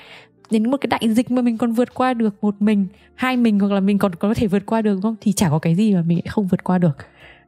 đến 0.50 0.72
một 0.72 0.78
cái 0.82 0.88
đại 0.88 1.14
dịch 1.14 1.32
mà 1.32 1.42
mình 1.42 1.58
còn 1.58 1.72
vượt 1.72 1.94
qua 1.94 2.14
được 2.14 2.44
một 2.44 2.56
mình 2.60 2.88
hai 3.16 3.38
mình 3.38 3.60
hoặc 3.60 3.72
là 3.72 3.80
mình 3.80 3.98
còn 3.98 4.16
có 4.16 4.34
thể 4.34 4.48
vượt 4.48 4.66
qua 4.66 4.82
được 4.82 5.00
không 5.02 5.16
thì 5.22 5.32
chả 5.32 5.50
có 5.50 5.60
cái 5.60 5.76
gì 5.76 5.94
mà 5.94 6.02
mình 6.02 6.20
không 6.28 6.48
vượt 6.48 6.64
qua 6.64 6.78
được 6.78 6.98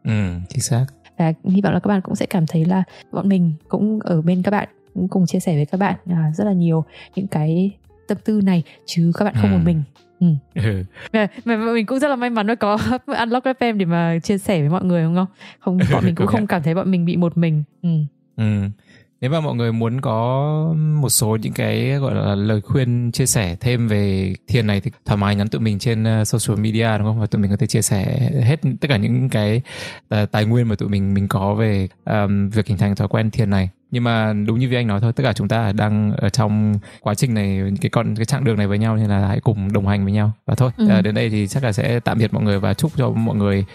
ừ 0.04 0.34
chính 0.50 0.62
xác 0.62 0.86
và 1.18 1.34
hy 1.46 1.62
vọng 1.62 1.74
là 1.74 1.80
các 1.80 1.88
bạn 1.88 2.02
cũng 2.02 2.16
sẽ 2.16 2.26
cảm 2.26 2.48
thấy 2.48 2.66
là 2.66 2.84
bọn 3.12 3.30
mình 3.30 3.54
cũng 3.68 4.00
ở 4.00 4.22
bên 4.22 4.44
các 4.44 4.52
bạn 4.52 4.70
cũng 4.94 5.08
cùng 5.08 5.26
chia 5.26 5.40
sẻ 5.40 5.56
với 5.56 5.66
các 5.66 5.78
bạn 5.78 5.96
uh, 6.12 6.36
rất 6.36 6.44
là 6.44 6.54
nhiều 6.54 6.86
những 7.16 7.28
cái 7.28 7.72
tâm 8.08 8.18
tư 8.26 8.42
này 8.44 8.64
chứ 8.86 9.12
các 9.18 9.26
bạn 9.26 9.34
không 9.42 9.52
ừ. 9.52 9.58
một 9.58 9.64
mình 9.66 9.84
Ừ. 10.24 10.62
ừ. 10.64 10.84
Mà, 11.14 11.28
mà 11.46 11.74
mình 11.74 11.86
cũng 11.86 12.00
rất 12.00 12.08
là 12.08 12.16
may 12.16 12.30
mắn 12.30 12.48
nó 12.48 12.56
có 12.56 12.78
Unlock 13.20 13.46
FM 13.46 13.78
để 13.78 13.86
mà 13.86 14.20
chia 14.24 14.38
sẻ 14.38 14.60
với 14.60 14.70
mọi 14.70 14.84
người 14.84 15.04
đúng 15.04 15.16
không? 15.16 15.28
Không 15.60 15.80
bọn 15.92 16.06
mình 16.06 16.16
cũng 16.20 16.28
không 16.28 16.48
cảm 16.48 16.64
thấy 16.64 16.76
bọn 16.76 16.92
mình 16.92 17.06
bị 17.06 17.18
một 17.18 17.38
mình. 17.38 17.64
Ừ. 17.82 17.90
Ừ. 18.38 18.44
Nếu 19.22 19.32
mà 19.32 19.40
mọi 19.40 19.56
người 19.56 19.72
muốn 19.72 20.02
có 20.02 20.74
một 20.76 21.10
số 21.10 21.38
những 21.42 21.54
cái 21.54 21.90
gọi 21.90 22.16
là 22.16 22.36
lời 22.36 22.62
khuyên 22.62 23.12
chia 23.12 23.26
sẻ 23.26 23.56
thêm 23.60 23.88
về 23.88 24.34
thiền 24.48 24.68
này 24.68 24.82
thì 24.82 24.92
thoải 25.06 25.18
mái 25.18 25.36
nhắn 25.36 25.48
tụi 25.48 25.62
mình 25.62 25.80
trên 25.80 26.22
uh, 26.22 26.28
social 26.28 26.60
media 26.60 26.98
đúng 26.98 27.08
không? 27.08 27.20
Và 27.20 27.26
tụi 27.26 27.42
mình 27.42 27.52
có 27.52 27.58
thể 27.58 27.68
chia 27.68 27.82
sẻ 27.82 28.30
hết 28.44 28.62
tất 28.82 28.88
cả 28.90 28.98
những 28.98 29.30
cái 29.30 29.62
uh, 30.16 30.32
tài 30.32 30.46
nguyên 30.46 30.68
mà 30.68 30.76
tụi 30.76 30.90
mình 30.90 31.14
mình 31.14 31.28
có 31.28 31.54
về 31.54 31.88
um, 32.06 32.50
việc 32.50 32.68
hình 32.68 32.78
thành 32.78 32.96
thói 32.96 33.08
quen 33.08 33.32
thiền 33.32 33.50
này 33.50 33.70
nhưng 33.94 34.04
mà 34.04 34.34
đúng 34.34 34.60
như 34.60 34.70
vi 34.70 34.76
anh 34.76 34.88
nói 34.88 35.02
thôi 35.02 35.14
tất 35.16 35.24
cả 35.24 35.34
chúng 35.34 35.48
ta 35.48 35.72
đang 35.72 36.14
ở 36.18 36.30
trong 36.30 36.74
quá 37.02 37.16
trình 37.16 37.34
này 37.34 37.62
cái 37.82 37.90
con 37.90 38.16
cái 38.16 38.26
chặng 38.26 38.44
đường 38.44 38.58
này 38.58 38.68
với 38.68 38.78
nhau 38.78 38.96
nên 38.96 39.10
là 39.10 39.28
hãy 39.28 39.40
cùng 39.40 39.74
đồng 39.74 39.88
hành 39.88 40.04
với 40.04 40.14
nhau 40.14 40.32
và 40.46 40.56
thôi 40.56 40.72
ừ. 40.78 40.88
à, 40.90 41.02
đến 41.02 41.16
đây 41.16 41.30
thì 41.30 41.48
chắc 41.48 41.64
là 41.64 41.72
sẽ 41.72 42.00
tạm 42.00 42.18
biệt 42.18 42.34
mọi 42.34 42.44
người 42.44 42.60
và 42.60 42.74
chúc 42.74 42.92
cho 42.98 43.10
mọi 43.10 43.36
người 43.36 43.66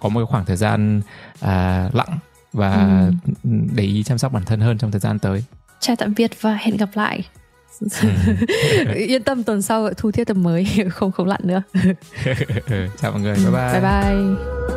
có 0.00 0.08
một 0.08 0.24
khoảng 0.28 0.44
thời 0.44 0.56
gian 0.56 1.00
à, 1.40 1.88
lặng 1.92 2.18
và 2.52 3.00
ừ. 3.26 3.50
để 3.74 3.84
ý 3.84 4.02
chăm 4.02 4.18
sóc 4.18 4.32
bản 4.32 4.44
thân 4.44 4.60
hơn 4.60 4.78
trong 4.78 4.90
thời 4.90 5.00
gian 5.00 5.18
tới 5.18 5.44
chào 5.80 5.96
tạm 5.96 6.14
biệt 6.16 6.30
và 6.40 6.54
hẹn 6.54 6.76
gặp 6.76 6.88
lại 6.94 7.24
ừ. 7.80 8.08
yên 8.94 9.22
tâm 9.22 9.42
tuần 9.42 9.62
sau 9.62 9.90
thu 9.96 10.10
tiếp 10.10 10.24
tập 10.24 10.36
mới 10.36 10.66
không 10.90 11.12
không 11.12 11.26
lặn 11.26 11.40
nữa 11.44 11.62
chào 13.00 13.12
mọi 13.12 13.20
người 13.20 13.34
bye 13.34 13.50
bye 13.52 13.72
bye 13.72 13.80
bye 13.80 14.75